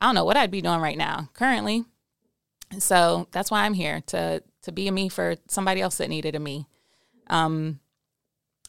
I 0.00 0.06
don't 0.06 0.14
know 0.14 0.24
what 0.24 0.36
I'd 0.36 0.50
be 0.50 0.60
doing 0.60 0.80
right 0.80 0.98
now 0.98 1.28
currently. 1.32 1.84
So 2.78 3.28
that's 3.30 3.50
why 3.50 3.64
I'm 3.64 3.74
here 3.74 4.02
to, 4.08 4.42
to 4.62 4.72
be 4.72 4.88
a 4.88 4.92
me 4.92 5.08
for 5.08 5.36
somebody 5.48 5.80
else 5.80 5.98
that 5.98 6.10
needed 6.10 6.34
a 6.34 6.40
me. 6.40 6.66
Um, 7.28 7.78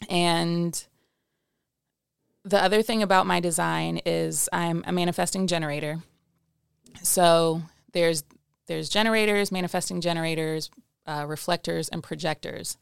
and 0.10 0.86
the 2.46 2.62
other 2.62 2.84
thing 2.84 3.02
about 3.02 3.26
my 3.26 3.40
design 3.40 4.00
is 4.06 4.48
I'm 4.54 4.84
a 4.86 4.92
manifesting 4.92 5.48
generator. 5.48 6.04
So 7.02 7.64
there's 7.94 8.24
there's 8.68 8.90
generators, 8.90 9.52
manifesting 9.52 10.02
generators, 10.02 10.70
uh, 11.06 11.26
reflectors, 11.28 11.90
and 11.90 12.04
projectors. 12.04 12.78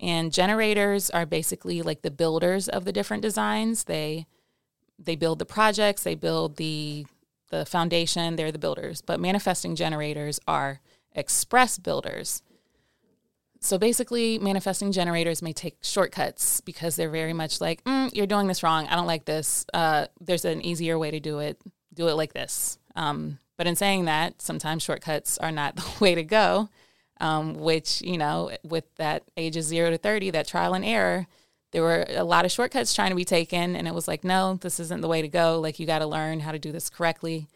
And 0.00 0.32
generators 0.32 1.10
are 1.10 1.26
basically 1.26 1.82
like 1.82 2.02
the 2.02 2.10
builders 2.10 2.68
of 2.68 2.84
the 2.84 2.92
different 2.92 3.22
designs. 3.22 3.84
They 3.84 4.26
they 4.98 5.16
build 5.16 5.38
the 5.38 5.46
projects, 5.46 6.02
they 6.02 6.14
build 6.14 6.56
the 6.56 7.06
the 7.50 7.64
foundation, 7.64 8.36
they're 8.36 8.52
the 8.52 8.58
builders. 8.58 9.00
But 9.00 9.20
manifesting 9.20 9.74
generators 9.74 10.38
are 10.46 10.80
express 11.14 11.78
builders. 11.78 12.42
So 13.60 13.76
basically, 13.76 14.38
manifesting 14.38 14.92
generators 14.92 15.42
may 15.42 15.52
take 15.52 15.78
shortcuts 15.82 16.60
because 16.60 16.94
they're 16.94 17.10
very 17.10 17.32
much 17.32 17.60
like, 17.60 17.82
mm, 17.84 18.14
you're 18.14 18.26
doing 18.26 18.46
this 18.46 18.62
wrong. 18.62 18.86
I 18.86 18.94
don't 18.94 19.06
like 19.06 19.24
this. 19.24 19.66
Uh, 19.74 20.06
there's 20.20 20.44
an 20.44 20.64
easier 20.64 20.96
way 20.96 21.10
to 21.10 21.18
do 21.18 21.40
it. 21.40 21.60
Do 21.92 22.06
it 22.06 22.14
like 22.14 22.32
this. 22.32 22.78
Um, 22.94 23.38
but 23.58 23.66
in 23.66 23.76
saying 23.76 24.06
that, 24.06 24.40
sometimes 24.40 24.82
shortcuts 24.82 25.36
are 25.38 25.52
not 25.52 25.76
the 25.76 25.84
way 26.00 26.14
to 26.14 26.22
go, 26.22 26.70
um, 27.20 27.54
which, 27.54 28.00
you 28.00 28.16
know, 28.16 28.50
with 28.62 28.84
that 28.96 29.24
ages 29.36 29.66
zero 29.66 29.90
to 29.90 29.98
30, 29.98 30.30
that 30.30 30.46
trial 30.46 30.72
and 30.72 30.84
error, 30.84 31.26
there 31.72 31.82
were 31.82 32.06
a 32.08 32.24
lot 32.24 32.46
of 32.46 32.52
shortcuts 32.52 32.94
trying 32.94 33.10
to 33.10 33.16
be 33.16 33.24
taken. 33.24 33.76
And 33.76 33.86
it 33.86 33.92
was 33.92 34.08
like, 34.08 34.24
no, 34.24 34.54
this 34.54 34.80
isn't 34.80 35.02
the 35.02 35.08
way 35.08 35.20
to 35.20 35.28
go. 35.28 35.60
Like, 35.60 35.78
you 35.78 35.86
got 35.86 35.98
to 35.98 36.06
learn 36.06 36.40
how 36.40 36.52
to 36.52 36.58
do 36.58 36.72
this 36.72 36.88
correctly. 36.88 37.48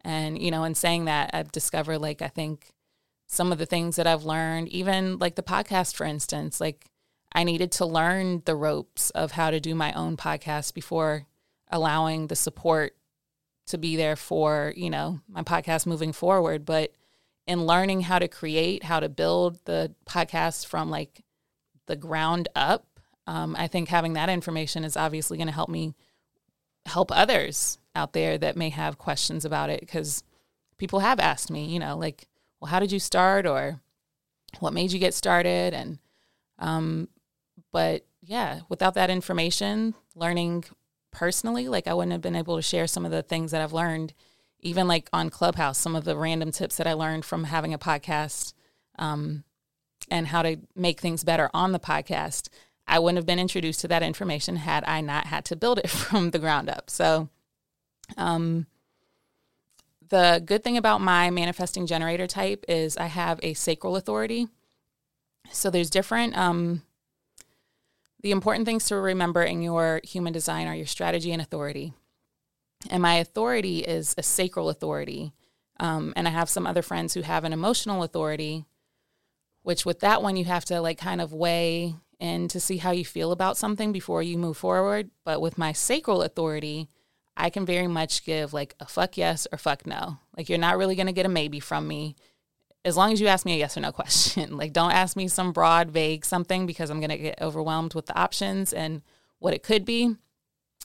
And, 0.00 0.40
you 0.40 0.50
know, 0.50 0.64
in 0.64 0.74
saying 0.74 1.04
that, 1.04 1.30
I've 1.32 1.52
discovered, 1.52 1.98
like, 1.98 2.22
I 2.22 2.28
think 2.28 2.72
some 3.26 3.52
of 3.52 3.58
the 3.58 3.66
things 3.66 3.94
that 3.96 4.08
I've 4.08 4.24
learned, 4.24 4.68
even 4.68 5.18
like 5.18 5.36
the 5.36 5.42
podcast, 5.42 5.94
for 5.94 6.04
instance, 6.04 6.60
like, 6.60 6.86
I 7.32 7.44
needed 7.44 7.70
to 7.72 7.86
learn 7.86 8.42
the 8.44 8.56
ropes 8.56 9.10
of 9.10 9.32
how 9.32 9.50
to 9.50 9.60
do 9.60 9.74
my 9.74 9.92
own 9.92 10.16
podcast 10.16 10.74
before 10.74 11.26
allowing 11.70 12.26
the 12.26 12.34
support 12.34 12.96
to 13.70 13.78
be 13.78 13.96
there 13.96 14.16
for, 14.16 14.72
you 14.76 14.90
know, 14.90 15.20
my 15.28 15.42
podcast 15.42 15.86
moving 15.86 16.12
forward. 16.12 16.64
But 16.64 16.92
in 17.46 17.66
learning 17.66 18.02
how 18.02 18.18
to 18.18 18.28
create, 18.28 18.84
how 18.84 19.00
to 19.00 19.08
build 19.08 19.58
the 19.64 19.94
podcast 20.06 20.66
from 20.66 20.90
like 20.90 21.22
the 21.86 21.96
ground 21.96 22.48
up, 22.54 22.86
um, 23.26 23.56
I 23.58 23.66
think 23.66 23.88
having 23.88 24.14
that 24.14 24.28
information 24.28 24.84
is 24.84 24.96
obviously 24.96 25.36
going 25.36 25.48
to 25.48 25.54
help 25.54 25.68
me 25.68 25.94
help 26.86 27.10
others 27.12 27.78
out 27.94 28.12
there 28.12 28.38
that 28.38 28.56
may 28.56 28.70
have 28.70 28.98
questions 28.98 29.44
about 29.44 29.70
it 29.70 29.80
because 29.80 30.22
people 30.78 31.00
have 31.00 31.20
asked 31.20 31.50
me, 31.50 31.66
you 31.66 31.78
know, 31.78 31.96
like, 31.96 32.26
well, 32.60 32.70
how 32.70 32.80
did 32.80 32.92
you 32.92 32.98
start 32.98 33.46
or 33.46 33.80
what 34.58 34.72
made 34.72 34.92
you 34.92 34.98
get 34.98 35.14
started? 35.14 35.74
And, 35.74 35.98
um, 36.58 37.08
but 37.72 38.04
yeah, 38.22 38.60
without 38.68 38.94
that 38.94 39.10
information, 39.10 39.94
learning 40.14 40.64
personally. 41.10 41.68
Like 41.68 41.86
I 41.86 41.94
wouldn't 41.94 42.12
have 42.12 42.20
been 42.20 42.36
able 42.36 42.56
to 42.56 42.62
share 42.62 42.86
some 42.86 43.04
of 43.04 43.10
the 43.10 43.22
things 43.22 43.50
that 43.50 43.60
I've 43.60 43.72
learned, 43.72 44.14
even 44.60 44.88
like 44.88 45.08
on 45.12 45.30
Clubhouse, 45.30 45.78
some 45.78 45.96
of 45.96 46.04
the 46.04 46.16
random 46.16 46.52
tips 46.52 46.76
that 46.76 46.86
I 46.86 46.92
learned 46.92 47.24
from 47.24 47.44
having 47.44 47.74
a 47.74 47.78
podcast 47.78 48.54
um, 48.98 49.44
and 50.10 50.28
how 50.28 50.42
to 50.42 50.58
make 50.74 51.00
things 51.00 51.24
better 51.24 51.50
on 51.54 51.72
the 51.72 51.78
podcast. 51.78 52.48
I 52.86 52.98
wouldn't 52.98 53.18
have 53.18 53.26
been 53.26 53.38
introduced 53.38 53.80
to 53.80 53.88
that 53.88 54.02
information 54.02 54.56
had 54.56 54.84
I 54.84 55.00
not 55.00 55.26
had 55.26 55.44
to 55.46 55.56
build 55.56 55.78
it 55.78 55.90
from 55.90 56.30
the 56.30 56.38
ground 56.38 56.68
up. 56.68 56.90
So, 56.90 57.28
um, 58.16 58.66
the 60.08 60.42
good 60.44 60.64
thing 60.64 60.76
about 60.76 61.00
my 61.00 61.30
manifesting 61.30 61.86
generator 61.86 62.26
type 62.26 62.64
is 62.68 62.96
I 62.96 63.06
have 63.06 63.38
a 63.42 63.54
sacral 63.54 63.96
authority. 63.96 64.48
So 65.52 65.70
there's 65.70 65.88
different 65.88 66.36
um, 66.36 66.82
the 68.22 68.30
important 68.30 68.66
things 68.66 68.86
to 68.86 68.96
remember 68.96 69.42
in 69.42 69.62
your 69.62 70.00
human 70.04 70.32
design 70.32 70.66
are 70.66 70.74
your 70.74 70.86
strategy 70.86 71.32
and 71.32 71.40
authority. 71.40 71.94
And 72.88 73.02
my 73.02 73.14
authority 73.16 73.80
is 73.80 74.14
a 74.16 74.22
sacral 74.22 74.68
authority. 74.68 75.32
Um, 75.78 76.12
and 76.16 76.28
I 76.28 76.30
have 76.30 76.48
some 76.48 76.66
other 76.66 76.82
friends 76.82 77.14
who 77.14 77.22
have 77.22 77.44
an 77.44 77.52
emotional 77.52 78.02
authority, 78.02 78.66
which 79.62 79.86
with 79.86 80.00
that 80.00 80.22
one, 80.22 80.36
you 80.36 80.44
have 80.44 80.64
to 80.66 80.80
like 80.80 80.98
kind 80.98 81.20
of 81.20 81.32
weigh 81.32 81.94
and 82.18 82.50
to 82.50 82.60
see 82.60 82.76
how 82.76 82.90
you 82.90 83.04
feel 83.04 83.32
about 83.32 83.56
something 83.56 83.92
before 83.92 84.22
you 84.22 84.36
move 84.36 84.56
forward. 84.56 85.10
But 85.24 85.40
with 85.40 85.56
my 85.56 85.72
sacral 85.72 86.22
authority, 86.22 86.88
I 87.36 87.48
can 87.48 87.64
very 87.64 87.86
much 87.86 88.24
give 88.24 88.52
like 88.52 88.74
a 88.80 88.86
fuck 88.86 89.16
yes 89.16 89.46
or 89.50 89.56
fuck 89.56 89.86
no. 89.86 90.18
Like 90.36 90.48
you're 90.48 90.58
not 90.58 90.76
really 90.76 90.94
going 90.94 91.06
to 91.06 91.12
get 91.12 91.26
a 91.26 91.30
maybe 91.30 91.60
from 91.60 91.88
me 91.88 92.16
as 92.84 92.96
long 92.96 93.12
as 93.12 93.20
you 93.20 93.26
ask 93.26 93.44
me 93.44 93.54
a 93.54 93.58
yes 93.58 93.76
or 93.76 93.80
no 93.80 93.92
question. 94.00 94.56
like 94.56 94.72
don't 94.72 94.92
ask 94.92 95.16
me 95.16 95.28
some 95.28 95.52
broad, 95.52 95.90
vague 95.90 96.24
something 96.24 96.66
because 96.66 96.90
I'm 96.90 97.00
going 97.00 97.10
to 97.10 97.18
get 97.18 97.40
overwhelmed 97.40 97.94
with 97.94 98.06
the 98.06 98.18
options 98.18 98.72
and 98.72 99.02
what 99.38 99.54
it 99.54 99.62
could 99.62 99.84
be. 99.84 100.16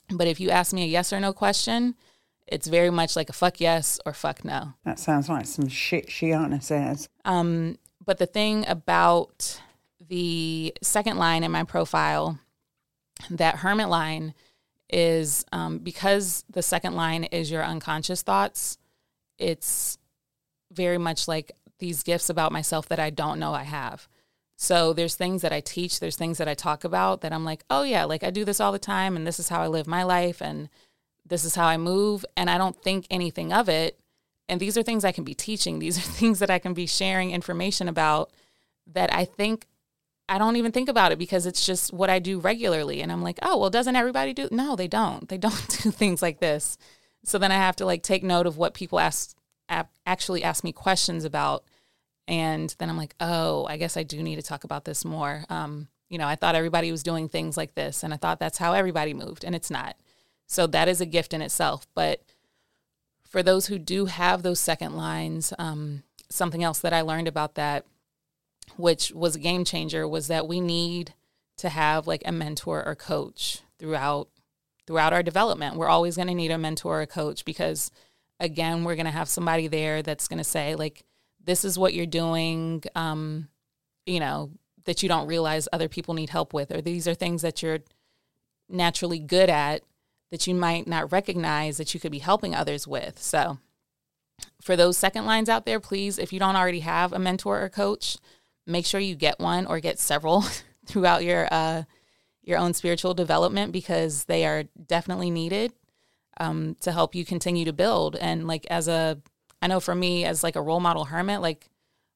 But 0.09 0.27
if 0.27 0.39
you 0.39 0.49
ask 0.49 0.73
me 0.73 0.83
a 0.83 0.87
yes 0.87 1.11
or 1.11 1.19
no 1.19 1.33
question, 1.33 1.95
it's 2.47 2.67
very 2.67 2.91
much 2.91 3.15
like 3.15 3.29
a 3.29 3.33
fuck 3.33 3.59
yes 3.59 3.99
or 4.05 4.13
fuck 4.13 4.45
no. 4.45 4.73
That 4.83 4.99
sounds 4.99 5.29
like 5.29 5.45
some 5.47 5.67
shit 5.67 6.11
she 6.11 6.27
Sheanah 6.27 6.61
says. 6.61 7.09
Um, 7.23 7.77
but 8.05 8.19
the 8.19 8.27
thing 8.27 8.67
about 8.67 9.59
the 10.07 10.73
second 10.83 11.17
line 11.17 11.43
in 11.43 11.51
my 11.51 11.63
profile, 11.63 12.39
that 13.31 13.57
hermit 13.57 13.89
line, 13.89 14.35
is 14.89 15.43
um, 15.51 15.79
because 15.79 16.45
the 16.49 16.61
second 16.61 16.95
line 16.95 17.23
is 17.25 17.49
your 17.49 17.63
unconscious 17.63 18.21
thoughts, 18.21 18.77
it's 19.39 19.97
very 20.71 20.99
much 20.99 21.27
like 21.27 21.51
these 21.79 22.03
gifts 22.03 22.29
about 22.29 22.51
myself 22.51 22.87
that 22.89 22.99
I 22.99 23.09
don't 23.09 23.39
know 23.39 23.53
I 23.53 23.63
have. 23.63 24.07
So 24.57 24.93
there's 24.93 25.15
things 25.15 25.41
that 25.41 25.51
I 25.51 25.59
teach, 25.59 25.99
there's 25.99 26.15
things 26.15 26.37
that 26.37 26.47
I 26.47 26.53
talk 26.53 26.83
about 26.83 27.21
that 27.21 27.33
I'm 27.33 27.43
like, 27.43 27.63
oh 27.69 27.83
yeah, 27.83 28.05
like 28.05 28.23
I 28.23 28.29
do 28.29 28.45
this 28.45 28.59
all 28.59 28.71
the 28.71 28.79
time 28.79 29.15
and 29.15 29.27
this 29.27 29.39
is 29.39 29.49
how 29.49 29.61
I 29.61 29.67
live 29.67 29.87
my 29.87 30.03
life 30.03 30.41
and 30.41 30.69
this 31.25 31.43
is 31.43 31.55
how 31.55 31.65
I 31.65 31.77
move 31.77 32.25
and 32.37 32.49
I 32.49 32.57
don't 32.57 32.81
think 32.81 33.05
anything 33.09 33.51
of 33.51 33.67
it. 33.67 33.99
And 34.47 34.59
these 34.59 34.77
are 34.77 34.83
things 34.83 35.03
I 35.03 35.11
can 35.11 35.23
be 35.23 35.33
teaching. 35.33 35.79
These 35.79 35.97
are 35.97 36.01
things 36.19 36.39
that 36.39 36.49
I 36.49 36.59
can 36.59 36.73
be 36.73 36.87
sharing 36.87 37.31
information 37.31 37.89
about 37.89 38.31
that 38.87 39.13
I 39.13 39.25
think 39.25 39.65
I 40.27 40.37
don't 40.37 40.55
even 40.55 40.71
think 40.71 40.89
about 40.89 41.11
it 41.11 41.19
because 41.19 41.45
it's 41.45 41.65
just 41.65 41.93
what 41.93 42.09
I 42.09 42.19
do 42.19 42.39
regularly. 42.39 43.01
And 43.01 43.11
I'm 43.11 43.21
like, 43.21 43.37
oh, 43.41 43.57
well, 43.57 43.69
doesn't 43.69 43.95
everybody 43.95 44.33
do? 44.33 44.47
No, 44.51 44.75
they 44.75 44.87
don't. 44.87 45.27
They 45.29 45.37
don't 45.37 45.67
do 45.83 45.91
things 45.91 46.21
like 46.21 46.39
this. 46.39 46.77
So 47.23 47.37
then 47.37 47.51
I 47.51 47.55
have 47.55 47.75
to 47.77 47.85
like 47.85 48.03
take 48.03 48.23
note 48.23 48.47
of 48.47 48.57
what 48.57 48.73
people 48.73 48.99
ask, 48.99 49.35
actually 49.69 50.43
ask 50.43 50.63
me 50.63 50.71
questions 50.71 51.25
about. 51.25 51.63
And 52.27 52.73
then 52.79 52.89
I'm 52.89 52.97
like, 52.97 53.15
oh, 53.19 53.65
I 53.65 53.77
guess 53.77 53.97
I 53.97 54.03
do 54.03 54.23
need 54.23 54.37
to 54.37 54.41
talk 54.41 54.63
about 54.63 54.85
this 54.85 55.05
more. 55.05 55.45
Um, 55.49 55.87
you 56.09 56.17
know, 56.17 56.27
I 56.27 56.35
thought 56.35 56.55
everybody 56.55 56.91
was 56.91 57.03
doing 57.03 57.29
things 57.29 57.57
like 57.57 57.75
this, 57.75 58.03
and 58.03 58.13
I 58.13 58.17
thought 58.17 58.39
that's 58.39 58.57
how 58.57 58.73
everybody 58.73 59.13
moved, 59.13 59.43
and 59.43 59.55
it's 59.55 59.71
not. 59.71 59.95
So 60.47 60.67
that 60.67 60.87
is 60.87 61.01
a 61.01 61.05
gift 61.05 61.33
in 61.33 61.41
itself. 61.41 61.87
But 61.95 62.23
for 63.27 63.43
those 63.43 63.67
who 63.67 63.77
do 63.77 64.05
have 64.05 64.43
those 64.43 64.59
second 64.59 64.95
lines, 64.95 65.53
um, 65.59 66.03
something 66.29 66.63
else 66.63 66.79
that 66.79 66.93
I 66.93 67.01
learned 67.01 67.27
about 67.27 67.55
that, 67.55 67.85
which 68.77 69.11
was 69.11 69.35
a 69.35 69.39
game 69.39 69.65
changer, 69.65 70.07
was 70.07 70.27
that 70.27 70.47
we 70.47 70.59
need 70.59 71.13
to 71.57 71.69
have 71.69 72.07
like 72.07 72.23
a 72.25 72.31
mentor 72.31 72.85
or 72.85 72.95
coach 72.95 73.61
throughout 73.79 74.29
throughout 74.87 75.13
our 75.13 75.23
development. 75.23 75.75
We're 75.75 75.87
always 75.87 76.15
going 76.15 76.27
to 76.27 76.33
need 76.35 76.51
a 76.51 76.57
mentor 76.57 77.01
or 77.01 77.05
coach 77.07 77.43
because 77.43 77.89
again, 78.39 78.83
we're 78.83 78.95
going 78.95 79.05
to 79.05 79.11
have 79.11 79.29
somebody 79.29 79.67
there 79.67 80.01
that's 80.01 80.27
going 80.27 80.37
to 80.37 80.43
say 80.43 80.75
like 80.75 81.03
this 81.43 81.63
is 81.63 81.77
what 81.77 81.93
you're 81.93 82.05
doing 82.05 82.83
um, 82.95 83.47
you 84.05 84.19
know, 84.19 84.51
that 84.85 85.01
you 85.01 85.09
don't 85.09 85.27
realize 85.27 85.67
other 85.71 85.87
people 85.87 86.13
need 86.13 86.29
help 86.29 86.53
with 86.53 86.71
or 86.71 86.81
these 86.81 87.07
are 87.07 87.15
things 87.15 87.41
that 87.41 87.63
you're 87.63 87.79
naturally 88.69 89.19
good 89.19 89.49
at 89.49 89.81
that 90.31 90.47
you 90.47 90.55
might 90.55 90.87
not 90.87 91.11
recognize 91.11 91.77
that 91.77 91.93
you 91.93 91.99
could 91.99 92.11
be 92.11 92.19
helping 92.19 92.55
others 92.55 92.87
with. 92.87 93.21
So, 93.21 93.59
for 94.61 94.75
those 94.75 94.97
second 94.97 95.25
lines 95.25 95.47
out 95.47 95.65
there, 95.65 95.79
please, 95.79 96.17
if 96.17 96.33
you 96.33 96.39
don't 96.39 96.57
already 96.57 96.81
have 96.81 97.13
a 97.13 97.19
mentor 97.19 97.61
or 97.61 97.69
coach, 97.69 98.17
make 98.67 98.85
sure 98.85 98.99
you 98.99 99.15
get 99.15 99.39
one 99.39 99.65
or 99.65 99.79
get 99.79 99.99
several 99.99 100.43
throughout 100.85 101.23
your 101.23 101.47
uh, 101.51 101.83
your 102.43 102.59
own 102.59 102.73
spiritual 102.73 103.13
development 103.13 103.71
because 103.71 104.25
they 104.25 104.45
are 104.45 104.63
definitely 104.63 105.31
needed 105.31 105.73
um, 106.37 106.75
to 106.81 106.91
help 106.91 107.15
you 107.15 107.25
continue 107.25 107.65
to 107.65 107.73
build. 107.73 108.15
And 108.15 108.47
like 108.47 108.65
as 108.69 108.87
a, 108.87 109.19
I 109.61 109.67
know 109.67 109.79
for 109.79 109.95
me 109.95 110.25
as 110.25 110.43
like 110.43 110.55
a 110.55 110.61
role 110.61 110.79
model 110.79 111.05
hermit, 111.05 111.41
like 111.41 111.69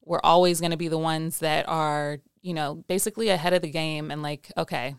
we're 0.04 0.20
always 0.22 0.60
going 0.60 0.72
to 0.72 0.76
be 0.76 0.88
the 0.88 0.98
ones 0.98 1.38
that 1.40 1.68
are 1.68 2.18
you 2.42 2.54
know 2.54 2.82
basically 2.88 3.28
ahead 3.28 3.52
of 3.52 3.62
the 3.62 3.70
game 3.70 4.10
and 4.10 4.22
like 4.22 4.50
okay, 4.56 4.96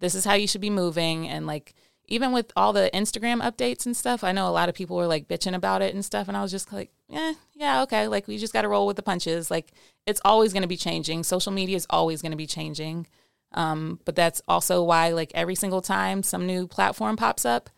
this 0.00 0.14
is 0.14 0.24
how 0.24 0.34
you 0.34 0.46
should 0.46 0.60
be 0.60 0.70
moving 0.70 1.28
and 1.28 1.46
like 1.46 1.74
even 2.06 2.32
with 2.32 2.52
all 2.54 2.72
the 2.72 2.90
Instagram 2.92 3.40
updates 3.40 3.86
and 3.86 3.96
stuff, 3.96 4.22
I 4.22 4.32
know 4.32 4.46
a 4.46 4.50
lot 4.50 4.68
of 4.68 4.74
people 4.74 4.96
were 4.96 5.06
like 5.06 5.26
bitching 5.26 5.54
about 5.54 5.80
it 5.80 5.94
and 5.94 6.04
stuff. 6.04 6.28
And 6.28 6.36
I 6.36 6.42
was 6.42 6.50
just 6.50 6.72
like, 6.72 6.90
yeah, 7.08 7.32
yeah, 7.54 7.82
okay. 7.82 8.08
Like, 8.08 8.26
we 8.26 8.38
just 8.38 8.52
got 8.52 8.62
to 8.62 8.68
roll 8.68 8.86
with 8.86 8.96
the 8.96 9.02
punches. 9.02 9.50
Like, 9.50 9.72
it's 10.06 10.20
always 10.24 10.52
going 10.52 10.62
to 10.62 10.68
be 10.68 10.76
changing. 10.76 11.22
Social 11.22 11.52
media 11.52 11.76
is 11.76 11.86
always 11.90 12.22
going 12.22 12.32
to 12.32 12.36
be 12.36 12.46
changing. 12.46 13.06
Um, 13.52 14.00
but 14.04 14.16
that's 14.16 14.42
also 14.48 14.82
why, 14.82 15.10
like, 15.10 15.30
every 15.34 15.54
single 15.54 15.80
time 15.80 16.22
some 16.22 16.46
new 16.46 16.66
platform 16.66 17.16
pops 17.16 17.44
up, 17.44 17.70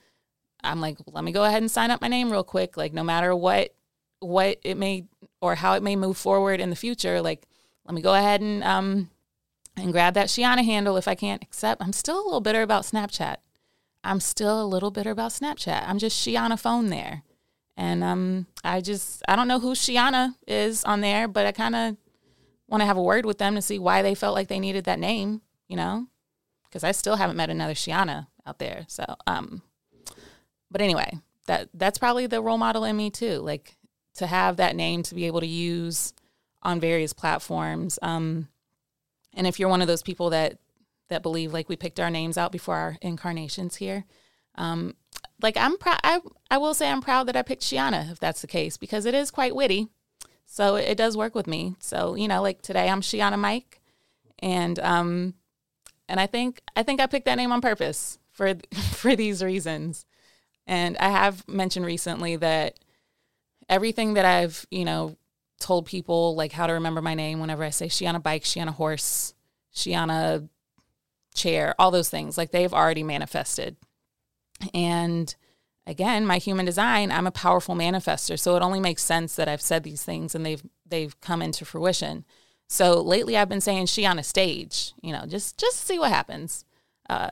I'm 0.67 0.81
like, 0.81 0.99
let 1.07 1.25
me 1.25 1.33
go 1.33 1.45
ahead 1.45 1.63
and 1.63 1.71
sign 1.71 1.91
up 1.91 2.01
my 2.01 2.09
name 2.09 2.31
real 2.31 2.45
quick. 2.45 2.77
Like, 2.77 2.93
no 2.93 3.03
matter 3.05 3.35
what, 3.35 3.75
what 4.21 4.59
it 4.63 4.77
may 4.77 5.07
or 5.41 5.55
how 5.55 5.75
it 5.75 5.83
may 5.83 5.97
move 5.97 6.17
forward 6.17 6.61
in 6.61 6.71
the 6.71 6.77
future, 6.77 7.21
like, 7.21 7.47
let 7.85 7.95
me 7.95 8.03
go 8.03 8.15
ahead 8.15 8.41
and, 8.41 8.65
um, 8.65 9.11
and 9.77 9.93
grab 9.93 10.15
that 10.15 10.29
Sheanah 10.29 10.65
handle 10.65 10.97
if 10.97 11.07
I 11.07 11.15
can't 11.15 11.43
accept. 11.43 11.83
I'm 11.83 11.93
still 11.93 12.23
a 12.23 12.25
little 12.25 12.41
bitter 12.41 12.63
about 12.63 12.85
Snapchat. 12.85 13.37
I'm 14.03 14.21
still 14.21 14.63
a 14.63 14.67
little 14.67 14.91
bitter 14.91 15.11
about 15.11 15.33
Snapchat. 15.33 15.85
I'm 15.87 15.99
just 15.99 16.27
Sheanah 16.27 16.59
phone 16.59 16.89
there. 16.89 17.23
And 17.77 18.03
um, 18.03 18.47
I 18.65 18.81
just, 18.81 19.23
I 19.29 19.37
don't 19.37 19.49
know 19.49 19.61
who 19.61 19.73
Sheanah 19.73 20.35
is 20.47 20.83
on 20.85 21.03
there, 21.03 21.29
but 21.29 21.45
I 21.45 21.53
kind 21.53 21.77
of 21.77 21.97
want 22.69 22.81
to 22.81 22.87
have 22.87 22.97
a 22.97 23.03
word 23.03 23.27
with 23.27 23.39
them 23.39 23.55
to 23.55 23.63
see 23.63 23.79
why 23.79 24.03
they 24.03 24.15
felt 24.15 24.35
like 24.35 24.49
they 24.49 24.59
needed 24.59 24.85
that 24.85 24.99
name, 24.99 25.43
you 25.69 25.77
know? 25.77 26.07
Because 26.65 26.85
I 26.85 26.93
still 26.93 27.17
haven't 27.17 27.37
met 27.37 27.51
another 27.51 27.75
Sheanah 27.75 28.29
out 28.47 28.59
there. 28.59 28.87
So, 28.89 29.05
um, 29.27 29.63
but 30.71 30.81
anyway, 30.81 31.19
that 31.47 31.69
that's 31.75 31.99
probably 31.99 32.27
the 32.27 32.43
role 32.43 32.59
model 32.59 32.85
in 32.85 32.97
me 32.97 33.11
too. 33.11 33.39
Like 33.39 33.77
to 34.17 34.27
have 34.27 34.57
that 34.57 34.77
name 34.77 35.03
to 35.05 35.15
be 35.15 35.27
able 35.27 35.41
to 35.41 35.47
use 35.47 36.13
on 36.63 36.81
various 36.81 37.13
platforms. 37.13 37.99
Um, 38.03 38.49
and 39.35 39.47
if 39.47 39.61
you're 39.61 39.69
one 39.69 39.83
of 39.83 39.89
those 39.89 40.03
people 40.03 40.31
that 40.31 40.59
that 41.09 41.23
believe 41.23 41.53
like 41.53 41.69
we 41.69 41.77
picked 41.77 42.01
our 42.01 42.11
names 42.11 42.37
out 42.37 42.53
before 42.53 42.77
our 42.77 42.99
incarnations 43.01 43.77
here. 43.77 44.05
Um, 44.57 44.95
like 45.43 45.57
I'm 45.57 45.77
proud. 45.79 46.01
I 46.03 46.21
I 46.51 46.59
will 46.59 46.75
say 46.75 46.91
I'm 46.91 47.03
proud 47.03 47.29
that 47.29 47.37
I 47.37 47.43
picked 47.43 47.63
Sheanah 47.63 48.11
if 48.11 48.19
that's 48.19 48.41
the 48.41 48.47
case 48.47 48.77
because 48.77 49.05
it 49.05 49.15
is 49.15 49.31
quite 49.31 49.55
witty, 49.55 49.89
so 50.47 50.77
it, 50.77 50.89
it 50.89 50.99
does 50.99 51.17
work 51.17 51.35
with 51.35 51.47
me. 51.47 51.77
So 51.79 52.15
you 52.15 52.29
know, 52.29 52.43
like 52.43 52.63
today 52.63 52.89
I'm 52.89 53.01
Shiana 53.01 53.39
Mike, 53.39 53.81
and 54.39 54.79
um, 54.79 55.35
and 56.09 56.19
I 56.19 56.27
think 56.27 56.61
I 56.75 56.83
think 56.83 57.01
I 57.01 57.07
picked 57.07 57.27
that 57.27 57.37
name 57.37 57.53
on 57.53 57.61
purpose 57.61 58.19
for 58.31 58.55
for 58.93 59.15
these 59.15 59.45
reasons. 59.45 60.07
And 60.67 60.97
I 60.99 61.11
have 61.11 61.47
mentioned 61.49 61.87
recently 61.87 62.37
that 62.37 62.79
everything 63.69 64.15
that 64.15 64.25
I've 64.25 64.67
you 64.71 64.85
know 64.85 65.17
told 65.59 65.87
people 65.87 66.35
like 66.35 66.53
how 66.53 66.67
to 66.67 66.75
remember 66.75 67.01
my 67.01 67.15
name 67.15 67.41
whenever 67.41 67.65
I 67.65 67.71
say 67.71 67.89
she 67.89 68.07
on 68.07 68.17
a 68.17 68.21
Bike, 68.21 68.45
she 68.45 68.61
on 68.61 68.69
a 68.69 68.73
Horse, 68.73 69.35
she 69.73 69.95
on 69.95 70.11
a 70.11 70.49
chair, 71.35 71.75
all 71.79 71.91
those 71.91 72.11
things, 72.11 72.37
like 72.37 72.51
they've 72.51 72.73
already 72.75 73.03
manifested. 73.03 73.77
And 74.75 75.35
again, 75.87 76.27
my 76.27 76.39
human 76.39 76.67
design, 76.67 77.11
I'm 77.11 77.27
a 77.27 77.33
powerful 77.33 77.75
manifester, 77.75 78.39
so 78.39 78.57
it 78.57 78.63
only 78.63 78.81
makes 78.81 79.03
sense 79.03 79.37
that 79.37 79.49
I've 79.49 79.63
said 79.63 79.83
these 79.83 80.03
things 80.03 80.35
and 80.35 80.45
they've 80.45 80.63
they've 80.85 81.19
come 81.21 81.43
into 81.43 81.65
fruition. 81.65 82.25
So 82.69 83.01
lately, 83.01 83.37
I've 83.37 83.49
been 83.49 83.61
saying 83.61 83.87
she 83.87 84.05
on 84.05 84.19
a 84.19 84.25
stage, 84.25 84.93
you 85.01 85.13
know, 85.13 85.25
just 85.27 85.59
just 85.59 85.87
see 85.87 85.99
what 85.99 86.11
happens. 86.11 86.65
Uh, 87.09 87.31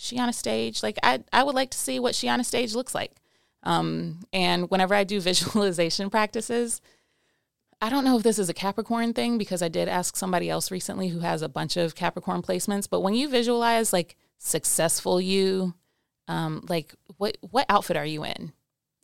she 0.00 0.18
on 0.18 0.28
a 0.28 0.32
stage, 0.32 0.82
like 0.82 0.96
I 1.02 1.24
I 1.32 1.42
would 1.42 1.56
like 1.56 1.70
to 1.70 1.78
see 1.78 1.98
what 1.98 2.14
she 2.14 2.28
on 2.28 2.38
a 2.38 2.44
stage 2.44 2.74
looks 2.74 2.94
like. 2.94 3.16
Um, 3.64 4.20
and 4.32 4.70
whenever 4.70 4.94
I 4.94 5.02
do 5.02 5.20
visualization 5.30 6.08
practices, 6.08 6.80
I 7.82 7.90
don't 7.90 8.04
know 8.04 8.16
if 8.16 8.22
this 8.22 8.38
is 8.38 8.48
a 8.48 8.54
Capricorn 8.54 9.12
thing 9.12 9.38
because 9.38 9.60
I 9.60 9.68
did 9.68 9.88
ask 9.88 10.16
somebody 10.16 10.48
else 10.48 10.70
recently 10.70 11.08
who 11.08 11.18
has 11.20 11.42
a 11.42 11.48
bunch 11.48 11.76
of 11.76 11.96
Capricorn 11.96 12.42
placements. 12.42 12.88
But 12.88 13.00
when 13.00 13.14
you 13.14 13.28
visualize 13.28 13.92
like 13.92 14.16
successful 14.38 15.20
you, 15.20 15.74
um, 16.28 16.64
like 16.68 16.94
what 17.16 17.36
what 17.40 17.66
outfit 17.68 17.96
are 17.96 18.06
you 18.06 18.24
in? 18.24 18.52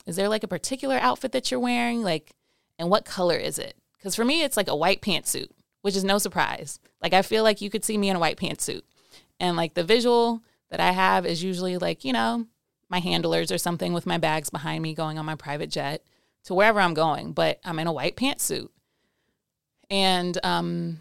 Is 0.06 0.14
there 0.14 0.28
like 0.28 0.44
a 0.44 0.48
particular 0.48 0.96
outfit 0.96 1.32
that 1.32 1.50
you're 1.50 1.58
wearing? 1.58 2.02
Like, 2.02 2.36
and 2.78 2.88
what 2.88 3.04
color 3.04 3.36
is 3.36 3.58
it? 3.58 3.76
Because 3.98 4.14
for 4.14 4.24
me, 4.24 4.44
it's 4.44 4.56
like 4.56 4.68
a 4.68 4.76
white 4.76 5.02
pantsuit, 5.02 5.48
which 5.82 5.96
is 5.96 6.04
no 6.04 6.18
surprise. 6.18 6.78
Like 7.02 7.14
I 7.14 7.22
feel 7.22 7.42
like 7.42 7.60
you 7.60 7.68
could 7.68 7.84
see 7.84 7.98
me 7.98 8.10
in 8.10 8.16
a 8.16 8.20
white 8.20 8.36
pantsuit, 8.36 8.82
and 9.40 9.56
like 9.56 9.74
the 9.74 9.82
visual 9.82 10.40
that 10.74 10.80
I 10.80 10.90
have 10.90 11.24
is 11.24 11.44
usually 11.44 11.78
like 11.78 12.04
you 12.04 12.12
know 12.12 12.48
my 12.88 12.98
handlers 12.98 13.52
or 13.52 13.58
something 13.58 13.92
with 13.92 14.06
my 14.06 14.18
bags 14.18 14.50
behind 14.50 14.82
me 14.82 14.92
going 14.92 15.18
on 15.18 15.24
my 15.24 15.36
private 15.36 15.70
jet 15.70 16.02
to 16.44 16.52
wherever 16.52 16.80
I'm 16.80 16.94
going, 16.94 17.32
but 17.32 17.60
I'm 17.64 17.78
in 17.78 17.86
a 17.86 17.92
white 17.92 18.16
pantsuit. 18.16 18.68
And 19.88 20.36
um, 20.42 21.00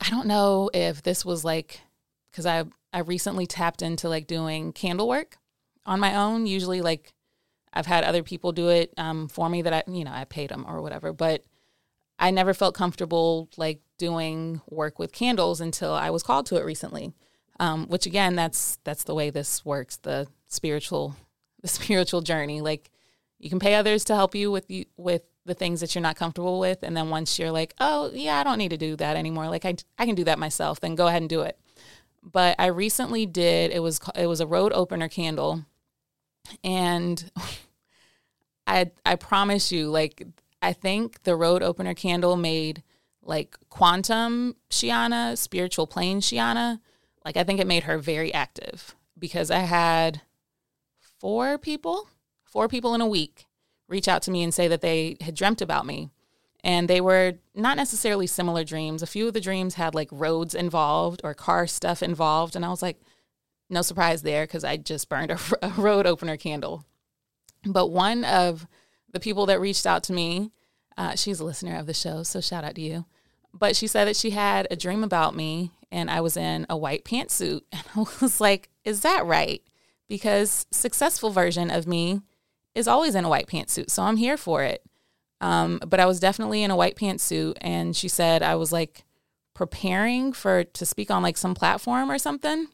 I 0.00 0.10
don't 0.10 0.26
know 0.26 0.70
if 0.74 1.02
this 1.02 1.24
was 1.24 1.44
like 1.44 1.82
because 2.32 2.46
I 2.46 2.64
I 2.92 3.00
recently 3.00 3.46
tapped 3.46 3.80
into 3.80 4.08
like 4.08 4.26
doing 4.26 4.72
candle 4.72 5.06
work 5.06 5.36
on 5.86 6.00
my 6.00 6.16
own. 6.16 6.46
Usually, 6.46 6.80
like 6.80 7.12
I've 7.72 7.86
had 7.86 8.02
other 8.02 8.24
people 8.24 8.50
do 8.50 8.70
it 8.70 8.92
um, 8.98 9.28
for 9.28 9.48
me 9.48 9.62
that 9.62 9.72
I 9.72 9.84
you 9.88 10.02
know 10.02 10.12
I 10.12 10.24
paid 10.24 10.50
them 10.50 10.64
or 10.66 10.82
whatever. 10.82 11.12
But 11.12 11.44
I 12.18 12.32
never 12.32 12.54
felt 12.54 12.74
comfortable 12.74 13.48
like 13.56 13.82
doing 13.98 14.62
work 14.68 14.98
with 14.98 15.12
candles 15.12 15.60
until 15.60 15.92
I 15.92 16.10
was 16.10 16.24
called 16.24 16.46
to 16.46 16.56
it 16.56 16.64
recently. 16.64 17.12
Um, 17.60 17.86
which 17.86 18.06
again, 18.06 18.34
that's 18.34 18.78
that's 18.84 19.04
the 19.04 19.14
way 19.14 19.30
this 19.30 19.64
works. 19.64 19.96
The 19.96 20.26
spiritual, 20.46 21.16
the 21.62 21.68
spiritual 21.68 22.20
journey. 22.20 22.60
Like 22.60 22.90
you 23.38 23.50
can 23.50 23.58
pay 23.58 23.74
others 23.74 24.04
to 24.04 24.14
help 24.14 24.34
you 24.34 24.50
with 24.50 24.70
you 24.70 24.86
with 24.96 25.22
the 25.46 25.54
things 25.54 25.80
that 25.80 25.94
you're 25.94 26.02
not 26.02 26.16
comfortable 26.16 26.58
with, 26.58 26.82
and 26.82 26.96
then 26.96 27.10
once 27.10 27.38
you're 27.38 27.52
like, 27.52 27.74
oh 27.78 28.10
yeah, 28.12 28.38
I 28.38 28.44
don't 28.44 28.58
need 28.58 28.70
to 28.70 28.76
do 28.76 28.96
that 28.96 29.16
anymore. 29.16 29.48
Like 29.48 29.64
I 29.64 29.74
I 29.98 30.06
can 30.06 30.14
do 30.14 30.24
that 30.24 30.38
myself. 30.38 30.80
Then 30.80 30.94
go 30.94 31.06
ahead 31.06 31.22
and 31.22 31.28
do 31.28 31.42
it. 31.42 31.58
But 32.22 32.56
I 32.58 32.66
recently 32.66 33.26
did. 33.26 33.70
It 33.70 33.80
was 33.80 34.00
it 34.16 34.26
was 34.26 34.40
a 34.40 34.46
road 34.46 34.72
opener 34.72 35.08
candle, 35.08 35.64
and 36.62 37.30
I 38.66 38.90
I 39.04 39.16
promise 39.16 39.70
you, 39.70 39.90
like 39.90 40.26
I 40.62 40.72
think 40.72 41.22
the 41.24 41.36
road 41.36 41.62
opener 41.62 41.94
candle 41.94 42.36
made 42.36 42.82
like 43.22 43.56
quantum 43.68 44.56
Sheanah, 44.70 45.36
spiritual 45.36 45.86
plane 45.86 46.20
Sheanah. 46.20 46.80
Like 47.24 47.36
I 47.36 47.44
think 47.44 47.60
it 47.60 47.66
made 47.66 47.84
her 47.84 47.98
very 47.98 48.32
active 48.32 48.94
because 49.18 49.50
I 49.50 49.60
had 49.60 50.22
four 51.18 51.58
people, 51.58 52.08
four 52.44 52.68
people 52.68 52.94
in 52.94 53.00
a 53.00 53.06
week 53.06 53.46
reach 53.88 54.08
out 54.08 54.22
to 54.22 54.30
me 54.30 54.42
and 54.42 54.52
say 54.52 54.68
that 54.68 54.80
they 54.80 55.16
had 55.20 55.34
dreamt 55.34 55.62
about 55.62 55.86
me. 55.86 56.10
And 56.62 56.88
they 56.88 57.00
were 57.00 57.34
not 57.54 57.76
necessarily 57.76 58.26
similar 58.26 58.64
dreams. 58.64 59.02
A 59.02 59.06
few 59.06 59.28
of 59.28 59.34
the 59.34 59.40
dreams 59.40 59.74
had 59.74 59.94
like 59.94 60.08
roads 60.10 60.54
involved 60.54 61.20
or 61.22 61.34
car 61.34 61.66
stuff 61.66 62.02
involved. 62.02 62.56
And 62.56 62.64
I 62.64 62.70
was 62.70 62.80
like, 62.80 62.98
no 63.68 63.82
surprise 63.82 64.22
there 64.22 64.44
because 64.44 64.64
I 64.64 64.78
just 64.78 65.08
burned 65.08 65.30
a, 65.30 65.38
a 65.62 65.68
road 65.76 66.06
opener 66.06 66.36
candle. 66.36 66.86
But 67.66 67.88
one 67.88 68.24
of 68.24 68.66
the 69.12 69.20
people 69.20 69.46
that 69.46 69.60
reached 69.60 69.86
out 69.86 70.02
to 70.04 70.12
me, 70.12 70.52
uh, 70.96 71.16
she's 71.16 71.40
a 71.40 71.44
listener 71.44 71.76
of 71.76 71.86
the 71.86 71.94
show, 71.94 72.22
so 72.22 72.40
shout 72.40 72.64
out 72.64 72.74
to 72.74 72.80
you. 72.80 73.06
But 73.52 73.76
she 73.76 73.86
said 73.86 74.06
that 74.06 74.16
she 74.16 74.30
had 74.30 74.66
a 74.70 74.76
dream 74.76 75.04
about 75.04 75.36
me 75.36 75.70
and 75.94 76.10
I 76.10 76.20
was 76.20 76.36
in 76.36 76.66
a 76.68 76.76
white 76.76 77.04
pantsuit. 77.04 77.60
And 77.72 77.84
I 77.94 78.04
was 78.20 78.40
like, 78.40 78.68
is 78.84 79.02
that 79.02 79.24
right? 79.24 79.62
Because 80.08 80.66
successful 80.72 81.30
version 81.30 81.70
of 81.70 81.86
me 81.86 82.20
is 82.74 82.88
always 82.88 83.14
in 83.14 83.24
a 83.24 83.28
white 83.28 83.46
pantsuit. 83.46 83.90
So 83.90 84.02
I'm 84.02 84.16
here 84.16 84.36
for 84.36 84.64
it. 84.64 84.84
Um, 85.40 85.80
but 85.86 86.00
I 86.00 86.06
was 86.06 86.18
definitely 86.18 86.64
in 86.64 86.72
a 86.72 86.76
white 86.76 86.96
pantsuit. 86.96 87.56
And 87.60 87.94
she 87.94 88.08
said 88.08 88.42
I 88.42 88.56
was 88.56 88.72
like 88.72 89.04
preparing 89.54 90.32
for 90.32 90.64
to 90.64 90.84
speak 90.84 91.12
on 91.12 91.22
like 91.22 91.36
some 91.36 91.54
platform 91.54 92.10
or 92.10 92.18
something. 92.18 92.66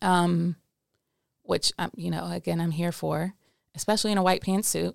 Um, 0.00 0.56
which, 1.42 1.72
um, 1.78 1.90
you 1.94 2.10
know, 2.10 2.30
again, 2.30 2.58
I'm 2.58 2.70
here 2.70 2.92
for, 2.92 3.34
especially 3.74 4.12
in 4.12 4.18
a 4.18 4.22
white 4.22 4.40
pantsuit. 4.40 4.94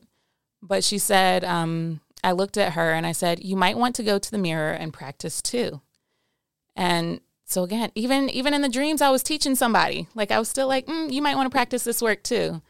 But 0.63 0.83
she 0.83 0.97
said, 0.97 1.43
um, 1.43 2.01
I 2.23 2.31
looked 2.31 2.57
at 2.57 2.73
her 2.73 2.91
and 2.91 3.05
I 3.05 3.13
said, 3.13 3.45
"You 3.45 3.55
might 3.55 3.77
want 3.77 3.95
to 3.95 4.03
go 4.03 4.19
to 4.19 4.31
the 4.31 4.37
mirror 4.37 4.73
and 4.73 4.91
practice 4.91 5.41
too." 5.41 5.79
And 6.79 7.19
so 7.43 7.63
again, 7.63 7.91
even 7.93 8.29
even 8.29 8.53
in 8.53 8.61
the 8.61 8.69
dreams, 8.69 9.01
I 9.01 9.09
was 9.09 9.21
teaching 9.21 9.53
somebody. 9.53 10.07
Like 10.15 10.31
I 10.31 10.39
was 10.39 10.47
still 10.47 10.67
like, 10.67 10.87
mm, 10.87 11.11
"You 11.11 11.21
might 11.21 11.35
want 11.35 11.45
to 11.45 11.53
practice 11.53 11.83
this 11.83 12.01
work 12.01 12.23
too." 12.23 12.61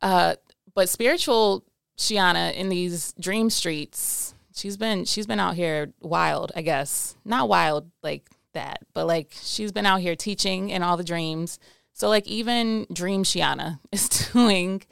Uh, 0.00 0.36
but 0.74 0.88
spiritual 0.88 1.64
Sheanah 1.98 2.54
in 2.54 2.68
these 2.68 3.14
dream 3.18 3.50
streets, 3.50 4.32
she's 4.54 4.76
been 4.76 5.04
she's 5.06 5.26
been 5.26 5.40
out 5.40 5.56
here 5.56 5.92
wild. 6.00 6.52
I 6.54 6.62
guess 6.62 7.16
not 7.24 7.48
wild 7.48 7.90
like 8.00 8.30
that, 8.52 8.78
but 8.94 9.08
like 9.08 9.34
she's 9.42 9.72
been 9.72 9.86
out 9.86 10.00
here 10.00 10.14
teaching 10.14 10.70
in 10.70 10.84
all 10.84 10.96
the 10.96 11.02
dreams. 11.02 11.58
So 11.94 12.08
like 12.08 12.28
even 12.28 12.86
Dream 12.92 13.24
Sheanah 13.24 13.80
is 13.92 14.08
doing 14.08 14.82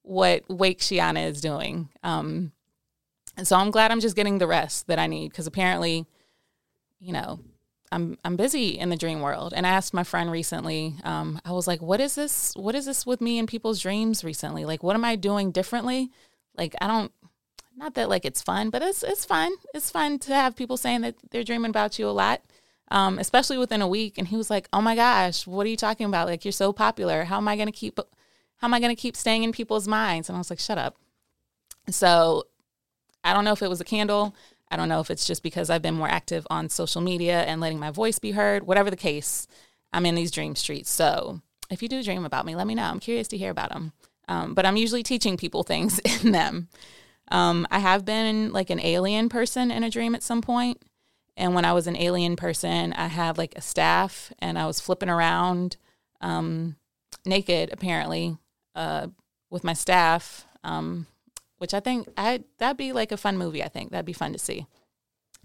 what 0.00 0.48
Wake 0.48 0.78
Sheanah 0.78 1.28
is 1.28 1.42
doing. 1.42 1.90
Um, 2.02 2.52
and 3.36 3.46
so 3.46 3.56
I'm 3.56 3.70
glad 3.70 3.90
I'm 3.90 4.00
just 4.00 4.16
getting 4.16 4.38
the 4.38 4.46
rest 4.46 4.86
that 4.86 4.98
I 4.98 5.06
need 5.08 5.28
because 5.28 5.46
apparently, 5.46 6.06
you 6.98 7.12
know, 7.12 7.40
I'm 7.92 8.18
I'm 8.24 8.36
busy 8.36 8.78
in 8.78 8.88
the 8.88 8.96
dream 8.96 9.20
world. 9.20 9.52
And 9.54 9.66
I 9.66 9.70
asked 9.70 9.94
my 9.94 10.04
friend 10.04 10.30
recently, 10.30 10.94
um, 11.04 11.40
I 11.44 11.52
was 11.52 11.66
like, 11.66 11.82
what 11.82 12.00
is 12.00 12.14
this? 12.14 12.54
What 12.56 12.74
is 12.74 12.86
this 12.86 13.06
with 13.06 13.20
me 13.20 13.38
in 13.38 13.46
people's 13.46 13.80
dreams 13.80 14.24
recently? 14.24 14.64
Like, 14.64 14.82
what 14.82 14.96
am 14.96 15.04
I 15.04 15.16
doing 15.16 15.52
differently? 15.52 16.10
Like, 16.56 16.74
I 16.80 16.86
don't 16.86 17.12
not 17.76 17.94
that 17.94 18.08
like 18.08 18.24
it's 18.24 18.42
fun, 18.42 18.70
but 18.70 18.82
it's 18.82 19.02
it's 19.02 19.24
fun. 19.24 19.52
It's 19.74 19.90
fun 19.90 20.18
to 20.20 20.34
have 20.34 20.56
people 20.56 20.76
saying 20.76 21.02
that 21.02 21.16
they're 21.30 21.44
dreaming 21.44 21.70
about 21.70 21.98
you 21.98 22.08
a 22.08 22.10
lot. 22.10 22.42
Um, 22.90 23.18
especially 23.18 23.56
within 23.56 23.80
a 23.80 23.88
week. 23.88 24.18
And 24.18 24.28
he 24.28 24.36
was 24.36 24.50
like, 24.50 24.68
Oh 24.72 24.82
my 24.82 24.94
gosh, 24.94 25.46
what 25.46 25.66
are 25.66 25.70
you 25.70 25.76
talking 25.76 26.06
about? 26.06 26.26
Like 26.26 26.44
you're 26.44 26.52
so 26.52 26.72
popular. 26.72 27.24
How 27.24 27.38
am 27.38 27.48
I 27.48 27.56
gonna 27.56 27.72
keep 27.72 27.98
how 28.56 28.66
am 28.68 28.74
I 28.74 28.80
gonna 28.80 28.96
keep 28.96 29.16
staying 29.16 29.44
in 29.44 29.52
people's 29.52 29.88
minds? 29.88 30.28
And 30.28 30.36
I 30.36 30.38
was 30.38 30.50
like, 30.50 30.60
Shut 30.60 30.78
up. 30.78 30.96
So 31.88 32.44
I 33.24 33.32
don't 33.32 33.44
know 33.44 33.52
if 33.52 33.62
it 33.62 33.68
was 33.68 33.80
a 33.80 33.84
candle. 33.84 34.34
I 34.72 34.76
don't 34.76 34.88
know 34.88 35.00
if 35.00 35.10
it's 35.10 35.26
just 35.26 35.42
because 35.42 35.68
I've 35.68 35.82
been 35.82 35.94
more 35.94 36.08
active 36.08 36.46
on 36.48 36.70
social 36.70 37.02
media 37.02 37.42
and 37.42 37.60
letting 37.60 37.78
my 37.78 37.90
voice 37.90 38.18
be 38.18 38.30
heard. 38.30 38.66
Whatever 38.66 38.88
the 38.88 38.96
case, 38.96 39.46
I'm 39.92 40.06
in 40.06 40.14
these 40.14 40.30
dream 40.30 40.56
streets. 40.56 40.90
So 40.90 41.42
if 41.70 41.82
you 41.82 41.88
do 41.90 42.02
dream 42.02 42.24
about 42.24 42.46
me, 42.46 42.56
let 42.56 42.66
me 42.66 42.74
know. 42.74 42.84
I'm 42.84 42.98
curious 42.98 43.28
to 43.28 43.36
hear 43.36 43.50
about 43.50 43.70
them. 43.70 43.92
Um, 44.28 44.54
but 44.54 44.64
I'm 44.64 44.78
usually 44.78 45.02
teaching 45.02 45.36
people 45.36 45.62
things 45.62 45.98
in 45.98 46.32
them. 46.32 46.68
Um, 47.30 47.66
I 47.70 47.80
have 47.80 48.06
been 48.06 48.50
like 48.50 48.70
an 48.70 48.80
alien 48.80 49.28
person 49.28 49.70
in 49.70 49.84
a 49.84 49.90
dream 49.90 50.14
at 50.14 50.22
some 50.22 50.40
point. 50.40 50.80
And 51.36 51.54
when 51.54 51.66
I 51.66 51.74
was 51.74 51.86
an 51.86 51.96
alien 51.96 52.36
person, 52.36 52.94
I 52.94 53.08
had 53.08 53.36
like 53.36 53.52
a 53.56 53.60
staff 53.60 54.32
and 54.38 54.58
I 54.58 54.66
was 54.66 54.80
flipping 54.80 55.10
around 55.10 55.76
um, 56.22 56.76
naked, 57.26 57.70
apparently, 57.72 58.38
uh, 58.74 59.08
with 59.50 59.64
my 59.64 59.74
staff. 59.74 60.46
Um, 60.64 61.06
which 61.62 61.74
I 61.74 61.78
think 61.78 62.08
I 62.16 62.42
that'd 62.58 62.76
be 62.76 62.92
like 62.92 63.12
a 63.12 63.16
fun 63.16 63.38
movie. 63.38 63.62
I 63.62 63.68
think 63.68 63.92
that'd 63.92 64.04
be 64.04 64.12
fun 64.12 64.32
to 64.32 64.38
see. 64.40 64.66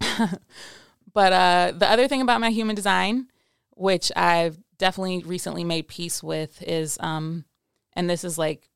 but 1.14 1.32
uh, 1.32 1.72
the 1.76 1.88
other 1.88 2.08
thing 2.08 2.20
about 2.20 2.40
my 2.40 2.50
human 2.50 2.74
design, 2.74 3.28
which 3.76 4.10
I've 4.16 4.58
definitely 4.78 5.22
recently 5.22 5.62
made 5.62 5.86
peace 5.86 6.20
with, 6.20 6.60
is 6.66 6.98
um, 6.98 7.44
and 7.92 8.10
this 8.10 8.24
is 8.24 8.36
like 8.36 8.68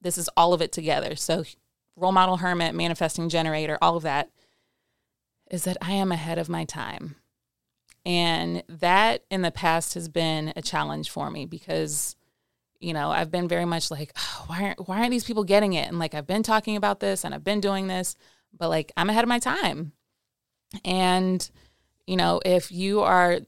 this 0.00 0.18
is 0.18 0.28
all 0.36 0.52
of 0.52 0.60
it 0.60 0.72
together. 0.72 1.14
So 1.14 1.44
role 1.94 2.10
model 2.10 2.38
hermit, 2.38 2.74
manifesting 2.74 3.28
generator, 3.28 3.78
all 3.80 3.96
of 3.96 4.02
that 4.02 4.30
is 5.52 5.62
that 5.62 5.76
I 5.80 5.92
am 5.92 6.10
ahead 6.10 6.38
of 6.38 6.48
my 6.48 6.64
time. 6.64 7.14
And 8.04 8.64
that 8.68 9.22
in 9.30 9.42
the 9.42 9.52
past 9.52 9.94
has 9.94 10.08
been 10.08 10.52
a 10.56 10.62
challenge 10.62 11.10
for 11.10 11.30
me 11.30 11.46
because 11.46 12.16
you 12.80 12.92
know, 12.92 13.10
I've 13.10 13.30
been 13.30 13.48
very 13.48 13.64
much 13.64 13.90
like, 13.90 14.12
oh, 14.16 14.44
why 14.46 14.62
aren't 14.62 14.88
why 14.88 14.98
aren't 14.98 15.10
these 15.10 15.24
people 15.24 15.44
getting 15.44 15.72
it? 15.72 15.88
And 15.88 15.98
like 15.98 16.14
I've 16.14 16.26
been 16.26 16.42
talking 16.42 16.76
about 16.76 17.00
this 17.00 17.24
and 17.24 17.34
I've 17.34 17.44
been 17.44 17.60
doing 17.60 17.88
this, 17.88 18.16
but 18.56 18.68
like 18.68 18.92
I'm 18.96 19.10
ahead 19.10 19.24
of 19.24 19.28
my 19.28 19.38
time. 19.38 19.92
And 20.84 21.48
you 22.06 22.16
know, 22.16 22.40
if 22.44 22.70
you 22.70 23.00
are 23.00 23.40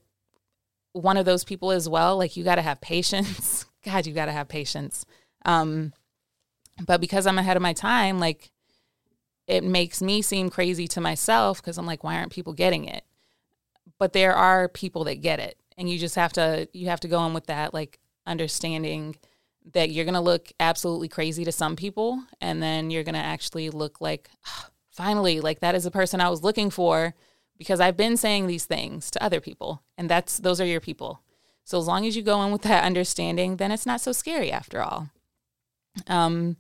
one 0.93 1.17
of 1.17 1.25
those 1.25 1.45
people 1.45 1.71
as 1.71 1.89
well, 1.89 2.17
like 2.17 2.37
you 2.37 2.45
got 2.45 2.57
to 2.57 2.63
have 2.63 2.81
patience. 2.81 3.67
God, 3.85 4.07
you 4.07 4.13
got 4.13 4.27
to 4.27 4.33
have 4.33 4.49
patience. 4.49 5.07
Um 5.45 5.93
but 6.85 7.01
because 7.01 7.27
I'm 7.27 7.39
ahead 7.39 7.57
of 7.57 7.63
my 7.63 7.73
time, 7.73 8.19
like 8.19 8.51
it 9.47 9.63
makes 9.63 10.03
me 10.03 10.23
seem 10.23 10.51
crazy 10.51 10.89
to 10.89 11.01
myself 11.01 11.61
because 11.63 11.79
I'm 11.79 11.87
like, 11.87 12.03
why 12.03 12.17
aren't 12.17 12.33
people 12.33 12.53
getting 12.53 12.85
it? 12.85 13.05
But 13.99 14.13
there 14.13 14.35
are 14.35 14.69
people 14.69 15.05
that 15.05 15.21
get 15.21 15.39
it. 15.41 15.57
And 15.77 15.89
you 15.89 15.99
just 15.99 16.17
have 16.17 16.33
to 16.33 16.69
you 16.73 16.89
have 16.89 17.01
to 17.01 17.09
go 17.09 17.25
in 17.27 17.33
with 17.33 17.47
that 17.47 17.73
like 17.73 18.00
understanding 18.27 19.17
that 19.73 19.91
you're 19.91 20.05
going 20.05 20.15
to 20.15 20.21
look 20.21 20.53
absolutely 20.59 21.09
crazy 21.09 21.45
to 21.45 21.53
some 21.53 21.77
people 21.77 22.23
and 22.41 22.63
then 22.63 22.91
you're 22.91 23.05
going 23.05 23.15
to 23.15 23.21
actually 23.21 23.71
look 23.71 24.01
like 24.01 24.31
oh, 24.47 24.67
finally 24.91 25.41
like 25.41 25.61
that 25.61 25.75
is 25.75 25.85
the 25.85 25.91
person 25.91 26.21
I 26.21 26.31
was 26.31 26.43
looking 26.43 26.71
for 26.71 27.15
because 27.59 27.81
I've 27.81 27.97
been 27.97 28.17
saying 28.17 28.47
these 28.47 28.65
things 28.65 29.11
to 29.11 29.23
other 29.23 29.41
people 29.41 29.83
and 29.99 30.09
that's 30.09 30.39
those 30.39 30.61
are 30.61 30.67
your 30.67 30.81
people. 30.81 31.23
So 31.65 31.79
as 31.79 31.87
long 31.87 32.07
as 32.07 32.17
you 32.17 32.23
go 32.23 32.43
in 32.43 32.53
with 32.53 32.63
that 32.63 32.85
understanding, 32.85 33.57
then 33.57 33.71
it's 33.71 33.87
not 33.87 34.01
so 34.01 34.13
scary 34.13 34.51
after 34.51 34.83
all. 34.83 35.11
Um 36.07 36.57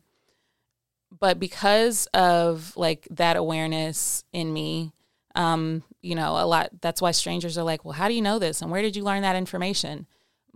but 1.18 1.40
because 1.40 2.07
of 2.14 2.77
like 2.77 3.09
that 3.11 3.37
awareness 3.37 4.25
in 4.33 4.53
me, 4.53 4.92
um, 5.35 5.83
you 6.03 6.14
know, 6.14 6.37
a 6.38 6.46
lot 6.46 6.70
that's 6.81 7.03
why 7.03 7.11
strangers 7.11 7.59
are 7.59 7.64
like, 7.64 7.85
"Well, 7.85 7.94
how 7.94 8.09
do 8.09 8.14
you 8.14 8.23
know 8.23 8.38
this 8.38 8.62
and 8.62 8.70
where 8.70 8.83
did 8.83 8.96
you 8.96 9.03
learn 9.03 9.23
that 9.23 9.37
information?" 9.37 10.07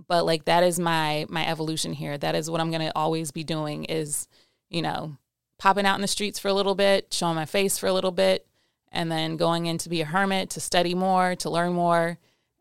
But 0.08 0.24
like 0.24 0.44
that 0.44 0.62
is 0.62 0.78
my 0.78 1.26
my 1.28 1.46
evolution 1.46 1.92
here. 1.92 2.18
That 2.18 2.34
is 2.34 2.50
what 2.50 2.60
i'm 2.60 2.70
going 2.70 2.82
to 2.82 2.96
always 2.96 3.30
be 3.30 3.44
doing 3.44 3.84
is 3.84 4.28
you 4.70 4.82
know 4.82 5.16
popping 5.58 5.86
out 5.86 5.94
in 5.94 6.00
the 6.00 6.08
streets 6.08 6.38
for 6.38 6.48
a 6.48 6.54
little 6.54 6.74
bit 6.74 7.12
showing 7.12 7.36
my 7.36 7.46
face 7.46 7.78
for 7.78 7.86
a 7.86 7.92
little 7.92 8.10
bit 8.10 8.46
and 8.90 9.10
then 9.10 9.36
going 9.36 9.66
in 9.66 9.78
to 9.78 9.88
be 9.88 10.00
a 10.00 10.04
hermit 10.04 10.50
to 10.50 10.60
study 10.60 10.94
more 10.94 11.34
to 11.36 11.50
learn 11.50 11.72
more 11.72 12.18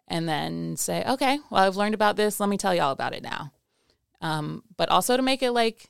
and 0.07 0.27
then 0.27 0.75
say 0.77 1.03
okay 1.05 1.39
well 1.49 1.63
i've 1.63 1.75
learned 1.75 1.95
about 1.95 2.15
this. 2.15 2.39
Let 2.39 2.49
me 2.49 2.57
tell 2.57 2.73
you 2.75 2.81
all 2.81 2.91
about 2.91 3.13
it 3.13 3.23
now. 3.23 3.51
Um, 4.21 4.63
but 4.77 4.89
also 4.89 5.17
to 5.17 5.23
make 5.23 5.43
it 5.43 5.51
like 5.51 5.89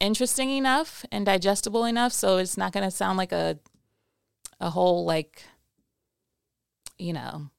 interesting 0.00 0.50
enough 0.50 1.04
and 1.10 1.26
digestible 1.26 1.84
enough 1.84 2.12
so 2.12 2.38
it's 2.38 2.56
not 2.56 2.72
going 2.72 2.84
to 2.84 2.90
sound 2.90 3.18
like 3.18 3.32
a 3.32 3.58
a 4.60 4.70
whole 4.70 5.04
like 5.04 5.42
you 6.98 7.12
know 7.12 7.50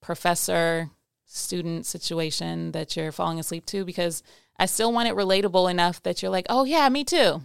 professor 0.00 0.90
student 1.36 1.86
situation 1.86 2.72
that 2.72 2.96
you're 2.96 3.12
falling 3.12 3.38
asleep 3.38 3.66
to 3.66 3.84
because 3.84 4.22
I 4.58 4.66
still 4.66 4.92
want 4.92 5.08
it 5.08 5.14
relatable 5.14 5.70
enough 5.70 6.02
that 6.02 6.22
you're 6.22 6.30
like, 6.30 6.46
oh, 6.48 6.64
yeah, 6.64 6.88
me 6.88 7.04
too. 7.04 7.42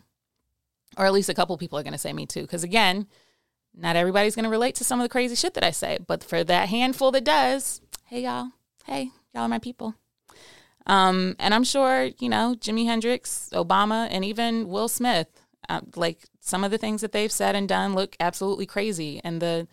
Or 0.97 1.05
at 1.05 1.13
least 1.13 1.29
a 1.29 1.33
couple 1.33 1.57
people 1.57 1.77
are 1.77 1.83
going 1.83 1.93
to 1.93 1.99
say 1.99 2.13
me 2.13 2.25
too. 2.25 2.41
Because 2.41 2.63
again, 2.63 3.07
not 3.75 3.95
everybody's 3.95 4.35
going 4.35 4.43
to 4.43 4.49
relate 4.49 4.75
to 4.75 4.83
some 4.83 4.99
of 4.99 5.05
the 5.05 5.09
crazy 5.09 5.35
shit 5.35 5.53
that 5.53 5.63
I 5.63 5.71
say, 5.71 5.99
but 6.05 6.23
for 6.23 6.43
that 6.43 6.69
handful 6.69 7.11
that 7.11 7.23
does, 7.23 7.81
hey 8.05 8.23
y'all, 8.23 8.49
hey 8.85 9.11
y'all 9.33 9.43
are 9.43 9.49
my 9.49 9.59
people. 9.59 9.95
Um, 10.85 11.35
and 11.39 11.53
I'm 11.53 11.63
sure 11.63 12.09
you 12.19 12.27
know 12.27 12.55
Jimi 12.59 12.85
Hendrix, 12.85 13.49
Obama, 13.53 14.07
and 14.09 14.25
even 14.25 14.67
Will 14.67 14.87
Smith. 14.87 15.27
Uh, 15.69 15.81
like 15.95 16.25
some 16.39 16.63
of 16.63 16.71
the 16.71 16.77
things 16.77 17.01
that 17.01 17.11
they've 17.11 17.31
said 17.31 17.55
and 17.55 17.69
done 17.69 17.93
look 17.93 18.15
absolutely 18.19 18.65
crazy, 18.65 19.21
and 19.23 19.41
the 19.41 19.67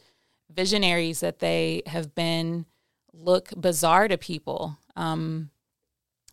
visionaries 0.51 1.21
that 1.21 1.41
they 1.41 1.83
have 1.87 2.15
been 2.15 2.67
look 3.12 3.51
bizarre 3.57 4.09
to 4.09 4.18
people. 4.18 4.79
Um, 4.97 5.51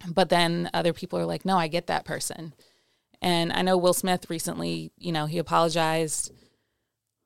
but 0.07 0.29
then 0.29 0.69
other 0.73 0.93
people 0.93 1.19
are 1.19 1.25
like, 1.25 1.45
no, 1.45 1.57
I 1.57 1.67
get 1.67 1.87
that 1.87 2.05
person. 2.05 2.53
And 3.21 3.51
I 3.53 3.61
know 3.61 3.77
Will 3.77 3.93
Smith 3.93 4.29
recently, 4.29 4.91
you 4.97 5.11
know, 5.11 5.25
he 5.25 5.37
apologized 5.37 6.31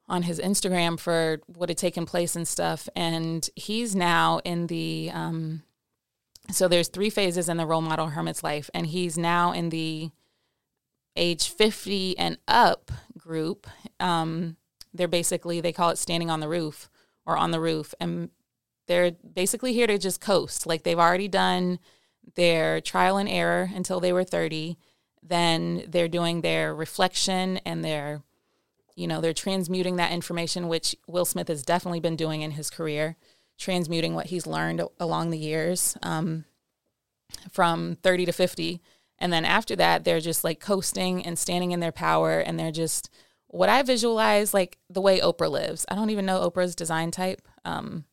on 0.08 0.24
his 0.24 0.40
Instagram 0.40 1.00
for 1.00 1.40
what 1.48 1.70
had 1.70 1.78
taken 1.78 2.06
place 2.06 2.36
and 2.36 2.48
stuff. 2.48 2.90
And 2.96 3.48
he's 3.56 3.96
now 3.96 4.40
in 4.44 4.68
the, 4.68 5.12
um, 5.14 5.64
so 6.52 6.68
there's 6.68 6.88
three 6.88 7.10
phases 7.10 7.48
in 7.48 7.58
the 7.58 7.66
role 7.66 7.82
model 7.82 8.08
hermit's 8.08 8.44
life. 8.44 8.70
And 8.74 8.88
he's 8.88 9.18
now 9.18 9.52
in 9.52 9.70
the 9.70 10.10
age 11.16 11.50
50 11.50 12.18
and 12.18 12.38
up 12.48 12.92
group. 13.18 13.68
Um, 14.00 14.58
they're 14.94 15.08
basically, 15.08 15.62
they 15.62 15.74
call 15.74 15.90
it 15.92 15.98
standing 15.98 16.32
on 16.32 16.40
the 16.40 16.50
roof 16.50 16.90
or 17.26 17.38
on 17.38 17.52
the 17.52 17.60
roof. 17.60 17.94
And 18.00 18.30
they're 18.90 19.12
basically 19.12 19.72
here 19.72 19.86
to 19.88 20.00
just 20.00 20.20
coast. 20.20 20.66
Like 20.66 20.82
they've 20.84 21.00
already 21.00 21.28
done 21.28 21.78
their 22.36 22.82
trial 22.82 23.18
and 23.18 23.30
error 23.30 23.70
until 23.74 24.00
they 24.00 24.12
were 24.12 24.24
30. 24.24 24.78
Then 25.22 25.84
they're 25.88 26.08
doing 26.08 26.42
their 26.42 26.74
reflection 26.74 27.58
and 27.66 27.86
their 27.86 28.24
you 28.96 29.08
know, 29.08 29.22
they're 29.22 29.32
transmuting 29.32 29.96
that 29.96 30.12
information, 30.12 30.68
which 30.68 30.94
Will 31.08 31.24
Smith 31.24 31.48
has 31.48 31.64
definitely 31.64 32.02
been 32.02 32.18
doing 32.18 32.42
in 32.42 32.52
his 32.52 32.70
career, 32.70 33.16
transmuting 33.58 34.14
what 34.14 34.26
he's 34.26 34.46
learned 34.46 34.82
along 35.00 35.30
the 35.30 35.38
years 35.38 35.98
um, 36.04 36.44
from 37.50 37.96
30 38.04 38.26
to 38.26 38.34
50. 38.34 38.82
And 39.18 39.32
then 39.32 39.46
after 39.46 39.74
that, 39.78 40.04
they're 40.04 40.20
just 40.20 40.44
like 40.44 40.60
coasting 40.60 41.26
and 41.26 41.40
standing 41.40 41.72
in 41.72 41.80
their 41.80 41.94
power. 41.94 42.40
And 42.40 42.60
they're 42.60 42.74
just 42.74 43.10
what 43.48 43.70
I 43.70 43.84
visualize 43.84 44.54
like 44.54 44.80
the 44.90 45.00
way 45.00 45.22
Oprah 45.22 45.50
lives. 45.50 45.86
I 45.88 45.96
don't 45.96 46.10
even 46.10 46.26
know 46.26 46.50
Oprah's 46.50 46.76
design 46.76 47.12
type, 47.12 47.48
um, 47.64 48.04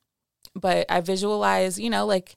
but 0.61 0.87
I 0.89 1.01
visualize, 1.01 1.79
you 1.79 1.91
know, 1.91 2.07
like 2.07 2.37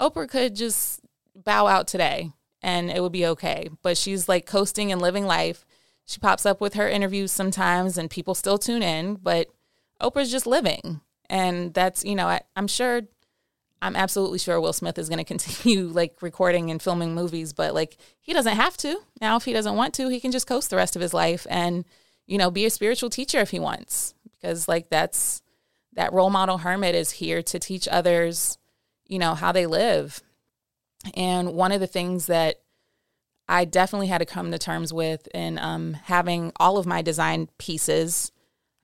Oprah 0.00 0.28
could 0.28 0.54
just 0.54 1.00
bow 1.34 1.66
out 1.66 1.86
today 1.86 2.32
and 2.62 2.90
it 2.90 3.02
would 3.02 3.12
be 3.12 3.26
okay. 3.26 3.68
But 3.82 3.98
she's 3.98 4.28
like 4.28 4.46
coasting 4.46 4.90
and 4.90 5.00
living 5.00 5.26
life 5.26 5.66
she 6.06 6.20
pops 6.20 6.46
up 6.46 6.60
with 6.60 6.74
her 6.74 6.88
interviews 6.88 7.32
sometimes 7.32 7.98
and 7.98 8.08
people 8.08 8.34
still 8.34 8.58
tune 8.58 8.82
in, 8.82 9.16
but 9.16 9.48
Oprah's 10.00 10.30
just 10.30 10.46
living. 10.46 11.00
And 11.28 11.74
that's, 11.74 12.04
you 12.04 12.14
know, 12.14 12.28
I, 12.28 12.42
I'm 12.54 12.68
sure, 12.68 13.02
I'm 13.82 13.96
absolutely 13.96 14.38
sure 14.38 14.60
Will 14.60 14.72
Smith 14.72 14.98
is 14.98 15.08
going 15.08 15.18
to 15.24 15.24
continue 15.24 15.88
like 15.88 16.22
recording 16.22 16.70
and 16.70 16.80
filming 16.80 17.14
movies, 17.14 17.52
but 17.52 17.74
like 17.74 17.96
he 18.20 18.32
doesn't 18.32 18.54
have 18.54 18.76
to. 18.78 19.00
Now, 19.20 19.36
if 19.36 19.44
he 19.44 19.52
doesn't 19.52 19.74
want 19.74 19.94
to, 19.94 20.08
he 20.08 20.20
can 20.20 20.30
just 20.30 20.46
coast 20.46 20.70
the 20.70 20.76
rest 20.76 20.94
of 20.94 21.02
his 21.02 21.12
life 21.12 21.44
and, 21.50 21.84
you 22.26 22.38
know, 22.38 22.52
be 22.52 22.64
a 22.64 22.70
spiritual 22.70 23.10
teacher 23.10 23.40
if 23.40 23.50
he 23.50 23.58
wants. 23.58 24.14
Because 24.30 24.68
like 24.68 24.88
that's, 24.88 25.42
that 25.96 26.12
role 26.12 26.30
model 26.30 26.58
hermit 26.58 26.94
is 26.94 27.10
here 27.10 27.42
to 27.42 27.58
teach 27.58 27.88
others, 27.88 28.58
you 29.06 29.18
know, 29.18 29.34
how 29.34 29.50
they 29.50 29.66
live. 29.66 30.22
And 31.14 31.54
one 31.54 31.72
of 31.72 31.80
the 31.80 31.86
things 31.86 32.26
that 32.26 32.60
I 33.48 33.64
definitely 33.64 34.08
had 34.08 34.18
to 34.18 34.26
come 34.26 34.50
to 34.50 34.58
terms 34.58 34.92
with 34.92 35.26
in 35.34 35.58
um, 35.58 35.94
having 35.94 36.52
all 36.56 36.78
of 36.78 36.86
my 36.86 37.02
design 37.02 37.48
pieces 37.58 38.30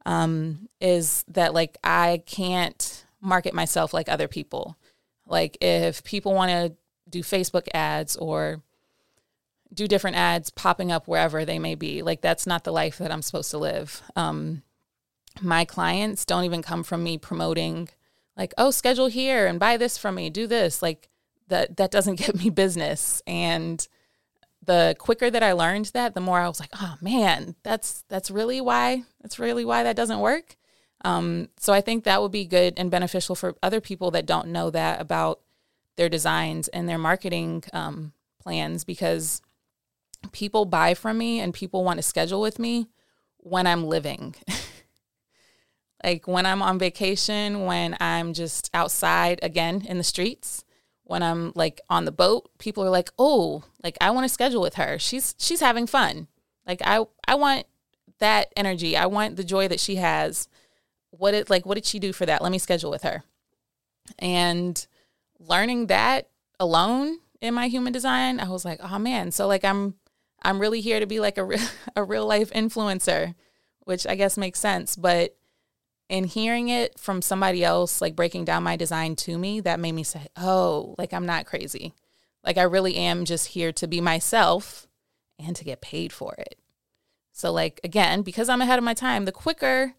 um, 0.06 0.68
is 0.80 1.24
that 1.28 1.54
like 1.54 1.78
I 1.84 2.22
can't 2.26 3.06
market 3.20 3.54
myself 3.54 3.92
like 3.92 4.08
other 4.08 4.28
people. 4.28 4.76
Like 5.26 5.58
if 5.60 6.02
people 6.04 6.34
want 6.34 6.50
to 6.50 6.76
do 7.08 7.22
Facebook 7.22 7.68
ads 7.74 8.16
or 8.16 8.62
do 9.72 9.86
different 9.86 10.16
ads 10.16 10.50
popping 10.50 10.92
up 10.92 11.08
wherever 11.08 11.44
they 11.44 11.58
may 11.58 11.74
be, 11.74 12.02
like 12.02 12.20
that's 12.20 12.46
not 12.46 12.64
the 12.64 12.72
life 12.72 12.98
that 12.98 13.12
I'm 13.12 13.22
supposed 13.22 13.50
to 13.52 13.58
live. 13.58 14.02
Um, 14.16 14.62
my 15.40 15.64
clients 15.64 16.24
don't 16.24 16.44
even 16.44 16.62
come 16.62 16.82
from 16.82 17.02
me 17.02 17.16
promoting 17.16 17.88
like 18.36 18.52
oh 18.58 18.70
schedule 18.70 19.06
here 19.06 19.46
and 19.46 19.58
buy 19.58 19.76
this 19.76 19.96
from 19.96 20.14
me 20.14 20.28
do 20.28 20.46
this 20.46 20.82
like 20.82 21.08
that 21.48 21.76
that 21.76 21.90
doesn't 21.90 22.14
get 22.18 22.34
me 22.36 22.50
business 22.50 23.22
and 23.26 23.88
the 24.64 24.94
quicker 24.98 25.30
that 25.30 25.42
I 25.42 25.52
learned 25.52 25.86
that, 25.86 26.14
the 26.14 26.20
more 26.20 26.38
I 26.38 26.48
was 26.48 26.60
like, 26.60 26.70
oh 26.80 26.96
man, 27.00 27.56
that's 27.62 28.04
that's 28.08 28.30
really 28.30 28.60
why 28.60 29.02
that's 29.20 29.38
really 29.38 29.64
why 29.64 29.82
that 29.82 29.96
doesn't 29.96 30.20
work. 30.20 30.56
Um, 31.04 31.48
so 31.58 31.72
I 31.72 31.80
think 31.80 32.04
that 32.04 32.22
would 32.22 32.30
be 32.30 32.44
good 32.44 32.74
and 32.76 32.90
beneficial 32.90 33.34
for 33.34 33.56
other 33.62 33.80
people 33.80 34.12
that 34.12 34.26
don't 34.26 34.48
know 34.48 34.70
that 34.70 35.00
about 35.00 35.40
their 35.96 36.08
designs 36.08 36.68
and 36.68 36.88
their 36.88 36.98
marketing 36.98 37.64
um, 37.72 38.12
plans 38.40 38.84
because 38.84 39.42
people 40.30 40.64
buy 40.64 40.94
from 40.94 41.18
me 41.18 41.40
and 41.40 41.52
people 41.52 41.82
want 41.82 41.98
to 41.98 42.02
schedule 42.02 42.40
with 42.40 42.60
me 42.60 42.86
when 43.38 43.66
I'm 43.66 43.84
living. 43.84 44.36
like 46.02 46.26
when 46.26 46.46
I'm 46.46 46.62
on 46.62 46.78
vacation, 46.78 47.64
when 47.64 47.96
I'm 48.00 48.32
just 48.32 48.70
outside 48.74 49.40
again 49.42 49.84
in 49.86 49.98
the 49.98 50.04
streets 50.04 50.64
when 51.04 51.22
I'm 51.22 51.52
like 51.54 51.80
on 51.90 52.06
the 52.06 52.10
boat, 52.10 52.50
people 52.58 52.82
are 52.82 52.90
like, 52.90 53.10
"Oh, 53.18 53.64
like 53.82 53.98
I 54.00 54.10
want 54.10 54.24
to 54.24 54.32
schedule 54.32 54.62
with 54.62 54.74
her. 54.74 54.98
She's 54.98 55.34
she's 55.38 55.60
having 55.60 55.86
fun. 55.86 56.28
Like 56.66 56.80
I 56.84 57.04
I 57.28 57.34
want 57.34 57.66
that 58.18 58.52
energy. 58.56 58.96
I 58.96 59.06
want 59.06 59.36
the 59.36 59.44
joy 59.44 59.68
that 59.68 59.78
she 59.78 59.96
has. 59.96 60.48
What 61.10 61.34
it 61.34 61.50
like 61.50 61.66
what 61.66 61.74
did 61.74 61.84
she 61.84 61.98
do 61.98 62.14
for 62.14 62.24
that? 62.24 62.42
Let 62.42 62.52
me 62.52 62.58
schedule 62.58 62.90
with 62.90 63.02
her." 63.02 63.24
And 64.18 64.86
learning 65.38 65.88
that 65.88 66.30
alone 66.58 67.18
in 67.42 67.52
my 67.52 67.68
human 67.68 67.92
design, 67.92 68.40
I 68.40 68.48
was 68.48 68.64
like, 68.64 68.80
"Oh 68.82 68.98
man, 68.98 69.32
so 69.32 69.46
like 69.46 69.64
I'm 69.64 69.94
I'm 70.42 70.60
really 70.60 70.80
here 70.80 70.98
to 70.98 71.06
be 71.06 71.20
like 71.20 71.36
a 71.36 71.44
real, 71.44 71.60
a 71.96 72.02
real 72.02 72.26
life 72.26 72.50
influencer." 72.52 73.34
Which 73.84 74.06
I 74.06 74.14
guess 74.14 74.38
makes 74.38 74.60
sense, 74.60 74.94
but 74.94 75.36
and 76.12 76.26
hearing 76.26 76.68
it 76.68 76.98
from 76.98 77.22
somebody 77.22 77.64
else 77.64 78.02
like 78.02 78.14
breaking 78.14 78.44
down 78.44 78.62
my 78.62 78.76
design 78.76 79.16
to 79.16 79.38
me 79.38 79.60
that 79.60 79.80
made 79.80 79.92
me 79.92 80.04
say 80.04 80.28
oh 80.36 80.94
like 80.98 81.12
i'm 81.12 81.26
not 81.26 81.46
crazy. 81.46 81.94
Like 82.44 82.58
i 82.58 82.62
really 82.62 82.96
am 82.96 83.24
just 83.24 83.48
here 83.48 83.72
to 83.72 83.88
be 83.88 84.00
myself 84.00 84.86
and 85.38 85.56
to 85.56 85.64
get 85.64 85.80
paid 85.80 86.12
for 86.12 86.34
it. 86.34 86.56
So 87.32 87.50
like 87.50 87.80
again 87.82 88.22
because 88.22 88.48
i'm 88.48 88.60
ahead 88.60 88.78
of 88.78 88.84
my 88.84 88.94
time 88.94 89.24
the 89.24 89.32
quicker 89.32 89.94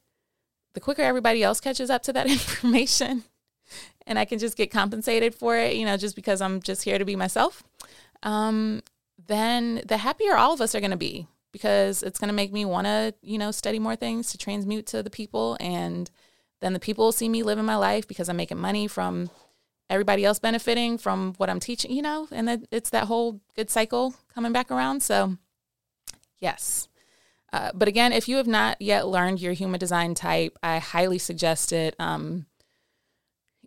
the 0.73 0.79
quicker 0.79 1.01
everybody 1.01 1.43
else 1.43 1.59
catches 1.59 1.89
up 1.89 2.03
to 2.03 2.13
that 2.13 2.27
information 2.29 3.23
and 4.05 4.19
i 4.19 4.25
can 4.25 4.37
just 4.37 4.55
get 4.55 4.71
compensated 4.71 5.33
for 5.33 5.57
it 5.57 5.75
you 5.75 5.85
know 5.85 5.97
just 5.97 6.15
because 6.15 6.41
i'm 6.41 6.61
just 6.61 6.83
here 6.83 6.97
to 6.97 7.05
be 7.05 7.15
myself 7.15 7.63
um 8.21 8.81
then 9.27 9.81
the 9.85 9.97
happier 9.97 10.35
all 10.35 10.53
of 10.53 10.61
us 10.61 10.75
are 10.75 10.79
going 10.79 10.91
to 10.91 10.97
be 10.97 11.27
because 11.53 12.03
it's 12.03 12.19
going 12.19 12.27
to 12.27 12.33
make 12.33 12.51
me 12.51 12.65
want 12.65 12.85
to, 12.87 13.13
you 13.21 13.37
know, 13.37 13.51
study 13.51 13.79
more 13.79 13.95
things 13.95 14.31
to 14.31 14.37
transmute 14.37 14.85
to 14.87 15.01
the 15.01 15.09
people. 15.09 15.55
And 15.61 16.11
then 16.59 16.73
the 16.73 16.79
people 16.79 17.05
will 17.05 17.13
see 17.13 17.29
me 17.29 17.43
living 17.43 17.63
my 17.63 17.77
life 17.77 18.05
because 18.05 18.27
I'm 18.27 18.35
making 18.35 18.57
money 18.57 18.87
from 18.87 19.29
everybody 19.89 20.25
else 20.25 20.39
benefiting 20.39 20.97
from 20.97 21.35
what 21.37 21.49
I'm 21.49 21.59
teaching, 21.59 21.91
you 21.91 22.01
know, 22.01 22.27
and 22.31 22.47
then 22.47 22.65
it's 22.71 22.89
that 22.89 23.05
whole 23.05 23.39
good 23.55 23.69
cycle 23.69 24.15
coming 24.33 24.51
back 24.51 24.71
around. 24.71 25.03
So, 25.03 25.37
yes. 26.39 26.89
Uh, 27.53 27.69
but 27.75 27.87
again, 27.87 28.11
if 28.11 28.27
you 28.27 28.37
have 28.37 28.47
not 28.47 28.81
yet 28.81 29.07
learned 29.07 29.39
your 29.39 29.53
human 29.53 29.79
design 29.79 30.15
type, 30.15 30.57
I 30.63 30.79
highly 30.79 31.19
suggest 31.19 31.71
it. 31.71 31.95
Um, 31.99 32.47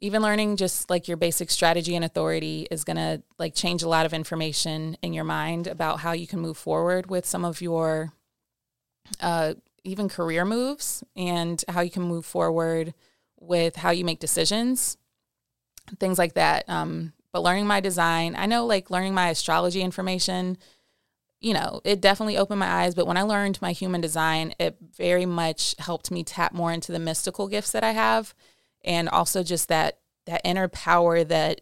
even 0.01 0.23
learning 0.23 0.57
just 0.57 0.91
like 0.91 1.09
your 1.09 1.17
basic 1.17 1.51
strategy 1.51 1.97
and 1.97 2.05
authority 2.05 2.67
is 2.71 2.85
going 2.85 2.97
to 2.97 3.23
like 3.39 3.55
change 3.55 3.83
a 3.83 3.89
lot 3.89 4.07
of 4.07 4.13
information 4.13 4.97
in 5.03 5.13
your 5.13 5.25
mind 5.25 5.67
about 5.67 6.01
how 6.01 6.13
you 6.13 6.27
can 6.27 6.41
move 6.41 6.57
forward 6.57 7.09
with 7.09 7.25
some 7.25 7.45
of 7.45 7.61
your 7.61 8.13
uh, 9.21 9.55
even 9.85 10.09
career 10.09 10.45
moves 10.45 11.03
and 11.17 11.65
how 11.69 11.81
you 11.81 11.91
can 11.91 12.03
move 12.03 12.27
forward 12.27 12.93
with 13.39 13.77
how 13.77 13.91
you 13.91 14.05
make 14.05 14.19
decisions 14.19 14.97
things 16.01 16.19
like 16.19 16.35
that. 16.35 16.69
Um, 16.69 17.13
but 17.37 17.43
learning 17.43 17.67
my 17.67 17.81
design 17.81 18.35
i 18.39 18.47
know 18.47 18.65
like 18.65 18.91
learning 18.91 19.13
my 19.13 19.29
astrology 19.29 19.83
information 19.83 20.57
you 21.39 21.53
know 21.53 21.83
it 21.85 22.01
definitely 22.01 22.39
opened 22.39 22.61
my 22.61 22.67
eyes 22.67 22.95
but 22.95 23.07
when 23.07 23.19
i 23.19 23.23
learned 23.23 23.61
my 23.61 23.73
human 23.73 24.01
design 24.01 24.55
it 24.59 24.75
very 24.97 25.27
much 25.27 25.75
helped 25.79 26.11
me 26.11 26.25
tap 26.25 26.55
more 26.55 26.73
into 26.73 26.93
the 26.93 26.99
mystical 26.99 27.47
gifts 27.47 27.73
that 27.73 27.85
i 27.85 27.91
have 27.91 28.35
and 28.87 29.09
also 29.09 29.43
just 29.43 29.69
that 29.69 29.99
that 30.27 30.41
inner 30.45 30.69
power 30.69 31.23
that 31.25 31.61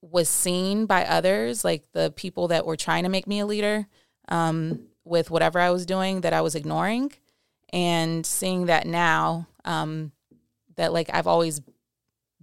was 0.00 0.28
seen 0.28 0.86
by 0.86 1.04
others, 1.04 1.64
like 1.64 1.84
the 1.92 2.12
people 2.16 2.48
that 2.48 2.66
were 2.66 2.76
trying 2.76 3.04
to 3.04 3.08
make 3.08 3.26
me 3.26 3.38
a 3.38 3.46
leader 3.46 3.86
um, 4.28 4.80
with 5.04 5.30
whatever 5.30 5.60
I 5.60 5.70
was 5.70 5.86
doing 5.86 6.22
that 6.22 6.32
I 6.32 6.40
was 6.40 6.54
ignoring, 6.54 7.12
and 7.72 8.26
seeing 8.26 8.66
that 8.66 8.86
now 8.86 9.46
um, 9.64 10.12
that 10.76 10.92
like 10.92 11.08
I've 11.12 11.26
always 11.26 11.60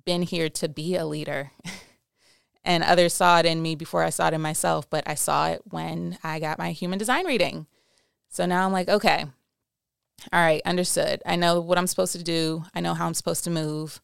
been 0.06 0.22
here 0.22 0.50
to 0.50 0.70
be 0.70 0.96
a 0.96 1.06
leader. 1.06 1.52
and 2.64 2.84
others 2.84 3.14
saw 3.14 3.40
it 3.40 3.46
in 3.46 3.62
me 3.62 3.76
before 3.76 4.04
I 4.04 4.10
saw 4.10 4.28
it 4.28 4.34
in 4.34 4.42
myself, 4.42 4.90
but 4.90 5.04
I 5.08 5.16
saw 5.16 5.50
it 5.50 5.62
when 5.66 6.18
I 6.24 6.40
got 6.40 6.60
my 6.60 6.72
human 6.72 7.00
design 7.00 7.26
reading. 7.26 7.68
So 8.30 8.46
now 8.46 8.66
I'm 8.66 8.72
like, 8.72 8.90
okay, 8.90 9.26
all 10.32 10.42
right, 10.42 10.62
understood. 10.66 11.22
I 11.26 11.36
know 11.36 11.60
what 11.60 11.78
I'm 11.78 11.88
supposed 11.88 12.14
to 12.14 12.24
do. 12.24 12.64
I 12.74 12.82
know 12.82 12.94
how 12.94 13.06
I'm 13.06 13.14
supposed 13.14 13.44
to 13.46 13.50
move. 13.50 14.02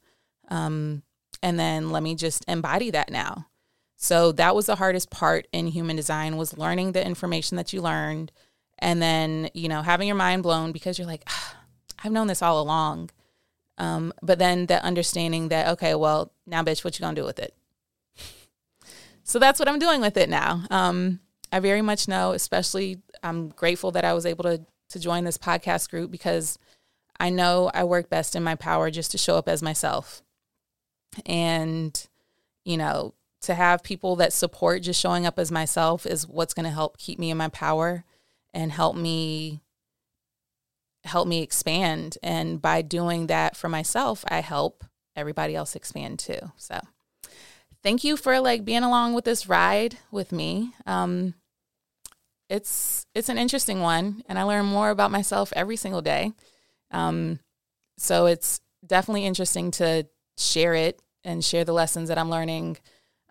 Um, 0.49 1.03
and 1.41 1.59
then 1.59 1.91
let 1.91 2.03
me 2.03 2.15
just 2.15 2.45
embody 2.47 2.91
that 2.91 3.11
now. 3.11 3.47
So 3.97 4.31
that 4.33 4.55
was 4.55 4.65
the 4.65 4.75
hardest 4.75 5.09
part 5.09 5.47
in 5.51 5.67
human 5.67 5.95
design 5.95 6.37
was 6.37 6.57
learning 6.57 6.91
the 6.91 7.05
information 7.05 7.57
that 7.57 7.73
you 7.73 7.81
learned 7.81 8.31
and 8.79 9.01
then, 9.01 9.49
you 9.53 9.69
know, 9.69 9.81
having 9.81 10.07
your 10.07 10.17
mind 10.17 10.43
blown 10.43 10.71
because 10.71 10.97
you're 10.97 11.07
like, 11.07 11.23
ah, 11.27 11.55
I've 12.03 12.11
known 12.11 12.27
this 12.27 12.41
all 12.41 12.61
along. 12.61 13.09
Um, 13.77 14.13
but 14.21 14.39
then 14.39 14.65
the 14.65 14.83
understanding 14.83 15.49
that, 15.49 15.67
okay, 15.73 15.95
well, 15.95 16.31
now 16.45 16.63
bitch, 16.63 16.83
what 16.83 16.97
you 16.97 17.03
gonna 17.03 17.15
do 17.15 17.25
with 17.25 17.39
it? 17.39 17.53
so 19.23 19.39
that's 19.39 19.59
what 19.59 19.69
I'm 19.69 19.79
doing 19.79 20.01
with 20.01 20.17
it 20.17 20.29
now. 20.29 20.63
Um, 20.69 21.19
I 21.51 21.59
very 21.59 21.81
much 21.81 22.07
know, 22.07 22.31
especially 22.31 23.01
I'm 23.23 23.49
grateful 23.49 23.91
that 23.91 24.05
I 24.05 24.13
was 24.13 24.25
able 24.25 24.43
to 24.43 24.65
to 24.89 24.99
join 24.99 25.23
this 25.23 25.37
podcast 25.37 25.89
group 25.89 26.11
because 26.11 26.57
I 27.19 27.29
know 27.29 27.71
I 27.73 27.83
work 27.83 28.09
best 28.09 28.35
in 28.35 28.43
my 28.43 28.55
power 28.55 28.91
just 28.91 29.11
to 29.11 29.17
show 29.17 29.37
up 29.37 29.47
as 29.47 29.61
myself. 29.61 30.21
And, 31.25 32.07
you 32.65 32.77
know, 32.77 33.13
to 33.45 33.53
have 33.53 33.83
people 33.83 34.15
that 34.17 34.33
support 34.33 34.81
just 34.81 34.99
showing 34.99 35.25
up 35.25 35.37
as 35.37 35.51
myself 35.51 36.05
is 36.05 36.27
what's 36.27 36.53
going 36.53 36.65
to 36.65 36.71
help 36.71 36.97
keep 36.97 37.19
me 37.19 37.29
in 37.29 37.37
my 37.37 37.47
power 37.49 38.03
and 38.53 38.71
help 38.71 38.95
me 38.95 39.61
help 41.03 41.27
me 41.27 41.43
expand 41.43 42.17
and 42.23 42.59
by 42.59 42.81
doing 42.81 43.27
that 43.27 43.55
for 43.55 43.69
myself 43.69 44.25
I 44.27 44.39
help 44.39 44.83
everybody 45.15 45.55
else 45.55 45.75
expand 45.75 46.17
too. 46.17 46.39
So 46.57 46.79
thank 47.83 48.03
you 48.03 48.17
for 48.17 48.39
like 48.39 48.65
being 48.65 48.81
along 48.81 49.13
with 49.13 49.25
this 49.25 49.47
ride 49.47 49.99
with 50.09 50.31
me. 50.31 50.73
Um 50.87 51.35
it's 52.49 53.05
it's 53.15 53.29
an 53.29 53.37
interesting 53.37 53.81
one 53.81 54.23
and 54.27 54.37
I 54.37 54.43
learn 54.43 54.65
more 54.65 54.89
about 54.89 55.11
myself 55.11 55.51
every 55.55 55.75
single 55.75 56.01
day. 56.01 56.31
Um 56.91 57.39
so 57.97 58.25
it's 58.25 58.61
definitely 58.85 59.25
interesting 59.25 59.71
to 59.71 60.07
share 60.37 60.73
it 60.73 61.01
and 61.23 61.43
share 61.43 61.63
the 61.63 61.73
lessons 61.73 62.09
that 62.09 62.17
I'm 62.17 62.29
learning 62.29 62.77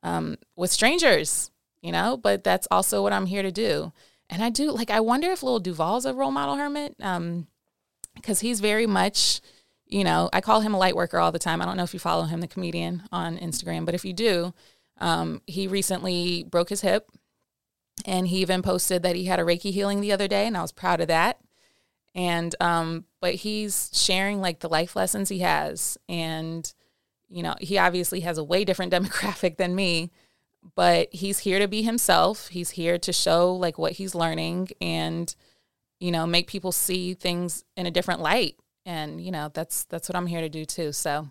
um, 0.02 0.36
with 0.56 0.70
strangers, 0.70 1.50
you 1.80 1.92
know, 1.92 2.16
but 2.16 2.44
that's 2.44 2.68
also 2.70 3.02
what 3.02 3.12
I'm 3.12 3.26
here 3.26 3.42
to 3.42 3.52
do. 3.52 3.92
And 4.28 4.42
I 4.42 4.50
do 4.50 4.70
like, 4.70 4.90
I 4.90 5.00
wonder 5.00 5.30
if 5.30 5.42
Lil 5.42 5.60
Duval's 5.60 6.06
a 6.06 6.14
role 6.14 6.30
model 6.30 6.56
hermit 6.56 6.96
um, 7.00 7.46
because 8.14 8.40
he's 8.40 8.60
very 8.60 8.86
much, 8.86 9.40
you 9.86 10.02
know, 10.02 10.28
I 10.32 10.40
call 10.40 10.60
him 10.60 10.74
a 10.74 10.78
light 10.78 10.96
worker 10.96 11.18
all 11.18 11.32
the 11.32 11.38
time. 11.38 11.60
I 11.60 11.64
don't 11.64 11.76
know 11.76 11.84
if 11.84 11.94
you 11.94 12.00
follow 12.00 12.24
him, 12.24 12.40
the 12.40 12.48
comedian 12.48 13.04
on 13.12 13.38
Instagram, 13.38 13.84
but 13.84 13.94
if 13.94 14.04
you 14.04 14.12
do, 14.12 14.54
um, 14.98 15.42
he 15.46 15.66
recently 15.66 16.44
broke 16.44 16.70
his 16.70 16.80
hip 16.80 17.08
and 18.04 18.28
he 18.28 18.38
even 18.38 18.62
posted 18.62 19.02
that 19.02 19.16
he 19.16 19.24
had 19.24 19.38
a 19.38 19.44
Reiki 19.44 19.72
healing 19.72 20.00
the 20.00 20.12
other 20.12 20.28
day, 20.28 20.46
and 20.46 20.56
I 20.56 20.62
was 20.62 20.72
proud 20.72 21.00
of 21.00 21.08
that. 21.08 21.40
And, 22.14 22.54
um, 22.60 23.06
but 23.20 23.34
he's 23.34 23.90
sharing 23.92 24.40
like 24.40 24.60
the 24.60 24.68
life 24.68 24.94
lessons 24.94 25.28
he 25.28 25.40
has 25.40 25.98
and, 26.08 26.72
you 27.28 27.42
know, 27.42 27.56
he 27.60 27.76
obviously 27.76 28.20
has 28.20 28.38
a 28.38 28.44
way 28.44 28.64
different 28.64 28.92
demographic 28.92 29.56
than 29.56 29.74
me, 29.74 30.12
but 30.76 31.12
he's 31.12 31.40
here 31.40 31.58
to 31.58 31.66
be 31.66 31.82
himself. 31.82 32.48
He's 32.48 32.70
here 32.70 32.98
to 32.98 33.12
show 33.12 33.52
like 33.52 33.78
what 33.78 33.92
he's 33.92 34.14
learning 34.14 34.68
and, 34.80 35.34
you 35.98 36.12
know, 36.12 36.26
make 36.26 36.46
people 36.46 36.70
see 36.70 37.14
things 37.14 37.64
in 37.76 37.86
a 37.86 37.90
different 37.90 38.20
light. 38.20 38.56
And, 38.86 39.20
you 39.20 39.32
know, 39.32 39.50
that's 39.52 39.84
that's 39.84 40.08
what 40.08 40.16
I'm 40.16 40.26
here 40.26 40.40
to 40.40 40.48
do 40.48 40.64
too. 40.64 40.92
So 40.92 41.30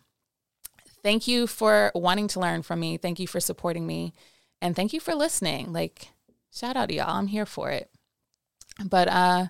thank 1.01 1.27
you 1.27 1.47
for 1.47 1.91
wanting 1.95 2.27
to 2.29 2.39
learn 2.39 2.61
from 2.61 2.79
me. 2.79 2.97
Thank 2.97 3.19
you 3.19 3.27
for 3.27 3.39
supporting 3.39 3.87
me. 3.87 4.13
And 4.61 4.75
thank 4.75 4.93
you 4.93 4.99
for 4.99 5.13
listening. 5.13 5.71
Like, 5.71 6.07
shout 6.53 6.77
out 6.77 6.89
to 6.89 6.95
y'all. 6.95 7.09
I'm 7.09 7.27
here 7.27 7.45
for 7.45 7.69
it. 7.71 7.89
But 8.83 9.07
uh 9.07 9.47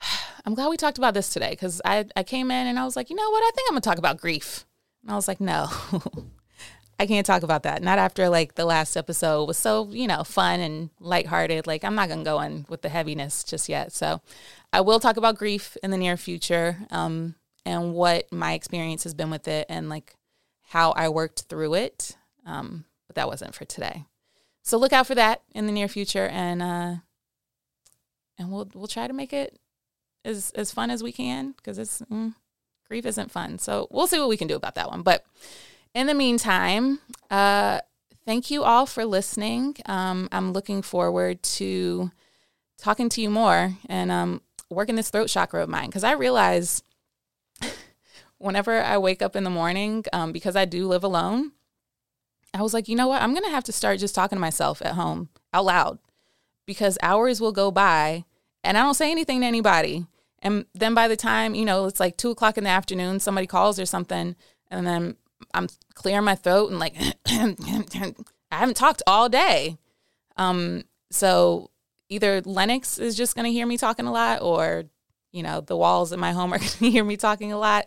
I'm 0.44 0.54
glad 0.54 0.68
we 0.68 0.76
talked 0.76 0.98
about 0.98 1.14
this 1.14 1.28
today 1.28 1.50
because 1.50 1.80
I, 1.84 2.04
I 2.16 2.24
came 2.24 2.50
in 2.50 2.66
and 2.66 2.78
I 2.78 2.84
was 2.84 2.96
like, 2.96 3.10
you 3.10 3.16
know 3.16 3.30
what? 3.30 3.44
I 3.44 3.50
think 3.54 3.68
I'm 3.68 3.74
gonna 3.74 3.80
talk 3.80 3.98
about 3.98 4.20
grief. 4.20 4.66
And 5.02 5.12
I 5.12 5.14
was 5.14 5.28
like, 5.28 5.40
no, 5.40 5.68
I 6.98 7.06
can't 7.06 7.26
talk 7.26 7.42
about 7.42 7.64
that. 7.64 7.82
Not 7.82 7.98
after 7.98 8.28
like 8.28 8.54
the 8.54 8.64
last 8.64 8.96
episode 8.96 9.46
was 9.46 9.58
so, 9.58 9.88
you 9.90 10.06
know, 10.06 10.22
fun 10.24 10.60
and 10.60 10.90
lighthearted. 11.00 11.66
Like, 11.66 11.84
I'm 11.84 11.94
not 11.94 12.08
to 12.08 12.22
go 12.22 12.40
in 12.40 12.66
with 12.68 12.82
the 12.82 12.88
heaviness 12.88 13.42
just 13.42 13.68
yet. 13.68 13.92
So 13.92 14.20
I 14.72 14.82
will 14.82 15.00
talk 15.00 15.16
about 15.16 15.36
grief 15.36 15.76
in 15.82 15.90
the 15.90 15.96
near 15.96 16.16
future 16.16 16.78
um, 16.90 17.34
and 17.66 17.94
what 17.94 18.30
my 18.32 18.52
experience 18.52 19.02
has 19.04 19.14
been 19.14 19.30
with 19.30 19.48
it 19.48 19.66
and 19.68 19.88
like 19.88 20.14
how 20.62 20.92
I 20.92 21.08
worked 21.08 21.42
through 21.48 21.74
it. 21.74 22.16
Um, 22.46 22.84
but 23.08 23.16
that 23.16 23.28
wasn't 23.28 23.54
for 23.54 23.64
today. 23.64 24.04
So 24.62 24.78
look 24.78 24.92
out 24.92 25.06
for 25.06 25.14
that 25.14 25.42
in 25.54 25.66
the 25.66 25.72
near 25.72 25.88
future 25.88 26.26
and, 26.26 26.62
uh, 26.62 26.94
and 28.38 28.50
we'll, 28.50 28.68
we'll 28.74 28.86
try 28.86 29.06
to 29.06 29.12
make 29.12 29.32
it 29.32 29.58
as, 30.24 30.50
as 30.52 30.70
fun 30.70 30.90
as 30.90 31.02
we 31.02 31.12
can 31.12 31.52
because 31.52 31.78
it's, 31.78 32.00
mm, 32.02 32.34
grief 32.88 33.06
isn't 33.06 33.30
fun. 33.30 33.58
So 33.58 33.88
we'll 33.90 34.06
see 34.06 34.18
what 34.18 34.28
we 34.28 34.36
can 34.36 34.48
do 34.48 34.54
about 34.54 34.74
that 34.76 34.90
one. 34.90 35.02
But 35.02 35.24
in 35.94 36.06
the 36.06 36.14
meantime, 36.14 37.00
uh, 37.30 37.80
thank 38.24 38.50
you 38.50 38.62
all 38.64 38.86
for 38.86 39.04
listening. 39.04 39.76
Um, 39.86 40.28
I'm 40.30 40.52
looking 40.52 40.82
forward 40.82 41.42
to 41.42 42.10
talking 42.78 43.08
to 43.10 43.20
you 43.20 43.30
more 43.30 43.74
and 43.88 44.10
um, 44.10 44.42
working 44.70 44.96
this 44.96 45.10
throat 45.10 45.28
chakra 45.28 45.62
of 45.62 45.68
mine 45.68 45.86
because 45.86 46.04
I 46.04 46.12
realize 46.12 46.82
whenever 48.38 48.82
I 48.82 48.98
wake 48.98 49.22
up 49.22 49.36
in 49.36 49.44
the 49.44 49.50
morning, 49.50 50.04
um, 50.12 50.32
because 50.32 50.56
I 50.56 50.64
do 50.64 50.86
live 50.86 51.04
alone, 51.04 51.52
I 52.54 52.62
was 52.62 52.74
like, 52.74 52.88
you 52.88 52.96
know 52.96 53.08
what? 53.08 53.22
I'm 53.22 53.32
going 53.32 53.44
to 53.44 53.50
have 53.50 53.64
to 53.64 53.72
start 53.72 53.98
just 53.98 54.14
talking 54.14 54.36
to 54.36 54.40
myself 54.40 54.82
at 54.82 54.92
home 54.92 55.28
out 55.52 55.64
loud 55.64 55.98
because 56.66 56.98
hours 57.02 57.40
will 57.40 57.52
go 57.52 57.70
by 57.70 58.24
and 58.62 58.76
I 58.76 58.82
don't 58.82 58.94
say 58.94 59.10
anything 59.10 59.40
to 59.40 59.46
anybody. 59.46 60.06
And 60.40 60.66
then 60.74 60.94
by 60.94 61.08
the 61.08 61.16
time, 61.16 61.54
you 61.54 61.64
know, 61.64 61.86
it's 61.86 62.00
like 62.00 62.16
two 62.16 62.30
o'clock 62.30 62.58
in 62.58 62.64
the 62.64 62.70
afternoon, 62.70 63.20
somebody 63.20 63.46
calls 63.46 63.78
or 63.78 63.86
something, 63.86 64.34
and 64.70 64.86
then 64.86 65.16
I'm 65.54 65.68
clearing 65.94 66.24
my 66.24 66.34
throat 66.34 66.70
and 66.70 66.80
like, 66.80 66.94
I 67.26 67.54
haven't 68.50 68.76
talked 68.76 69.02
all 69.06 69.28
day. 69.28 69.78
Um, 70.36 70.82
so 71.10 71.70
either 72.08 72.40
Lennox 72.42 72.98
is 72.98 73.16
just 73.16 73.34
going 73.34 73.44
to 73.44 73.52
hear 73.52 73.66
me 73.66 73.76
talking 73.76 74.06
a 74.06 74.12
lot, 74.12 74.42
or, 74.42 74.84
you 75.30 75.42
know, 75.42 75.60
the 75.60 75.76
walls 75.76 76.12
in 76.12 76.20
my 76.20 76.32
home 76.32 76.52
are 76.52 76.58
going 76.58 76.70
to 76.70 76.90
hear 76.90 77.04
me 77.04 77.16
talking 77.16 77.52
a 77.52 77.58
lot. 77.58 77.86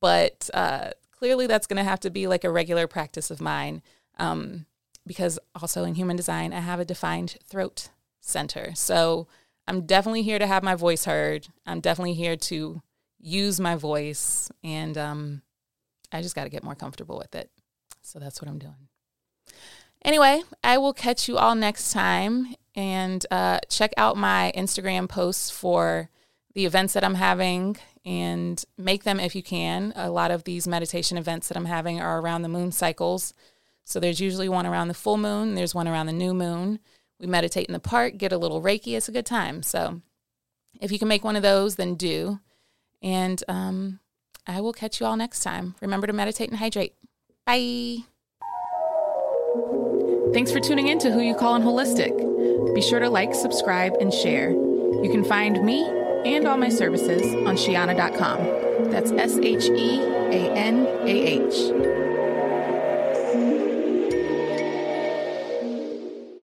But 0.00 0.50
uh, 0.52 0.90
clearly 1.18 1.46
that's 1.46 1.66
going 1.66 1.78
to 1.78 1.84
have 1.84 2.00
to 2.00 2.10
be 2.10 2.26
like 2.26 2.44
a 2.44 2.50
regular 2.50 2.86
practice 2.86 3.30
of 3.30 3.40
mine. 3.40 3.82
Um, 4.18 4.66
because 5.06 5.38
also 5.54 5.84
in 5.84 5.94
human 5.94 6.16
design, 6.16 6.52
I 6.52 6.60
have 6.60 6.80
a 6.80 6.84
defined 6.84 7.38
throat 7.46 7.88
center. 8.20 8.72
So, 8.74 9.26
I'm 9.68 9.82
definitely 9.82 10.22
here 10.22 10.38
to 10.38 10.46
have 10.46 10.62
my 10.62 10.74
voice 10.74 11.04
heard. 11.04 11.46
I'm 11.66 11.80
definitely 11.80 12.14
here 12.14 12.36
to 12.36 12.80
use 13.20 13.60
my 13.60 13.76
voice, 13.76 14.50
and 14.64 14.96
um, 14.96 15.42
I 16.10 16.22
just 16.22 16.34
got 16.34 16.44
to 16.44 16.50
get 16.50 16.64
more 16.64 16.74
comfortable 16.74 17.18
with 17.18 17.34
it. 17.34 17.50
So 18.00 18.18
that's 18.18 18.40
what 18.40 18.50
I'm 18.50 18.58
doing. 18.58 18.88
Anyway, 20.02 20.42
I 20.64 20.78
will 20.78 20.94
catch 20.94 21.28
you 21.28 21.36
all 21.36 21.54
next 21.54 21.92
time 21.92 22.54
and 22.74 23.26
uh, 23.30 23.58
check 23.68 23.92
out 23.98 24.16
my 24.16 24.52
Instagram 24.56 25.06
posts 25.06 25.50
for 25.50 26.08
the 26.54 26.64
events 26.64 26.94
that 26.94 27.04
I'm 27.04 27.16
having 27.16 27.76
and 28.08 28.64
make 28.78 29.04
them 29.04 29.20
if 29.20 29.36
you 29.36 29.42
can. 29.42 29.92
A 29.94 30.08
lot 30.08 30.30
of 30.30 30.44
these 30.44 30.66
meditation 30.66 31.18
events 31.18 31.48
that 31.48 31.58
I'm 31.58 31.66
having 31.66 32.00
are 32.00 32.18
around 32.18 32.40
the 32.40 32.48
moon 32.48 32.72
cycles. 32.72 33.34
So 33.84 34.00
there's 34.00 34.18
usually 34.18 34.48
one 34.48 34.66
around 34.66 34.88
the 34.88 34.94
full 34.94 35.18
moon, 35.18 35.54
there's 35.54 35.74
one 35.74 35.86
around 35.86 36.06
the 36.06 36.14
new 36.14 36.32
moon. 36.32 36.78
We 37.20 37.26
meditate 37.26 37.66
in 37.66 37.74
the 37.74 37.80
park, 37.80 38.16
get 38.16 38.32
a 38.32 38.38
little 38.38 38.62
Reiki. 38.62 38.96
It's 38.96 39.10
a 39.10 39.12
good 39.12 39.26
time. 39.26 39.62
So 39.62 40.00
if 40.80 40.90
you 40.90 40.98
can 40.98 41.08
make 41.08 41.22
one 41.22 41.36
of 41.36 41.42
those, 41.42 41.76
then 41.76 41.96
do. 41.96 42.40
And 43.02 43.44
um, 43.46 44.00
I 44.46 44.62
will 44.62 44.72
catch 44.72 45.00
you 45.00 45.06
all 45.06 45.16
next 45.16 45.42
time. 45.42 45.74
Remember 45.82 46.06
to 46.06 46.12
meditate 46.14 46.48
and 46.48 46.58
hydrate. 46.58 46.94
Bye. 47.44 47.98
Thanks 50.32 50.50
for 50.50 50.60
tuning 50.60 50.88
in 50.88 50.98
to 51.00 51.12
Who 51.12 51.20
You 51.20 51.34
Call 51.34 51.60
Holistic. 51.60 52.74
Be 52.74 52.80
sure 52.80 53.00
to 53.00 53.10
like, 53.10 53.34
subscribe, 53.34 53.94
and 54.00 54.14
share. 54.14 54.50
You 54.50 55.10
can 55.10 55.24
find 55.24 55.62
me 55.62 55.97
and 56.24 56.46
all 56.46 56.56
my 56.56 56.68
services 56.68 57.22
on 57.34 57.56
Sheanah.com. 57.56 58.90
That's 58.90 59.10
S 59.12 59.38
H 59.38 59.64
E 59.66 60.00
A 60.00 60.52
N 60.52 60.86
A 60.86 61.08
H. 61.08 62.07